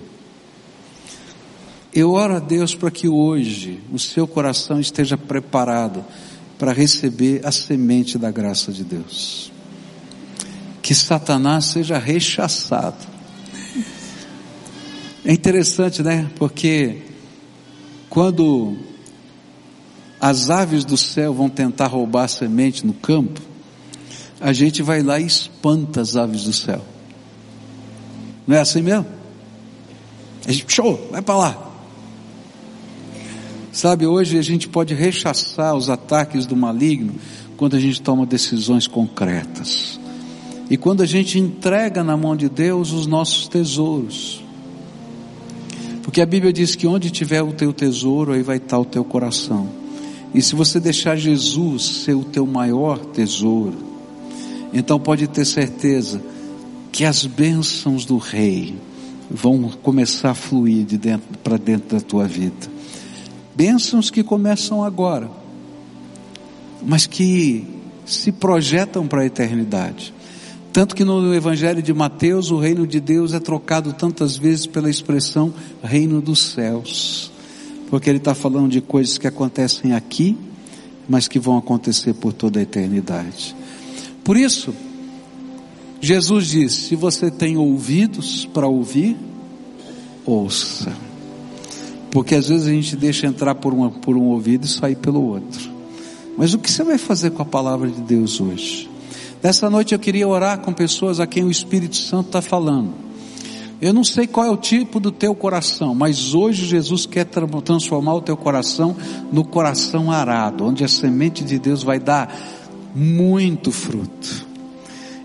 Eu 1.92 2.12
oro 2.12 2.36
a 2.36 2.38
Deus 2.38 2.74
para 2.74 2.90
que 2.90 3.06
hoje 3.06 3.78
o 3.92 3.98
seu 3.98 4.26
coração 4.26 4.80
esteja 4.80 5.18
preparado 5.18 6.02
para 6.58 6.72
receber 6.72 7.44
a 7.44 7.52
semente 7.52 8.16
da 8.16 8.30
graça 8.30 8.72
de 8.72 8.84
Deus. 8.84 9.52
Que 10.80 10.94
Satanás 10.94 11.66
seja 11.66 11.98
rechaçado 11.98 13.04
é 15.22 15.30
interessante, 15.30 16.02
né? 16.02 16.30
Porque 16.36 17.02
quando 18.08 18.78
as 20.18 20.48
aves 20.48 20.86
do 20.86 20.96
céu 20.96 21.34
vão 21.34 21.50
tentar 21.50 21.88
roubar 21.88 22.24
a 22.24 22.28
semente 22.28 22.86
no 22.86 22.94
campo, 22.94 23.42
a 24.40 24.54
gente 24.54 24.82
vai 24.82 25.02
lá 25.02 25.20
e 25.20 25.26
espanta 25.26 26.00
as 26.00 26.16
aves 26.16 26.44
do 26.44 26.52
céu. 26.54 26.95
Não 28.46 28.56
é 28.56 28.60
assim 28.60 28.82
mesmo? 28.82 29.06
A 30.46 30.52
gente, 30.52 30.72
show, 30.72 31.08
vai 31.10 31.20
para 31.20 31.36
lá. 31.36 31.72
Sabe, 33.72 34.06
hoje 34.06 34.38
a 34.38 34.42
gente 34.42 34.68
pode 34.68 34.94
rechaçar 34.94 35.74
os 35.74 35.90
ataques 35.90 36.46
do 36.46 36.56
maligno 36.56 37.14
quando 37.56 37.76
a 37.76 37.80
gente 37.80 38.00
toma 38.00 38.24
decisões 38.24 38.86
concretas. 38.86 39.98
E 40.70 40.76
quando 40.76 41.02
a 41.02 41.06
gente 41.06 41.38
entrega 41.38 42.02
na 42.02 42.16
mão 42.16 42.36
de 42.36 42.48
Deus 42.48 42.92
os 42.92 43.06
nossos 43.06 43.48
tesouros. 43.48 44.42
Porque 46.02 46.20
a 46.20 46.26
Bíblia 46.26 46.52
diz 46.52 46.74
que 46.74 46.86
onde 46.86 47.10
tiver 47.10 47.42
o 47.42 47.52
teu 47.52 47.72
tesouro, 47.72 48.32
aí 48.32 48.42
vai 48.42 48.58
estar 48.58 48.78
o 48.78 48.84
teu 48.84 49.04
coração. 49.04 49.68
E 50.32 50.40
se 50.40 50.54
você 50.54 50.78
deixar 50.78 51.16
Jesus 51.16 52.04
ser 52.04 52.14
o 52.14 52.24
teu 52.24 52.46
maior 52.46 52.98
tesouro, 52.98 53.76
então 54.72 54.98
pode 55.00 55.26
ter 55.26 55.44
certeza 55.44 56.20
que 56.96 57.04
as 57.04 57.26
bênçãos 57.26 58.06
do 58.06 58.16
rei 58.16 58.74
vão 59.30 59.68
começar 59.82 60.30
a 60.30 60.34
fluir 60.34 60.82
de 60.86 60.96
dentro 60.96 61.26
para 61.44 61.58
dentro 61.58 61.94
da 61.94 62.02
tua 62.02 62.26
vida. 62.26 62.70
Bênçãos 63.54 64.08
que 64.08 64.22
começam 64.22 64.82
agora, 64.82 65.30
mas 66.82 67.06
que 67.06 67.66
se 68.06 68.32
projetam 68.32 69.06
para 69.06 69.20
a 69.20 69.26
eternidade. 69.26 70.14
Tanto 70.72 70.96
que 70.96 71.04
no 71.04 71.34
Evangelho 71.34 71.82
de 71.82 71.92
Mateus 71.92 72.50
o 72.50 72.56
reino 72.56 72.86
de 72.86 72.98
Deus 72.98 73.34
é 73.34 73.40
trocado 73.40 73.92
tantas 73.92 74.38
vezes 74.38 74.66
pela 74.66 74.88
expressão 74.88 75.52
reino 75.82 76.22
dos 76.22 76.54
céus. 76.54 77.30
Porque 77.90 78.08
ele 78.08 78.16
está 78.16 78.34
falando 78.34 78.70
de 78.70 78.80
coisas 78.80 79.18
que 79.18 79.26
acontecem 79.26 79.92
aqui, 79.92 80.34
mas 81.06 81.28
que 81.28 81.38
vão 81.38 81.58
acontecer 81.58 82.14
por 82.14 82.32
toda 82.32 82.58
a 82.58 82.62
eternidade. 82.62 83.54
Por 84.24 84.38
isso, 84.38 84.72
Jesus 86.00 86.48
disse: 86.48 86.88
se 86.88 86.96
você 86.96 87.30
tem 87.30 87.56
ouvidos 87.56 88.46
para 88.52 88.66
ouvir, 88.66 89.16
ouça. 90.24 90.92
Porque 92.10 92.34
às 92.34 92.48
vezes 92.48 92.66
a 92.66 92.70
gente 92.70 92.96
deixa 92.96 93.26
entrar 93.26 93.54
por, 93.54 93.74
uma, 93.74 93.90
por 93.90 94.16
um 94.16 94.24
ouvido 94.24 94.64
e 94.64 94.68
sair 94.68 94.96
pelo 94.96 95.22
outro. 95.22 95.70
Mas 96.36 96.54
o 96.54 96.58
que 96.58 96.70
você 96.70 96.84
vai 96.84 96.98
fazer 96.98 97.30
com 97.30 97.42
a 97.42 97.46
palavra 97.46 97.88
de 97.88 98.00
Deus 98.00 98.40
hoje? 98.40 98.88
Nessa 99.42 99.70
noite 99.70 99.94
eu 99.94 99.98
queria 99.98 100.26
orar 100.26 100.60
com 100.60 100.72
pessoas 100.72 101.20
a 101.20 101.26
quem 101.26 101.44
o 101.44 101.50
Espírito 101.50 101.96
Santo 101.96 102.26
está 102.26 102.42
falando. 102.42 103.06
Eu 103.80 103.92
não 103.92 104.02
sei 104.02 104.26
qual 104.26 104.46
é 104.46 104.50
o 104.50 104.56
tipo 104.56 104.98
do 104.98 105.12
teu 105.12 105.34
coração, 105.34 105.94
mas 105.94 106.34
hoje 106.34 106.64
Jesus 106.64 107.04
quer 107.04 107.26
transformar 107.26 108.14
o 108.14 108.22
teu 108.22 108.36
coração 108.36 108.96
no 109.30 109.44
coração 109.44 110.10
arado, 110.10 110.64
onde 110.64 110.82
a 110.82 110.88
semente 110.88 111.44
de 111.44 111.58
Deus 111.58 111.82
vai 111.82 111.98
dar 111.98 112.34
muito 112.94 113.70
fruto. 113.70 114.45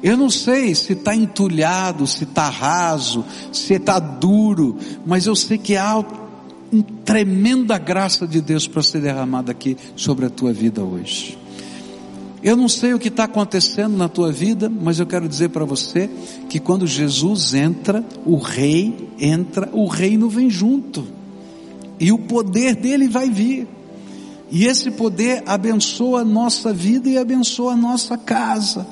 Eu 0.04 0.18
não 0.18 0.30
sei 0.30 0.74
se 0.74 0.94
está 0.94 1.16
entulhado, 1.16 2.08
se 2.08 2.24
está 2.24 2.50
raso, 2.50 3.24
se 3.52 3.76
está 3.76 4.00
duro, 4.00 4.78
mas 5.06 5.28
eu 5.28 5.36
sei 5.36 5.58
que 5.58 5.78
há 5.78 5.98
uma 5.98 6.84
tremenda 7.06 7.78
graça 7.78 8.26
de 8.26 8.42
Deus 8.42 8.68
para 8.68 8.82
ser 8.82 9.02
derramada 9.02 9.52
aqui 9.52 9.78
sobre 9.96 10.26
a 10.26 10.30
tua 10.30 10.52
vida 10.52 10.82
hoje. 10.82 11.38
Eu 12.44 12.58
não 12.58 12.68
sei 12.68 12.94
o 12.94 13.00
que 13.00 13.10
está 13.10 13.26
acontecendo 13.26 13.96
na 13.96 14.10
tua 14.10 14.32
vida, 14.32 14.68
mas 14.68 15.00
eu 15.00 15.06
quero 15.06 15.30
dizer 15.30 15.50
para 15.50 15.64
você 15.64 16.10
que 16.50 16.60
quando 16.60 16.88
Jesus 16.88 17.54
entra, 17.54 18.04
o 18.26 18.38
rei 18.38 19.10
entra, 19.20 19.70
o 19.72 19.86
reino 19.86 20.28
vem 20.28 20.50
junto. 20.50 21.06
E 22.00 22.12
o 22.12 22.18
poder 22.18 22.76
dele 22.76 23.08
vai 23.08 23.30
vir. 23.30 23.68
E 24.50 24.66
esse 24.66 24.90
poder 24.90 25.44
abençoa 25.46 26.22
a 26.22 26.26
nossa 26.26 26.74
vida 26.74 27.08
e 27.08 27.18
abençoa 27.18 27.74
a 27.74 27.78
nossa 27.78 28.18
casa. 28.18 28.88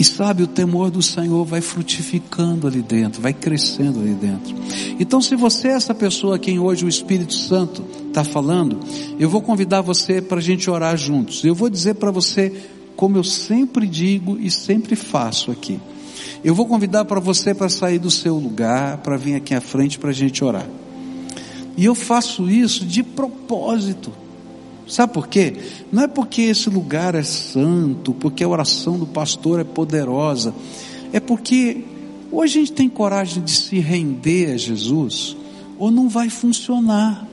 E 0.00 0.04
sabe, 0.04 0.42
o 0.42 0.46
temor 0.46 0.90
do 0.90 1.02
Senhor 1.02 1.44
vai 1.44 1.60
frutificando 1.60 2.66
ali 2.66 2.80
dentro, 2.80 3.20
vai 3.20 3.34
crescendo 3.34 4.00
ali 4.00 4.14
dentro. 4.14 4.56
Então, 4.98 5.20
se 5.20 5.36
você 5.36 5.68
é 5.68 5.72
essa 5.72 5.94
pessoa 5.94 6.36
a 6.36 6.38
quem 6.38 6.58
hoje 6.58 6.86
o 6.86 6.88
Espírito 6.88 7.34
Santo 7.34 7.84
está 8.08 8.24
falando, 8.24 8.80
eu 9.18 9.28
vou 9.28 9.42
convidar 9.42 9.82
você 9.82 10.22
para 10.22 10.38
a 10.38 10.40
gente 10.40 10.70
orar 10.70 10.96
juntos. 10.96 11.44
Eu 11.44 11.54
vou 11.54 11.68
dizer 11.68 11.96
para 11.96 12.10
você, 12.10 12.50
como 12.96 13.18
eu 13.18 13.22
sempre 13.22 13.86
digo 13.86 14.38
e 14.40 14.50
sempre 14.50 14.96
faço 14.96 15.50
aqui. 15.50 15.78
Eu 16.42 16.54
vou 16.54 16.64
convidar 16.64 17.04
para 17.04 17.20
você 17.20 17.54
para 17.54 17.68
sair 17.68 17.98
do 17.98 18.10
seu 18.10 18.36
lugar, 18.36 18.96
para 19.02 19.18
vir 19.18 19.34
aqui 19.34 19.54
à 19.54 19.60
frente 19.60 19.98
para 19.98 20.08
a 20.08 20.14
gente 20.14 20.42
orar. 20.42 20.66
E 21.76 21.84
eu 21.84 21.94
faço 21.94 22.50
isso 22.50 22.86
de 22.86 23.02
propósito. 23.02 24.10
Sabe 24.90 25.14
por 25.14 25.28
quê? 25.28 25.56
Não 25.92 26.02
é 26.02 26.08
porque 26.08 26.42
esse 26.42 26.68
lugar 26.68 27.14
é 27.14 27.22
santo, 27.22 28.12
porque 28.12 28.42
a 28.42 28.48
oração 28.48 28.98
do 28.98 29.06
pastor 29.06 29.60
é 29.60 29.64
poderosa. 29.64 30.52
É 31.12 31.20
porque 31.20 31.84
ou 32.30 32.42
a 32.42 32.46
gente 32.46 32.72
tem 32.72 32.88
coragem 32.88 33.42
de 33.42 33.52
se 33.52 33.78
render 33.78 34.52
a 34.52 34.56
Jesus, 34.56 35.36
ou 35.78 35.90
não 35.90 36.08
vai 36.08 36.28
funcionar. 36.28 37.26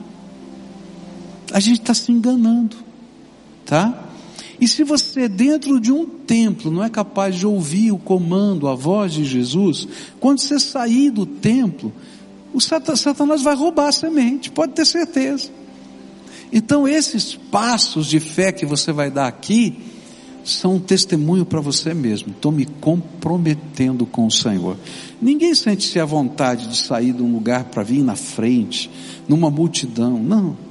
A 1.52 1.60
gente 1.60 1.80
está 1.80 1.94
se 1.94 2.12
enganando, 2.12 2.76
tá? 3.64 4.06
E 4.60 4.66
se 4.68 4.84
você 4.84 5.28
dentro 5.28 5.80
de 5.80 5.92
um 5.92 6.04
templo 6.04 6.70
não 6.70 6.82
é 6.82 6.88
capaz 6.88 7.34
de 7.34 7.46
ouvir 7.46 7.90
o 7.90 7.98
comando, 7.98 8.68
a 8.68 8.74
voz 8.74 9.12
de 9.12 9.24
Jesus, 9.24 9.86
quando 10.20 10.40
você 10.40 10.60
sair 10.60 11.10
do 11.10 11.26
templo, 11.26 11.92
o 12.54 12.60
Satanás 12.60 13.42
vai 13.42 13.54
roubar 13.54 13.88
a 13.88 13.92
semente, 13.92 14.50
pode 14.50 14.74
ter 14.74 14.84
certeza. 14.84 15.57
Então 16.52 16.88
esses 16.88 17.34
passos 17.34 18.06
de 18.06 18.20
fé 18.20 18.52
que 18.52 18.64
você 18.64 18.92
vai 18.92 19.10
dar 19.10 19.26
aqui 19.26 19.78
são 20.44 20.76
um 20.76 20.80
testemunho 20.80 21.44
para 21.44 21.60
você 21.60 21.92
mesmo. 21.92 22.30
Estou 22.30 22.50
me 22.50 22.64
comprometendo 22.64 24.06
com 24.06 24.26
o 24.26 24.30
Senhor. 24.30 24.76
Ninguém 25.20 25.54
sente-se 25.54 26.00
à 26.00 26.04
vontade 26.04 26.68
de 26.68 26.76
sair 26.76 27.12
de 27.12 27.22
um 27.22 27.32
lugar 27.32 27.64
para 27.64 27.82
vir 27.82 28.02
na 28.02 28.16
frente, 28.16 28.90
numa 29.28 29.50
multidão. 29.50 30.18
Não. 30.18 30.67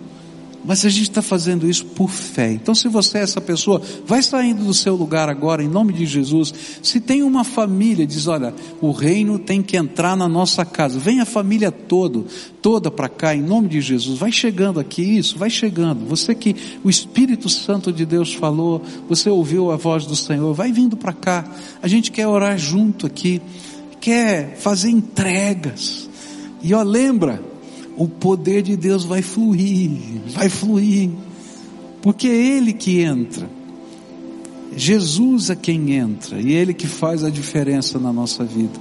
Mas 0.67 0.85
a 0.85 0.89
gente 0.89 1.03
está 1.03 1.21
fazendo 1.21 1.69
isso 1.69 1.85
por 1.85 2.09
fé. 2.09 2.51
Então, 2.51 2.75
se 2.75 2.89
você 2.89 3.19
é 3.19 3.21
essa 3.21 3.39
pessoa, 3.39 3.81
vai 4.05 4.21
saindo 4.21 4.65
do 4.65 4.73
seu 4.73 4.95
lugar 4.95 5.29
agora, 5.29 5.63
em 5.63 5.67
nome 5.69 5.93
de 5.93 6.05
Jesus. 6.05 6.53
Se 6.83 6.99
tem 6.99 7.23
uma 7.23 7.45
família, 7.45 8.05
diz: 8.05 8.27
olha, 8.27 8.53
o 8.81 8.91
reino 8.91 9.39
tem 9.39 9.63
que 9.63 9.77
entrar 9.77 10.17
na 10.17 10.27
nossa 10.27 10.65
casa. 10.65 10.99
Vem 10.99 11.21
a 11.21 11.25
família 11.25 11.71
toda, 11.71 12.25
toda 12.61 12.91
para 12.91 13.07
cá, 13.07 13.33
em 13.33 13.41
nome 13.41 13.69
de 13.69 13.79
Jesus. 13.79 14.19
Vai 14.19 14.29
chegando 14.29 14.77
aqui, 14.77 15.01
isso, 15.01 15.37
vai 15.37 15.49
chegando. 15.49 16.05
Você 16.05 16.35
que 16.35 16.53
o 16.83 16.89
Espírito 16.89 17.47
Santo 17.47 17.93
de 17.93 18.05
Deus 18.05 18.33
falou, 18.33 18.81
você 19.07 19.29
ouviu 19.29 19.71
a 19.71 19.77
voz 19.77 20.05
do 20.05 20.17
Senhor, 20.17 20.53
vai 20.53 20.73
vindo 20.73 20.97
para 20.97 21.13
cá. 21.13 21.45
A 21.81 21.87
gente 21.87 22.11
quer 22.11 22.27
orar 22.27 22.57
junto 22.57 23.07
aqui, 23.07 23.41
quer 24.01 24.57
fazer 24.57 24.89
entregas. 24.89 26.09
E 26.61 26.73
ó, 26.73 26.83
lembra, 26.83 27.41
o 27.97 28.07
poder 28.07 28.61
de 28.61 28.77
Deus 28.77 29.03
vai 29.03 29.21
fluir, 29.21 29.91
vai 30.27 30.49
fluir, 30.49 31.09
porque 32.01 32.27
é 32.27 32.35
Ele 32.35 32.71
que 32.71 33.01
entra. 33.01 33.57
Jesus 34.75 35.49
é 35.49 35.55
quem 35.55 35.93
entra 35.93 36.39
e 36.39 36.53
Ele 36.53 36.73
que 36.73 36.85
faz 36.85 37.23
a 37.23 37.29
diferença 37.31 37.97
na 37.97 38.13
nossa 38.13 38.43
vida. 38.43 38.73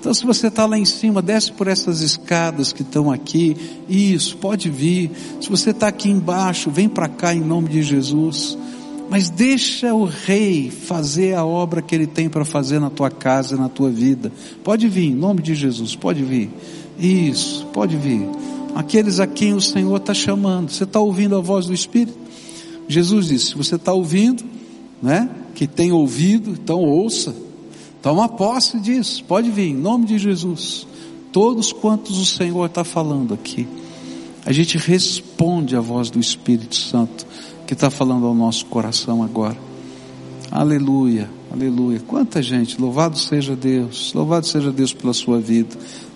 Então, 0.00 0.12
se 0.12 0.26
você 0.26 0.48
está 0.48 0.66
lá 0.66 0.76
em 0.76 0.84
cima, 0.84 1.22
desce 1.22 1.52
por 1.52 1.68
essas 1.68 2.00
escadas 2.00 2.72
que 2.72 2.82
estão 2.82 3.10
aqui. 3.12 3.56
Isso, 3.88 4.36
pode 4.38 4.68
vir. 4.68 5.12
Se 5.40 5.48
você 5.48 5.70
está 5.70 5.86
aqui 5.88 6.10
embaixo, 6.10 6.70
vem 6.70 6.88
para 6.88 7.08
cá 7.08 7.32
em 7.32 7.40
nome 7.40 7.68
de 7.68 7.82
Jesus. 7.82 8.58
Mas 9.08 9.30
deixa 9.30 9.94
o 9.94 10.04
Rei 10.04 10.70
fazer 10.70 11.34
a 11.34 11.44
obra 11.44 11.82
que 11.82 11.94
Ele 11.94 12.06
tem 12.06 12.28
para 12.28 12.44
fazer 12.44 12.80
na 12.80 12.90
tua 12.90 13.10
casa 13.10 13.56
na 13.56 13.68
tua 13.68 13.90
vida. 13.90 14.32
Pode 14.64 14.88
vir, 14.88 15.10
em 15.10 15.14
nome 15.14 15.40
de 15.40 15.54
Jesus, 15.54 15.94
pode 15.94 16.24
vir. 16.24 16.50
Isso, 16.98 17.66
pode 17.72 17.96
vir. 17.96 18.26
Aqueles 18.74 19.20
a 19.20 19.26
quem 19.26 19.54
o 19.54 19.60
Senhor 19.60 19.96
está 19.96 20.12
chamando. 20.12 20.70
Você 20.70 20.84
está 20.84 21.00
ouvindo 21.00 21.36
a 21.36 21.40
voz 21.40 21.66
do 21.66 21.74
Espírito? 21.74 22.18
Jesus 22.88 23.28
disse: 23.28 23.46
se 23.46 23.54
você 23.54 23.76
está 23.76 23.92
ouvindo, 23.92 24.44
né? 25.02 25.28
Que 25.54 25.66
tem 25.66 25.92
ouvido, 25.92 26.50
então 26.50 26.80
ouça. 26.80 27.34
Toma 28.02 28.28
posse 28.28 28.78
disso. 28.80 29.24
Pode 29.24 29.50
vir, 29.50 29.68
em 29.68 29.76
nome 29.76 30.06
de 30.06 30.18
Jesus. 30.18 30.86
Todos 31.32 31.72
quantos 31.72 32.18
o 32.18 32.26
Senhor 32.26 32.66
está 32.66 32.84
falando 32.84 33.32
aqui. 33.32 33.66
A 34.44 34.52
gente 34.52 34.76
responde 34.76 35.74
à 35.74 35.80
voz 35.80 36.10
do 36.10 36.20
Espírito 36.20 36.76
Santo 36.76 37.26
que 37.66 37.72
está 37.72 37.90
falando 37.90 38.26
ao 38.26 38.34
nosso 38.34 38.66
coração 38.66 39.22
agora. 39.22 39.56
Aleluia, 40.50 41.30
aleluia. 41.50 42.00
Quanta 42.06 42.42
gente, 42.42 42.80
louvado 42.80 43.18
seja 43.18 43.56
Deus, 43.56 44.12
louvado 44.14 44.46
seja 44.46 44.70
Deus 44.70 44.92
pela 44.92 45.12
sua 45.12 45.40
vida, 45.40 45.74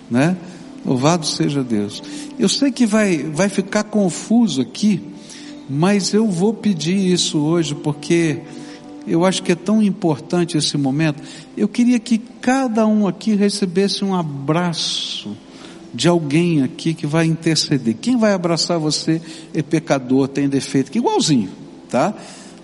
né? 0.09 0.37
Louvado 0.89 1.23
seja 1.23 1.63
Deus. 1.63 2.01
Eu 2.39 2.49
sei 2.49 2.71
que 2.71 2.87
vai, 2.87 3.17
vai 3.17 3.47
ficar 3.47 3.83
confuso 3.83 4.59
aqui, 4.59 4.99
mas 5.69 6.15
eu 6.15 6.27
vou 6.27 6.51
pedir 6.51 6.97
isso 6.97 7.37
hoje 7.37 7.75
porque 7.75 8.41
eu 9.05 9.23
acho 9.23 9.43
que 9.43 9.51
é 9.51 9.55
tão 9.55 9.83
importante 9.83 10.57
esse 10.57 10.75
momento. 10.79 11.21
Eu 11.55 11.67
queria 11.67 11.99
que 11.99 12.17
cada 12.17 12.87
um 12.87 13.07
aqui 13.07 13.35
recebesse 13.35 14.03
um 14.03 14.15
abraço 14.15 15.37
de 15.93 16.07
alguém 16.07 16.63
aqui 16.63 16.95
que 16.95 17.05
vai 17.05 17.27
interceder. 17.27 17.95
Quem 18.01 18.17
vai 18.17 18.33
abraçar 18.33 18.79
você 18.79 19.21
é 19.53 19.61
pecador, 19.61 20.27
tem 20.27 20.49
defeito, 20.49 20.89
que 20.89 20.97
igualzinho, 20.97 21.51
tá? 21.87 22.15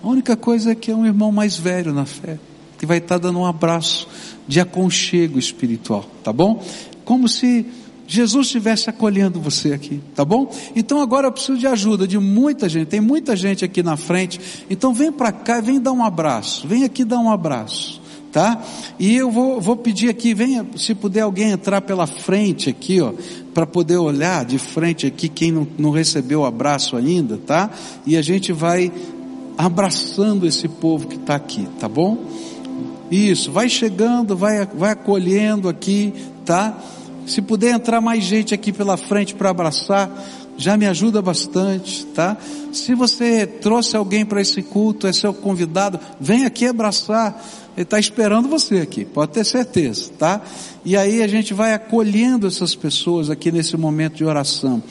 A 0.02 0.08
única 0.08 0.36
coisa 0.36 0.72
é 0.72 0.74
que 0.74 0.90
é 0.90 0.96
um 0.96 1.06
irmão 1.06 1.30
mais 1.30 1.56
velho 1.56 1.92
na 1.92 2.04
fé, 2.04 2.40
que 2.76 2.86
vai 2.86 2.98
estar 2.98 3.18
dando 3.18 3.38
um 3.38 3.46
abraço 3.46 4.08
de 4.48 4.58
aconchego 4.58 5.38
espiritual, 5.38 6.10
tá 6.24 6.32
bom? 6.32 6.60
Como 7.04 7.28
se 7.28 7.64
Jesus 8.06 8.46
estivesse 8.46 8.88
acolhendo 8.88 9.40
você 9.40 9.72
aqui, 9.72 10.00
tá 10.14 10.24
bom? 10.24 10.50
Então 10.74 11.00
agora 11.00 11.26
eu 11.26 11.32
preciso 11.32 11.58
de 11.58 11.66
ajuda 11.66 12.06
de 12.06 12.18
muita 12.18 12.68
gente, 12.68 12.86
tem 12.86 13.00
muita 13.00 13.34
gente 13.34 13.64
aqui 13.64 13.82
na 13.82 13.96
frente, 13.96 14.40
então 14.70 14.94
vem 14.94 15.10
para 15.10 15.32
cá, 15.32 15.60
vem 15.60 15.80
dar 15.80 15.92
um 15.92 16.04
abraço, 16.04 16.68
vem 16.68 16.84
aqui 16.84 17.04
dar 17.04 17.18
um 17.18 17.30
abraço, 17.30 18.00
tá? 18.30 18.62
E 18.98 19.16
eu 19.16 19.30
vou, 19.30 19.60
vou 19.60 19.76
pedir 19.76 20.08
aqui, 20.08 20.34
venha, 20.34 20.64
se 20.76 20.94
puder 20.94 21.22
alguém 21.22 21.50
entrar 21.50 21.80
pela 21.80 22.06
frente 22.06 22.70
aqui, 22.70 23.00
ó, 23.00 23.12
para 23.52 23.66
poder 23.66 23.96
olhar 23.96 24.44
de 24.44 24.58
frente 24.58 25.06
aqui 25.06 25.28
quem 25.28 25.50
não, 25.50 25.66
não 25.78 25.90
recebeu 25.90 26.40
o 26.40 26.46
abraço 26.46 26.96
ainda, 26.96 27.38
tá? 27.38 27.70
E 28.06 28.16
a 28.16 28.22
gente 28.22 28.52
vai 28.52 28.92
abraçando 29.58 30.46
esse 30.46 30.68
povo 30.68 31.08
que 31.08 31.16
está 31.16 31.34
aqui, 31.34 31.66
tá 31.80 31.88
bom? 31.88 32.18
Isso, 33.10 33.52
vai 33.52 33.68
chegando, 33.68 34.36
vai, 34.36 34.66
vai 34.66 34.92
acolhendo 34.92 35.68
aqui, 35.68 36.12
tá? 36.44 36.76
Se 37.26 37.42
puder 37.42 37.74
entrar 37.74 38.00
mais 38.00 38.24
gente 38.24 38.54
aqui 38.54 38.72
pela 38.72 38.96
frente 38.96 39.34
para 39.34 39.50
abraçar, 39.50 40.10
já 40.56 40.76
me 40.76 40.86
ajuda 40.86 41.20
bastante, 41.20 42.06
tá? 42.06 42.36
Se 42.72 42.94
você 42.94 43.46
trouxe 43.46 43.96
alguém 43.96 44.24
para 44.24 44.40
esse 44.40 44.62
culto, 44.62 45.06
é 45.06 45.12
seu 45.12 45.34
convidado, 45.34 46.00
vem 46.20 46.44
aqui 46.46 46.66
abraçar. 46.66 47.44
Ele 47.76 47.82
está 47.82 47.98
esperando 47.98 48.48
você 48.48 48.78
aqui, 48.78 49.04
pode 49.04 49.32
ter 49.32 49.44
certeza, 49.44 50.10
tá? 50.18 50.40
E 50.84 50.96
aí 50.96 51.22
a 51.22 51.28
gente 51.28 51.52
vai 51.52 51.74
acolhendo 51.74 52.46
essas 52.46 52.74
pessoas 52.74 53.28
aqui 53.28 53.52
nesse 53.52 53.76
momento 53.76 54.14
de 54.14 54.24
oração. 54.24 54.82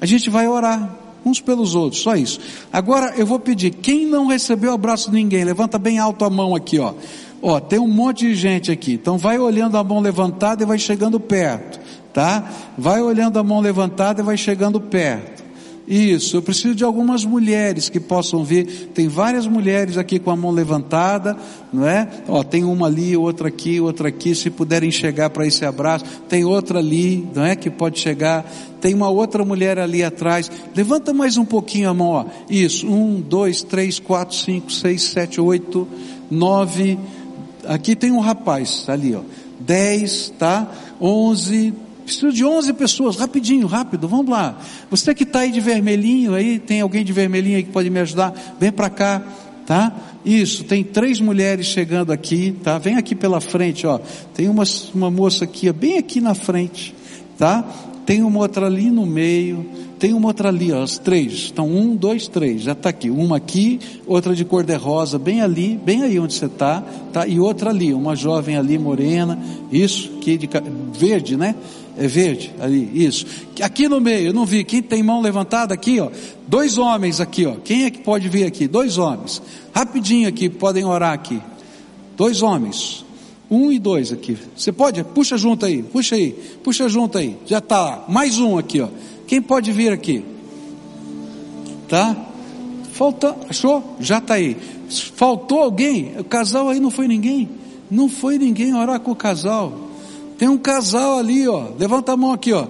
A 0.00 0.06
gente 0.06 0.30
vai 0.30 0.46
orar 0.46 0.96
uns 1.24 1.40
pelos 1.40 1.74
outros, 1.74 2.02
só 2.02 2.14
isso. 2.14 2.38
Agora 2.72 3.14
eu 3.16 3.26
vou 3.26 3.40
pedir, 3.40 3.70
quem 3.70 4.06
não 4.06 4.26
recebeu 4.26 4.72
abraço 4.72 5.10
de 5.10 5.16
ninguém, 5.16 5.42
levanta 5.44 5.78
bem 5.78 5.98
alto 5.98 6.24
a 6.24 6.30
mão 6.30 6.54
aqui, 6.54 6.78
ó. 6.78 6.94
Ó, 7.40 7.60
tem 7.60 7.78
um 7.78 7.88
monte 7.88 8.26
de 8.26 8.34
gente 8.34 8.70
aqui. 8.70 8.94
Então 8.94 9.16
vai 9.16 9.38
olhando 9.38 9.76
a 9.76 9.84
mão 9.84 10.00
levantada 10.00 10.62
e 10.62 10.66
vai 10.66 10.78
chegando 10.78 11.20
perto, 11.20 11.80
tá? 12.12 12.50
Vai 12.76 13.00
olhando 13.00 13.38
a 13.38 13.44
mão 13.44 13.60
levantada 13.60 14.20
e 14.20 14.24
vai 14.24 14.36
chegando 14.36 14.80
perto. 14.80 15.48
Isso, 15.88 16.36
eu 16.36 16.42
preciso 16.42 16.74
de 16.74 16.84
algumas 16.84 17.24
mulheres 17.24 17.88
que 17.88 17.98
possam 17.98 18.44
vir. 18.44 18.90
Tem 18.92 19.08
várias 19.08 19.46
mulheres 19.46 19.96
aqui 19.96 20.18
com 20.18 20.30
a 20.30 20.36
mão 20.36 20.50
levantada, 20.50 21.34
não 21.72 21.88
é? 21.88 22.06
Ó, 22.28 22.42
tem 22.42 22.62
uma 22.62 22.86
ali, 22.86 23.16
outra 23.16 23.48
aqui, 23.48 23.80
outra 23.80 24.08
aqui. 24.08 24.34
Se 24.34 24.50
puderem 24.50 24.90
chegar 24.90 25.30
para 25.30 25.46
esse 25.46 25.64
abraço, 25.64 26.04
tem 26.28 26.44
outra 26.44 26.78
ali, 26.78 27.26
não 27.34 27.42
é? 27.42 27.56
Que 27.56 27.70
pode 27.70 27.98
chegar. 27.98 28.44
Tem 28.82 28.92
uma 28.92 29.08
outra 29.08 29.46
mulher 29.46 29.78
ali 29.78 30.04
atrás. 30.04 30.50
Levanta 30.76 31.14
mais 31.14 31.38
um 31.38 31.44
pouquinho 31.46 31.88
a 31.88 31.94
mão, 31.94 32.08
ó. 32.08 32.24
Isso, 32.50 32.86
um, 32.86 33.18
dois, 33.18 33.62
três, 33.62 33.98
quatro, 33.98 34.36
cinco, 34.36 34.70
seis, 34.70 35.04
sete, 35.04 35.40
oito, 35.40 35.88
nove. 36.30 36.98
Aqui 37.68 37.94
tem 37.94 38.10
um 38.10 38.18
rapaz 38.18 38.86
ali, 38.88 39.14
ó. 39.14 39.20
Dez, 39.60 40.32
tá? 40.38 40.66
Onze. 41.00 41.74
Preciso 42.02 42.32
de 42.32 42.42
onze 42.42 42.72
pessoas, 42.72 43.16
rapidinho, 43.16 43.66
rápido, 43.66 44.08
vamos 44.08 44.30
lá. 44.30 44.58
Você 44.90 45.14
que 45.14 45.24
está 45.24 45.40
aí 45.40 45.52
de 45.52 45.60
vermelhinho, 45.60 46.32
aí 46.32 46.58
tem 46.58 46.80
alguém 46.80 47.04
de 47.04 47.12
vermelhinho 47.12 47.58
aí 47.58 47.62
que 47.62 47.70
pode 47.70 47.90
me 47.90 48.00
ajudar? 48.00 48.56
Vem 48.58 48.72
para 48.72 48.88
cá, 48.88 49.22
tá? 49.66 49.94
Isso, 50.24 50.64
tem 50.64 50.82
três 50.82 51.20
mulheres 51.20 51.66
chegando 51.66 52.10
aqui, 52.10 52.56
tá? 52.62 52.78
Vem 52.78 52.96
aqui 52.96 53.14
pela 53.14 53.42
frente, 53.42 53.86
ó. 53.86 54.00
Tem 54.32 54.48
uma, 54.48 54.64
uma 54.94 55.10
moça 55.10 55.44
aqui, 55.44 55.68
ó, 55.68 55.72
bem 55.74 55.98
aqui 55.98 56.18
na 56.18 56.34
frente, 56.34 56.94
tá? 57.36 57.62
Tem 58.06 58.22
uma 58.22 58.38
outra 58.38 58.64
ali 58.64 58.90
no 58.90 59.04
meio, 59.04 59.68
tem 59.98 60.12
uma 60.12 60.28
outra 60.28 60.48
ali, 60.48 60.72
ó, 60.72 60.82
as 60.82 60.98
três. 60.98 61.50
Então, 61.52 61.66
um, 61.68 61.96
dois, 61.96 62.28
três, 62.28 62.62
já 62.62 62.72
está 62.72 62.88
aqui. 62.88 63.10
Uma 63.10 63.36
aqui, 63.36 63.80
outra 64.06 64.34
de 64.34 64.44
cor 64.44 64.62
de 64.62 64.74
rosa, 64.74 65.18
bem 65.18 65.40
ali, 65.40 65.78
bem 65.84 66.02
aí 66.02 66.18
onde 66.18 66.34
você 66.34 66.46
está, 66.46 66.82
tá? 67.12 67.26
E 67.26 67.40
outra 67.40 67.70
ali, 67.70 67.92
uma 67.92 68.14
jovem 68.14 68.56
ali, 68.56 68.78
morena, 68.78 69.38
isso, 69.70 70.10
que 70.20 70.38
de 70.38 70.48
verde, 70.92 71.36
né? 71.36 71.54
É 71.96 72.06
verde, 72.06 72.54
ali, 72.60 72.88
isso. 72.94 73.26
Aqui 73.60 73.88
no 73.88 74.00
meio, 74.00 74.28
eu 74.28 74.32
não 74.32 74.46
vi, 74.46 74.62
quem 74.62 74.80
tem 74.80 75.02
mão 75.02 75.20
levantada 75.20 75.74
aqui, 75.74 75.98
ó, 75.98 76.10
dois 76.46 76.78
homens 76.78 77.20
aqui, 77.20 77.44
ó. 77.44 77.56
Quem 77.56 77.84
é 77.84 77.90
que 77.90 77.98
pode 77.98 78.28
vir 78.28 78.44
aqui? 78.44 78.68
Dois 78.68 78.98
homens. 78.98 79.42
Rapidinho 79.74 80.28
aqui, 80.28 80.48
podem 80.48 80.84
orar 80.84 81.12
aqui. 81.12 81.40
Dois 82.16 82.40
homens. 82.40 83.04
Um 83.50 83.72
e 83.72 83.78
dois 83.78 84.12
aqui. 84.12 84.36
Você 84.54 84.70
pode? 84.70 85.02
Puxa 85.02 85.36
junto 85.38 85.64
aí, 85.64 85.82
puxa 85.82 86.14
aí, 86.14 86.32
puxa 86.62 86.88
junto 86.88 87.16
aí. 87.16 87.36
Já 87.46 87.58
está. 87.58 88.04
Mais 88.08 88.38
um 88.38 88.58
aqui, 88.58 88.80
ó. 88.80 88.88
Quem 89.28 89.40
pode 89.42 89.70
vir 89.70 89.92
aqui? 89.92 90.24
Tá? 91.86 92.16
Falta, 92.92 93.36
achou? 93.48 93.96
Já 94.00 94.18
está 94.18 94.34
aí. 94.34 94.56
Faltou 95.14 95.60
alguém? 95.60 96.14
O 96.18 96.24
casal 96.24 96.70
aí 96.70 96.80
não 96.80 96.90
foi 96.90 97.06
ninguém? 97.06 97.48
Não 97.90 98.08
foi 98.08 98.38
ninguém 98.38 98.74
orar 98.74 98.98
com 98.98 99.12
o 99.12 99.16
casal. 99.16 99.72
Tem 100.38 100.48
um 100.48 100.56
casal 100.56 101.18
ali, 101.18 101.46
ó. 101.46 101.68
Levanta 101.78 102.12
a 102.12 102.16
mão 102.16 102.32
aqui, 102.32 102.52
ó. 102.54 102.66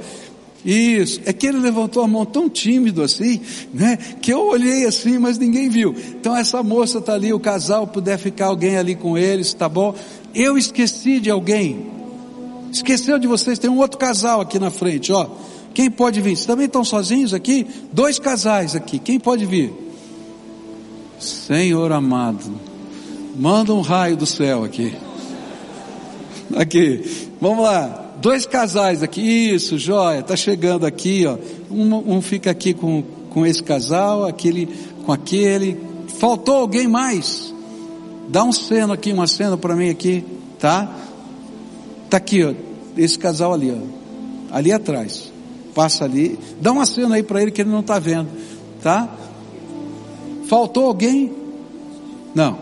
Isso, 0.65 1.21
é 1.25 1.33
que 1.33 1.47
ele 1.47 1.59
levantou 1.59 2.03
a 2.03 2.09
mão 2.09 2.27
tão 2.27 2.51
tímido 2.51 3.03
assim, 3.03 3.41
né? 3.73 3.97
Que 4.21 4.33
eu 4.33 4.49
olhei 4.49 4.85
assim, 4.85 5.17
mas 5.17 5.39
ninguém 5.39 5.69
viu. 5.69 5.95
Então 6.21 6.37
essa 6.37 6.61
moça 6.63 6.99
está 6.99 7.15
ali, 7.15 7.33
o 7.33 7.39
casal, 7.39 7.87
puder 7.87 8.19
ficar 8.19 8.47
alguém 8.47 8.77
ali 8.77 8.97
com 8.97 9.17
eles, 9.17 9.55
tá 9.55 9.69
bom? 9.69 9.95
Eu 10.35 10.59
esqueci 10.59 11.21
de 11.21 11.31
alguém. 11.31 11.87
Esqueceu 12.73 13.19
de 13.19 13.29
vocês, 13.29 13.59
tem 13.61 13.71
um 13.71 13.79
outro 13.79 13.97
casal 13.97 14.41
aqui 14.41 14.59
na 14.59 14.71
frente, 14.71 15.13
ó. 15.13 15.29
Quem 15.75 15.91
pode 15.91 16.21
vir? 16.21 16.37
Vocês 16.37 16.47
também 16.47 16.67
estão 16.67 16.85
sozinhos 16.85 17.33
aqui? 17.33 17.67
Dois 17.93 18.19
casais 18.19 18.75
aqui. 18.75 18.99
Quem 18.99 19.19
pode 19.19 19.45
vir? 19.45 19.73
Senhor 21.19 21.91
amado, 21.93 22.53
manda 23.37 23.75
um 23.75 23.81
raio 23.81 24.17
do 24.17 24.27
céu 24.27 24.65
aqui. 24.65 24.95
Aqui, 26.57 27.29
vamos 27.41 27.65
lá. 27.65 28.15
Dois 28.21 28.47
casais 28.47 29.03
aqui. 29.03 29.21
Isso, 29.21 29.79
joia. 29.79 30.23
Tá 30.23 30.37
chegando 30.37 30.87
aqui, 30.87 31.25
ó. 31.27 31.39
Um, 31.71 32.17
um 32.17 32.23
fica 32.23 32.51
aqui 32.51 32.73
com, 32.73 33.03
com 33.31 33.45
esse 33.45 33.63
casal, 33.63 34.25
aquele 34.25 34.69
com 35.05 35.13
aquele. 35.13 35.77
Faltou 36.19 36.57
alguém 36.57 36.89
mais? 36.89 37.55
Dá 38.29 38.45
um 38.45 38.53
ceno 38.53 38.93
aqui, 38.93 39.13
uma 39.13 39.27
cena 39.27 39.57
para 39.57 39.75
mim 39.75 39.91
aqui, 39.91 40.25
tá? 40.59 40.93
Tá 42.11 42.17
aqui, 42.17 42.45
ó. 42.45 42.55
Esse 42.97 43.19
casal 43.19 43.55
ali, 43.55 43.71
ó. 43.71 44.57
Ali 44.57 44.73
atrás 44.73 45.38
passa 45.79 46.07
ali, 46.07 46.37
dá 46.61 46.73
uma 46.73 46.85
cena 46.85 47.15
aí 47.15 47.23
para 47.23 47.41
ele 47.41 47.53
que 47.53 47.61
ele 47.61 47.71
não 47.71 47.79
está 47.79 48.01
vendo, 48.01 48.29
tá? 48.83 49.09
Faltou 50.49 50.87
alguém? 50.87 51.33
Não. 52.35 52.59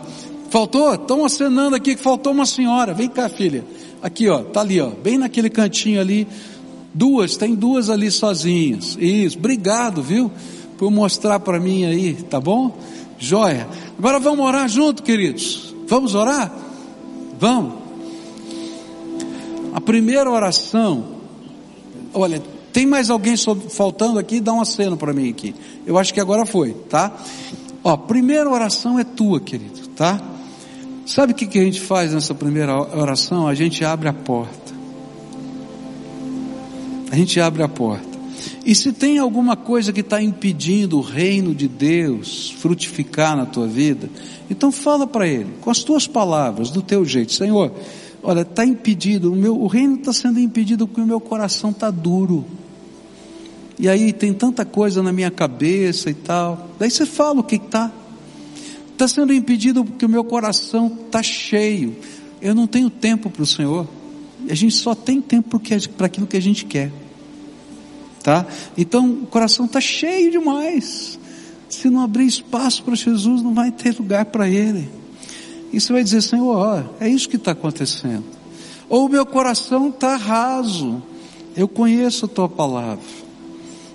Faltou? 0.51 0.93
Estão 0.93 1.25
acenando 1.25 1.75
aqui 1.75 1.95
que 1.95 2.01
faltou 2.03 2.31
uma 2.31 2.45
senhora. 2.45 2.93
Vem 2.93 3.09
cá, 3.09 3.27
filha. 3.27 3.65
Aqui, 4.03 4.29
ó, 4.29 4.43
tá 4.43 4.61
ali, 4.61 4.79
ó, 4.79 4.89
bem 4.89 5.17
naquele 5.17 5.49
cantinho 5.49 5.99
ali. 5.99 6.27
Duas, 6.93 7.35
tem 7.35 7.55
duas 7.55 7.89
ali 7.89 8.11
sozinhas. 8.11 8.95
Isso, 8.99 9.39
obrigado, 9.39 10.03
viu? 10.03 10.31
Por 10.77 10.91
mostrar 10.91 11.39
para 11.39 11.59
mim 11.59 11.85
aí, 11.85 12.13
tá 12.13 12.39
bom? 12.39 12.77
Joia. 13.17 13.67
Agora 13.97 14.19
vamos 14.19 14.45
orar 14.45 14.69
junto, 14.69 15.01
queridos. 15.01 15.73
Vamos 15.87 16.13
orar? 16.13 16.55
Vamos. 17.39 17.73
A 19.73 19.81
primeira 19.81 20.29
oração, 20.29 21.03
olha, 22.13 22.39
tem 22.77 22.85
mais 22.85 23.09
alguém 23.09 23.33
faltando 23.71 24.19
aqui? 24.19 24.39
Dá 24.39 24.53
uma 24.53 24.63
cena 24.63 24.95
para 24.95 25.11
mim 25.11 25.31
aqui. 25.31 25.55
Eu 25.83 25.97
acho 25.97 26.13
que 26.13 26.19
agora 26.19 26.45
foi, 26.45 26.73
tá? 26.87 27.11
Ó, 27.83 27.97
primeira 27.97 28.47
oração 28.47 28.99
é 28.99 29.03
tua, 29.03 29.39
querido, 29.39 29.87
tá? 29.95 30.21
Sabe 31.03 31.31
o 31.31 31.35
que, 31.35 31.47
que 31.47 31.57
a 31.57 31.63
gente 31.63 31.81
faz 31.81 32.13
nessa 32.13 32.35
primeira 32.35 32.79
oração? 32.95 33.47
A 33.47 33.55
gente 33.55 33.83
abre 33.83 34.07
a 34.07 34.13
porta. 34.13 34.75
A 37.09 37.15
gente 37.15 37.41
abre 37.41 37.63
a 37.63 37.67
porta. 37.67 38.15
E 38.63 38.75
se 38.75 38.93
tem 38.93 39.17
alguma 39.17 39.55
coisa 39.55 39.91
que 39.91 40.01
está 40.01 40.21
impedindo 40.21 40.99
o 40.99 41.01
reino 41.01 41.55
de 41.55 41.67
Deus 41.67 42.51
frutificar 42.59 43.35
na 43.35 43.47
tua 43.47 43.65
vida, 43.65 44.07
então 44.51 44.71
fala 44.71 45.07
para 45.07 45.27
Ele, 45.27 45.49
com 45.61 45.71
as 45.71 45.83
tuas 45.83 46.05
palavras, 46.05 46.69
do 46.69 46.83
teu 46.83 47.03
jeito, 47.03 47.33
Senhor, 47.33 47.71
olha, 48.21 48.41
está 48.41 48.63
impedido, 48.63 49.33
o, 49.33 49.35
meu, 49.35 49.59
o 49.59 49.65
reino 49.65 49.95
está 49.95 50.13
sendo 50.13 50.39
impedido 50.39 50.87
porque 50.87 51.01
o 51.01 51.07
meu 51.07 51.19
coração 51.19 51.71
está 51.71 51.89
duro. 51.89 52.45
E 53.79 53.87
aí 53.87 54.11
tem 54.11 54.33
tanta 54.33 54.65
coisa 54.65 55.03
na 55.03 55.11
minha 55.11 55.29
cabeça 55.29 56.09
e 56.09 56.13
tal. 56.13 56.69
Daí 56.79 56.89
você 56.89 57.05
fala 57.05 57.41
o 57.41 57.43
que 57.43 57.55
está. 57.55 57.91
Está 58.91 59.07
sendo 59.07 59.31
impedido 59.31 59.85
porque 59.85 60.05
o 60.05 60.09
meu 60.09 60.23
coração 60.23 60.97
está 61.05 61.21
cheio. 61.21 61.95
Eu 62.41 62.55
não 62.55 62.65
tenho 62.65 62.89
tempo 62.89 63.29
para 63.29 63.43
o 63.43 63.45
Senhor. 63.45 63.87
A 64.49 64.55
gente 64.55 64.73
só 64.75 64.95
tem 64.95 65.21
tempo 65.21 65.61
para 65.95 66.07
aquilo 66.07 66.25
que 66.25 66.37
a 66.37 66.41
gente 66.41 66.65
quer. 66.65 66.91
Tá? 68.23 68.47
Então 68.75 69.11
o 69.11 69.27
coração 69.27 69.65
está 69.65 69.79
cheio 69.79 70.31
demais. 70.31 71.19
Se 71.69 71.87
não 71.89 72.01
abrir 72.01 72.25
espaço 72.25 72.83
para 72.83 72.95
Jesus, 72.95 73.43
não 73.43 73.53
vai 73.53 73.69
ter 73.69 73.95
lugar 73.95 74.25
para 74.25 74.49
Ele. 74.49 74.89
E 75.71 75.79
você 75.79 75.93
vai 75.93 76.03
dizer, 76.03 76.23
Senhor, 76.23 76.95
é 76.99 77.07
isso 77.07 77.29
que 77.29 77.35
está 77.35 77.51
acontecendo. 77.51 78.23
Ou 78.89 79.05
o 79.05 79.09
meu 79.09 79.25
coração 79.25 79.89
está 79.89 80.15
raso. 80.15 81.03
Eu 81.55 81.67
conheço 81.67 82.25
a 82.25 82.27
tua 82.27 82.49
palavra 82.49 83.26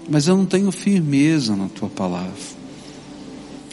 mas 0.08 0.28
eu 0.28 0.36
não 0.36 0.46
tenho 0.46 0.70
firmeza 0.72 1.54
na 1.56 1.68
tua 1.68 1.88
palavra. 1.88 2.32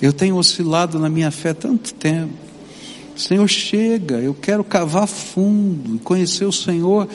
Eu 0.01 0.13
tenho 0.13 0.37
oscilado 0.37 0.97
na 0.97 1.09
minha 1.09 1.31
fé 1.31 1.53
tanto 1.53 1.93
tempo. 1.93 2.33
Senhor, 3.15 3.47
chega, 3.49 4.15
eu 4.19 4.33
quero 4.33 4.63
cavar 4.63 5.07
fundo 5.07 5.95
e 5.95 5.99
conhecer 5.99 6.45
o 6.45 6.53
Senhor 6.53 7.07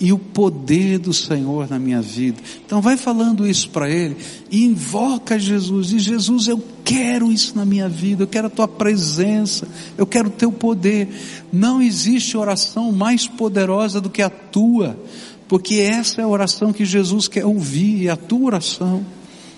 e 0.00 0.12
o 0.12 0.18
poder 0.18 0.98
do 0.98 1.12
Senhor 1.12 1.68
na 1.68 1.78
minha 1.78 2.00
vida. 2.00 2.40
Então 2.64 2.80
vai 2.80 2.96
falando 2.96 3.46
isso 3.46 3.68
para 3.70 3.88
Ele 3.90 4.16
e 4.50 4.64
invoca 4.64 5.38
Jesus. 5.38 5.92
E 5.92 5.98
Jesus, 5.98 6.48
eu 6.48 6.62
quero 6.84 7.30
isso 7.30 7.56
na 7.56 7.64
minha 7.64 7.88
vida, 7.88 8.22
eu 8.22 8.26
quero 8.26 8.46
a 8.46 8.50
tua 8.50 8.66
presença, 8.66 9.68
eu 9.96 10.06
quero 10.06 10.28
o 10.28 10.32
teu 10.32 10.50
poder. 10.50 11.08
Não 11.52 11.80
existe 11.80 12.36
oração 12.36 12.90
mais 12.90 13.26
poderosa 13.26 14.00
do 14.00 14.10
que 14.10 14.22
a 14.22 14.30
tua 14.30 14.98
porque 15.54 15.76
essa 15.76 16.20
é 16.20 16.24
a 16.24 16.26
oração 16.26 16.72
que 16.72 16.84
Jesus 16.84 17.28
quer 17.28 17.46
ouvir, 17.46 18.08
é 18.08 18.10
a 18.10 18.16
tua 18.16 18.46
oração. 18.46 19.06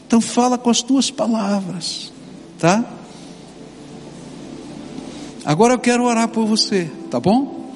Então 0.06 0.20
fala 0.20 0.58
com 0.58 0.68
as 0.68 0.82
tuas 0.82 1.10
palavras, 1.10 2.12
tá? 2.58 2.84
Agora 5.42 5.72
eu 5.72 5.78
quero 5.78 6.04
orar 6.04 6.28
por 6.28 6.44
você, 6.44 6.90
tá 7.10 7.18
bom? 7.18 7.72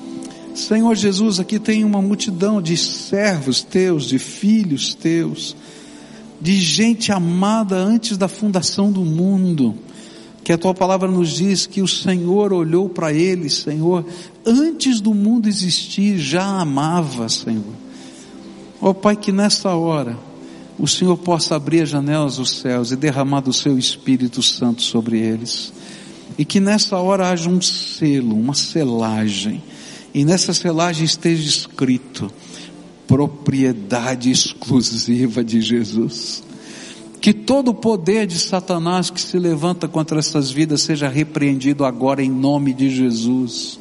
Senhor 0.54 0.94
Jesus, 0.94 1.40
aqui 1.40 1.58
tem 1.58 1.82
uma 1.82 2.02
multidão 2.02 2.60
de 2.60 2.76
servos 2.76 3.62
teus, 3.62 4.04
de 4.04 4.18
filhos 4.18 4.92
teus, 4.92 5.56
de 6.38 6.60
gente 6.60 7.10
amada 7.10 7.76
antes 7.76 8.18
da 8.18 8.28
fundação 8.28 8.92
do 8.92 9.00
mundo, 9.00 9.74
que 10.44 10.52
a 10.52 10.58
tua 10.58 10.74
palavra 10.74 11.10
nos 11.10 11.30
diz 11.30 11.64
que 11.64 11.80
o 11.80 11.88
Senhor 11.88 12.52
olhou 12.52 12.86
para 12.86 13.14
eles, 13.14 13.54
Senhor, 13.54 14.04
antes 14.44 15.00
do 15.00 15.14
mundo 15.14 15.48
existir, 15.48 16.18
já 16.18 16.44
amava, 16.44 17.26
Senhor. 17.26 17.79
Ó 18.80 18.90
oh, 18.90 18.94
Pai, 18.94 19.16
que 19.16 19.30
nessa 19.30 19.70
hora 19.74 20.16
o 20.78 20.88
Senhor 20.88 21.16
possa 21.18 21.56
abrir 21.56 21.82
as 21.82 21.88
janelas 21.90 22.36
dos 22.36 22.58
céus 22.58 22.90
e 22.90 22.96
derramar 22.96 23.40
do 23.40 23.52
seu 23.52 23.78
Espírito 23.78 24.42
Santo 24.42 24.80
sobre 24.82 25.18
eles. 25.18 25.72
E 26.38 26.44
que 26.44 26.60
nessa 26.60 26.96
hora 26.96 27.28
haja 27.28 27.50
um 27.50 27.60
selo, 27.60 28.34
uma 28.34 28.54
selagem. 28.54 29.62
E 30.14 30.24
nessa 30.24 30.54
selagem 30.54 31.04
esteja 31.04 31.46
escrito 31.46 32.32
propriedade 33.10 34.30
exclusiva 34.30 35.42
de 35.42 35.60
Jesus. 35.60 36.44
Que 37.20 37.34
todo 37.34 37.72
o 37.72 37.74
poder 37.74 38.24
de 38.24 38.38
Satanás 38.38 39.10
que 39.10 39.20
se 39.20 39.36
levanta 39.36 39.88
contra 39.88 40.20
essas 40.20 40.50
vidas 40.50 40.82
seja 40.82 41.08
repreendido 41.08 41.84
agora 41.84 42.22
em 42.22 42.30
nome 42.30 42.72
de 42.72 42.88
Jesus. 42.88 43.79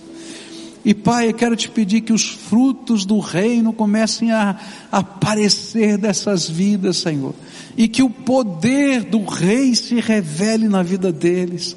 E 0.84 0.94
Pai, 0.94 1.30
eu 1.30 1.34
quero 1.34 1.56
te 1.56 1.70
pedir 1.70 2.02
que 2.02 2.14
os 2.14 2.30
frutos 2.30 3.06
do 3.06 3.20
reino 3.20 3.74
comecem 3.74 4.32
a 4.32 4.58
aparecer 4.92 5.98
dessas 5.98 6.50
vidas, 6.50 6.98
Senhor. 6.98 7.36
E 7.78 7.88
que 7.88 8.02
o 8.02 8.10
poder 8.10 9.04
do 9.04 9.24
rei 9.26 9.76
se 9.76 10.00
revele 10.00 10.70
na 10.70 10.82
vida 10.82 11.12
deles. 11.12 11.76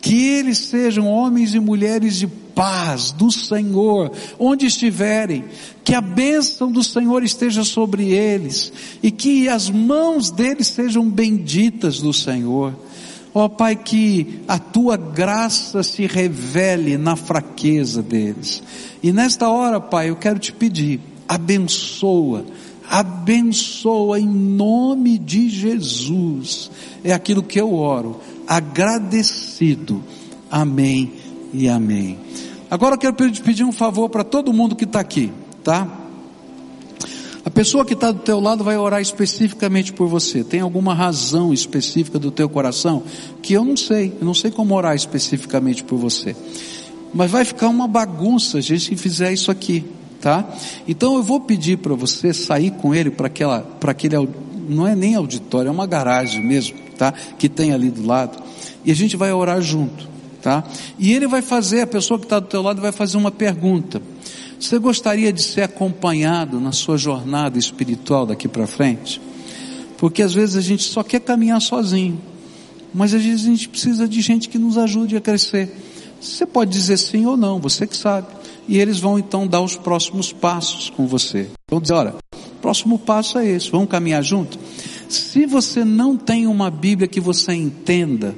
Que 0.00 0.28
eles 0.28 0.58
sejam 0.58 1.08
homens 1.08 1.54
e 1.54 1.58
mulheres 1.58 2.16
de 2.16 2.26
paz 2.26 3.10
do 3.10 3.32
Senhor, 3.32 4.12
onde 4.38 4.66
estiverem. 4.66 5.44
Que 5.82 5.94
a 5.94 6.00
bênção 6.00 6.70
do 6.70 6.84
Senhor 6.84 7.24
esteja 7.24 7.64
sobre 7.64 8.12
eles. 8.12 8.72
E 9.02 9.10
que 9.10 9.48
as 9.48 9.68
mãos 9.68 10.30
deles 10.30 10.68
sejam 10.68 11.08
benditas 11.08 12.00
do 12.00 12.12
Senhor. 12.12 12.72
Ó 13.34 13.46
oh, 13.46 13.48
Pai, 13.48 13.74
que 13.74 14.42
a 14.46 14.60
tua 14.60 14.96
graça 14.96 15.82
se 15.82 16.06
revele 16.06 16.96
na 16.96 17.16
fraqueza 17.16 18.00
deles. 18.00 18.62
E 19.02 19.12
nesta 19.12 19.48
hora, 19.48 19.80
Pai, 19.80 20.10
eu 20.10 20.14
quero 20.14 20.38
te 20.38 20.52
pedir, 20.52 21.00
abençoa, 21.28 22.44
abençoa 22.88 24.20
em 24.20 24.28
nome 24.28 25.18
de 25.18 25.48
Jesus. 25.48 26.70
É 27.02 27.12
aquilo 27.12 27.42
que 27.42 27.60
eu 27.60 27.74
oro, 27.74 28.20
agradecido. 28.46 30.00
Amém 30.48 31.12
e 31.52 31.68
amém. 31.68 32.16
Agora 32.70 32.94
eu 32.94 32.98
quero 32.98 33.14
pedir 33.14 33.64
um 33.64 33.72
favor 33.72 34.08
para 34.08 34.22
todo 34.22 34.52
mundo 34.52 34.76
que 34.76 34.84
está 34.84 35.00
aqui, 35.00 35.32
tá? 35.64 36.03
A 37.44 37.50
pessoa 37.50 37.84
que 37.84 37.92
está 37.92 38.10
do 38.10 38.20
teu 38.20 38.40
lado 38.40 38.64
vai 38.64 38.78
orar 38.78 39.02
especificamente 39.02 39.92
por 39.92 40.08
você. 40.08 40.42
Tem 40.42 40.60
alguma 40.60 40.94
razão 40.94 41.52
específica 41.52 42.18
do 42.18 42.30
teu 42.30 42.48
coração 42.48 43.02
que 43.42 43.52
eu 43.52 43.62
não 43.64 43.76
sei. 43.76 44.14
Eu 44.18 44.24
não 44.26 44.32
sei 44.32 44.50
como 44.50 44.74
orar 44.74 44.96
especificamente 44.96 45.84
por 45.84 45.98
você. 45.98 46.34
Mas 47.12 47.30
vai 47.30 47.44
ficar 47.44 47.68
uma 47.68 47.86
bagunça 47.86 48.58
a 48.58 48.60
gente 48.60 48.96
fizer 48.96 49.32
isso 49.32 49.50
aqui, 49.50 49.84
tá? 50.20 50.44
Então 50.88 51.14
eu 51.14 51.22
vou 51.22 51.38
pedir 51.38 51.78
para 51.78 51.94
você 51.94 52.32
sair 52.32 52.72
com 52.72 52.94
ele 52.94 53.10
para 53.10 53.28
aquela, 53.28 53.60
para 53.60 53.92
aquele, 53.92 54.16
não 54.68 54.88
é 54.88 54.96
nem 54.96 55.14
auditório, 55.14 55.68
é 55.68 55.70
uma 55.70 55.86
garagem 55.86 56.44
mesmo, 56.44 56.76
tá? 56.98 57.12
Que 57.38 57.48
tem 57.48 57.72
ali 57.72 57.90
do 57.90 58.04
lado. 58.04 58.42
E 58.84 58.90
a 58.90 58.94
gente 58.94 59.16
vai 59.16 59.32
orar 59.32 59.60
junto, 59.60 60.08
tá? 60.42 60.64
E 60.98 61.12
ele 61.12 61.28
vai 61.28 61.40
fazer, 61.40 61.82
a 61.82 61.86
pessoa 61.86 62.18
que 62.18 62.26
está 62.26 62.40
do 62.40 62.48
teu 62.48 62.62
lado 62.62 62.80
vai 62.80 62.90
fazer 62.90 63.16
uma 63.16 63.30
pergunta. 63.30 64.02
Você 64.64 64.78
gostaria 64.78 65.30
de 65.30 65.42
ser 65.42 65.60
acompanhado 65.60 66.58
na 66.58 66.72
sua 66.72 66.96
jornada 66.96 67.58
espiritual 67.58 68.24
daqui 68.24 68.48
para 68.48 68.66
frente? 68.66 69.20
Porque 69.98 70.22
às 70.22 70.32
vezes 70.32 70.56
a 70.56 70.62
gente 70.62 70.84
só 70.84 71.02
quer 71.02 71.20
caminhar 71.20 71.60
sozinho, 71.60 72.18
mas 72.94 73.12
às 73.12 73.22
vezes 73.22 73.44
a 73.44 73.50
gente 73.50 73.68
precisa 73.68 74.08
de 74.08 74.22
gente 74.22 74.48
que 74.48 74.56
nos 74.56 74.78
ajude 74.78 75.18
a 75.18 75.20
crescer. 75.20 75.70
Você 76.18 76.46
pode 76.46 76.70
dizer 76.70 76.96
sim 76.96 77.26
ou 77.26 77.36
não, 77.36 77.60
você 77.60 77.86
que 77.86 77.94
sabe. 77.94 78.28
E 78.66 78.78
eles 78.78 78.98
vão 78.98 79.18
então 79.18 79.46
dar 79.46 79.60
os 79.60 79.76
próximos 79.76 80.32
passos 80.32 80.88
com 80.88 81.06
você. 81.06 81.50
Vão 81.70 81.78
dizer, 81.78 81.92
olha, 81.92 82.14
próximo 82.62 82.98
passo 82.98 83.36
é 83.36 83.46
esse, 83.46 83.70
vamos 83.70 83.90
caminhar 83.90 84.24
junto? 84.24 84.58
Se 85.10 85.44
você 85.44 85.84
não 85.84 86.16
tem 86.16 86.46
uma 86.46 86.70
Bíblia 86.70 87.06
que 87.06 87.20
você 87.20 87.52
entenda, 87.52 88.34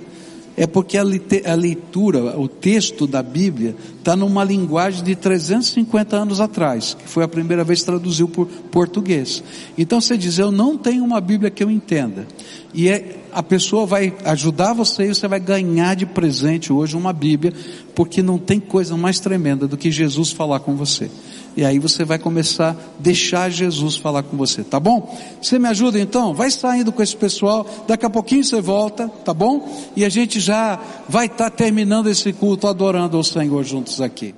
é 0.57 0.67
porque 0.67 0.97
a, 0.97 1.03
leitura, 1.03 2.39
o 2.39 2.49
texto 2.49 3.07
da 3.07 3.23
Bíblia, 3.23 3.77
está 3.99 4.17
numa 4.17 4.43
linguagem 4.43 5.05
de 5.05 5.15
350 5.15 6.17
anos 6.17 6.41
atrás, 6.41 6.95
que 6.95 7.09
foi 7.09 7.23
a 7.23 7.29
primeira 7.29 7.63
vez 7.63 7.81
que 7.81 7.87
traduziu 7.87 8.27
por 8.27 8.47
português. 8.47 9.45
Então 9.77 10.01
você 10.01 10.17
diz, 10.17 10.39
eu 10.39 10.51
não 10.51 10.79
tenho 10.79 11.05
uma 11.05 11.21
Bíblia 11.21 11.51
que 11.51 11.63
eu 11.63 11.71
entenda. 11.71 12.27
E 12.73 12.89
é, 12.89 13.17
a 13.33 13.43
pessoa 13.43 13.85
vai 13.85 14.15
ajudar 14.25 14.73
você 14.73 15.05
e 15.05 15.15
você 15.15 15.29
vai 15.29 15.41
ganhar 15.41 15.95
de 15.95 16.07
presente 16.07 16.73
hoje 16.73 16.97
uma 16.97 17.13
Bíblia, 17.13 17.53
porque 17.95 18.23
não 18.23 18.39
tem 18.39 18.59
coisa 18.59 18.97
mais 18.97 19.21
tremenda 19.21 19.69
do 19.69 19.77
que 19.77 19.91
Jesus 19.91 20.33
falar 20.33 20.61
com 20.61 20.75
você. 20.75 21.11
E 21.57 21.65
aí 21.65 21.79
você 21.79 22.05
vai 22.05 22.19
começar 22.19 22.73
a 22.73 22.77
deixar 23.01 23.51
Jesus 23.51 23.97
falar 23.97 24.23
com 24.23 24.37
você, 24.37 24.63
tá 24.63 24.79
bom? 24.79 25.19
Você 25.41 25.59
me 25.59 25.69
ajuda 25.69 25.99
então? 25.99 26.35
Vai 26.35 26.51
saindo 26.51 26.93
com 26.93 27.03
esse 27.03 27.17
pessoal, 27.17 27.67
daqui 27.89 28.05
a 28.05 28.11
pouquinho 28.11 28.45
você 28.45 28.61
volta, 28.61 29.09
tá 29.25 29.33
bom? 29.33 29.67
E 29.97 30.05
a 30.05 30.09
gente 30.09 30.39
já 30.39 30.79
vai 31.09 31.27
estar 31.27 31.51
tá 31.51 31.57
terminando 31.57 32.09
esse 32.09 32.33
culto 32.33 32.67
adorando 32.67 33.17
ao 33.17 33.25
Senhor 33.25 33.65
juntos 33.65 34.01
aqui. 34.01 34.35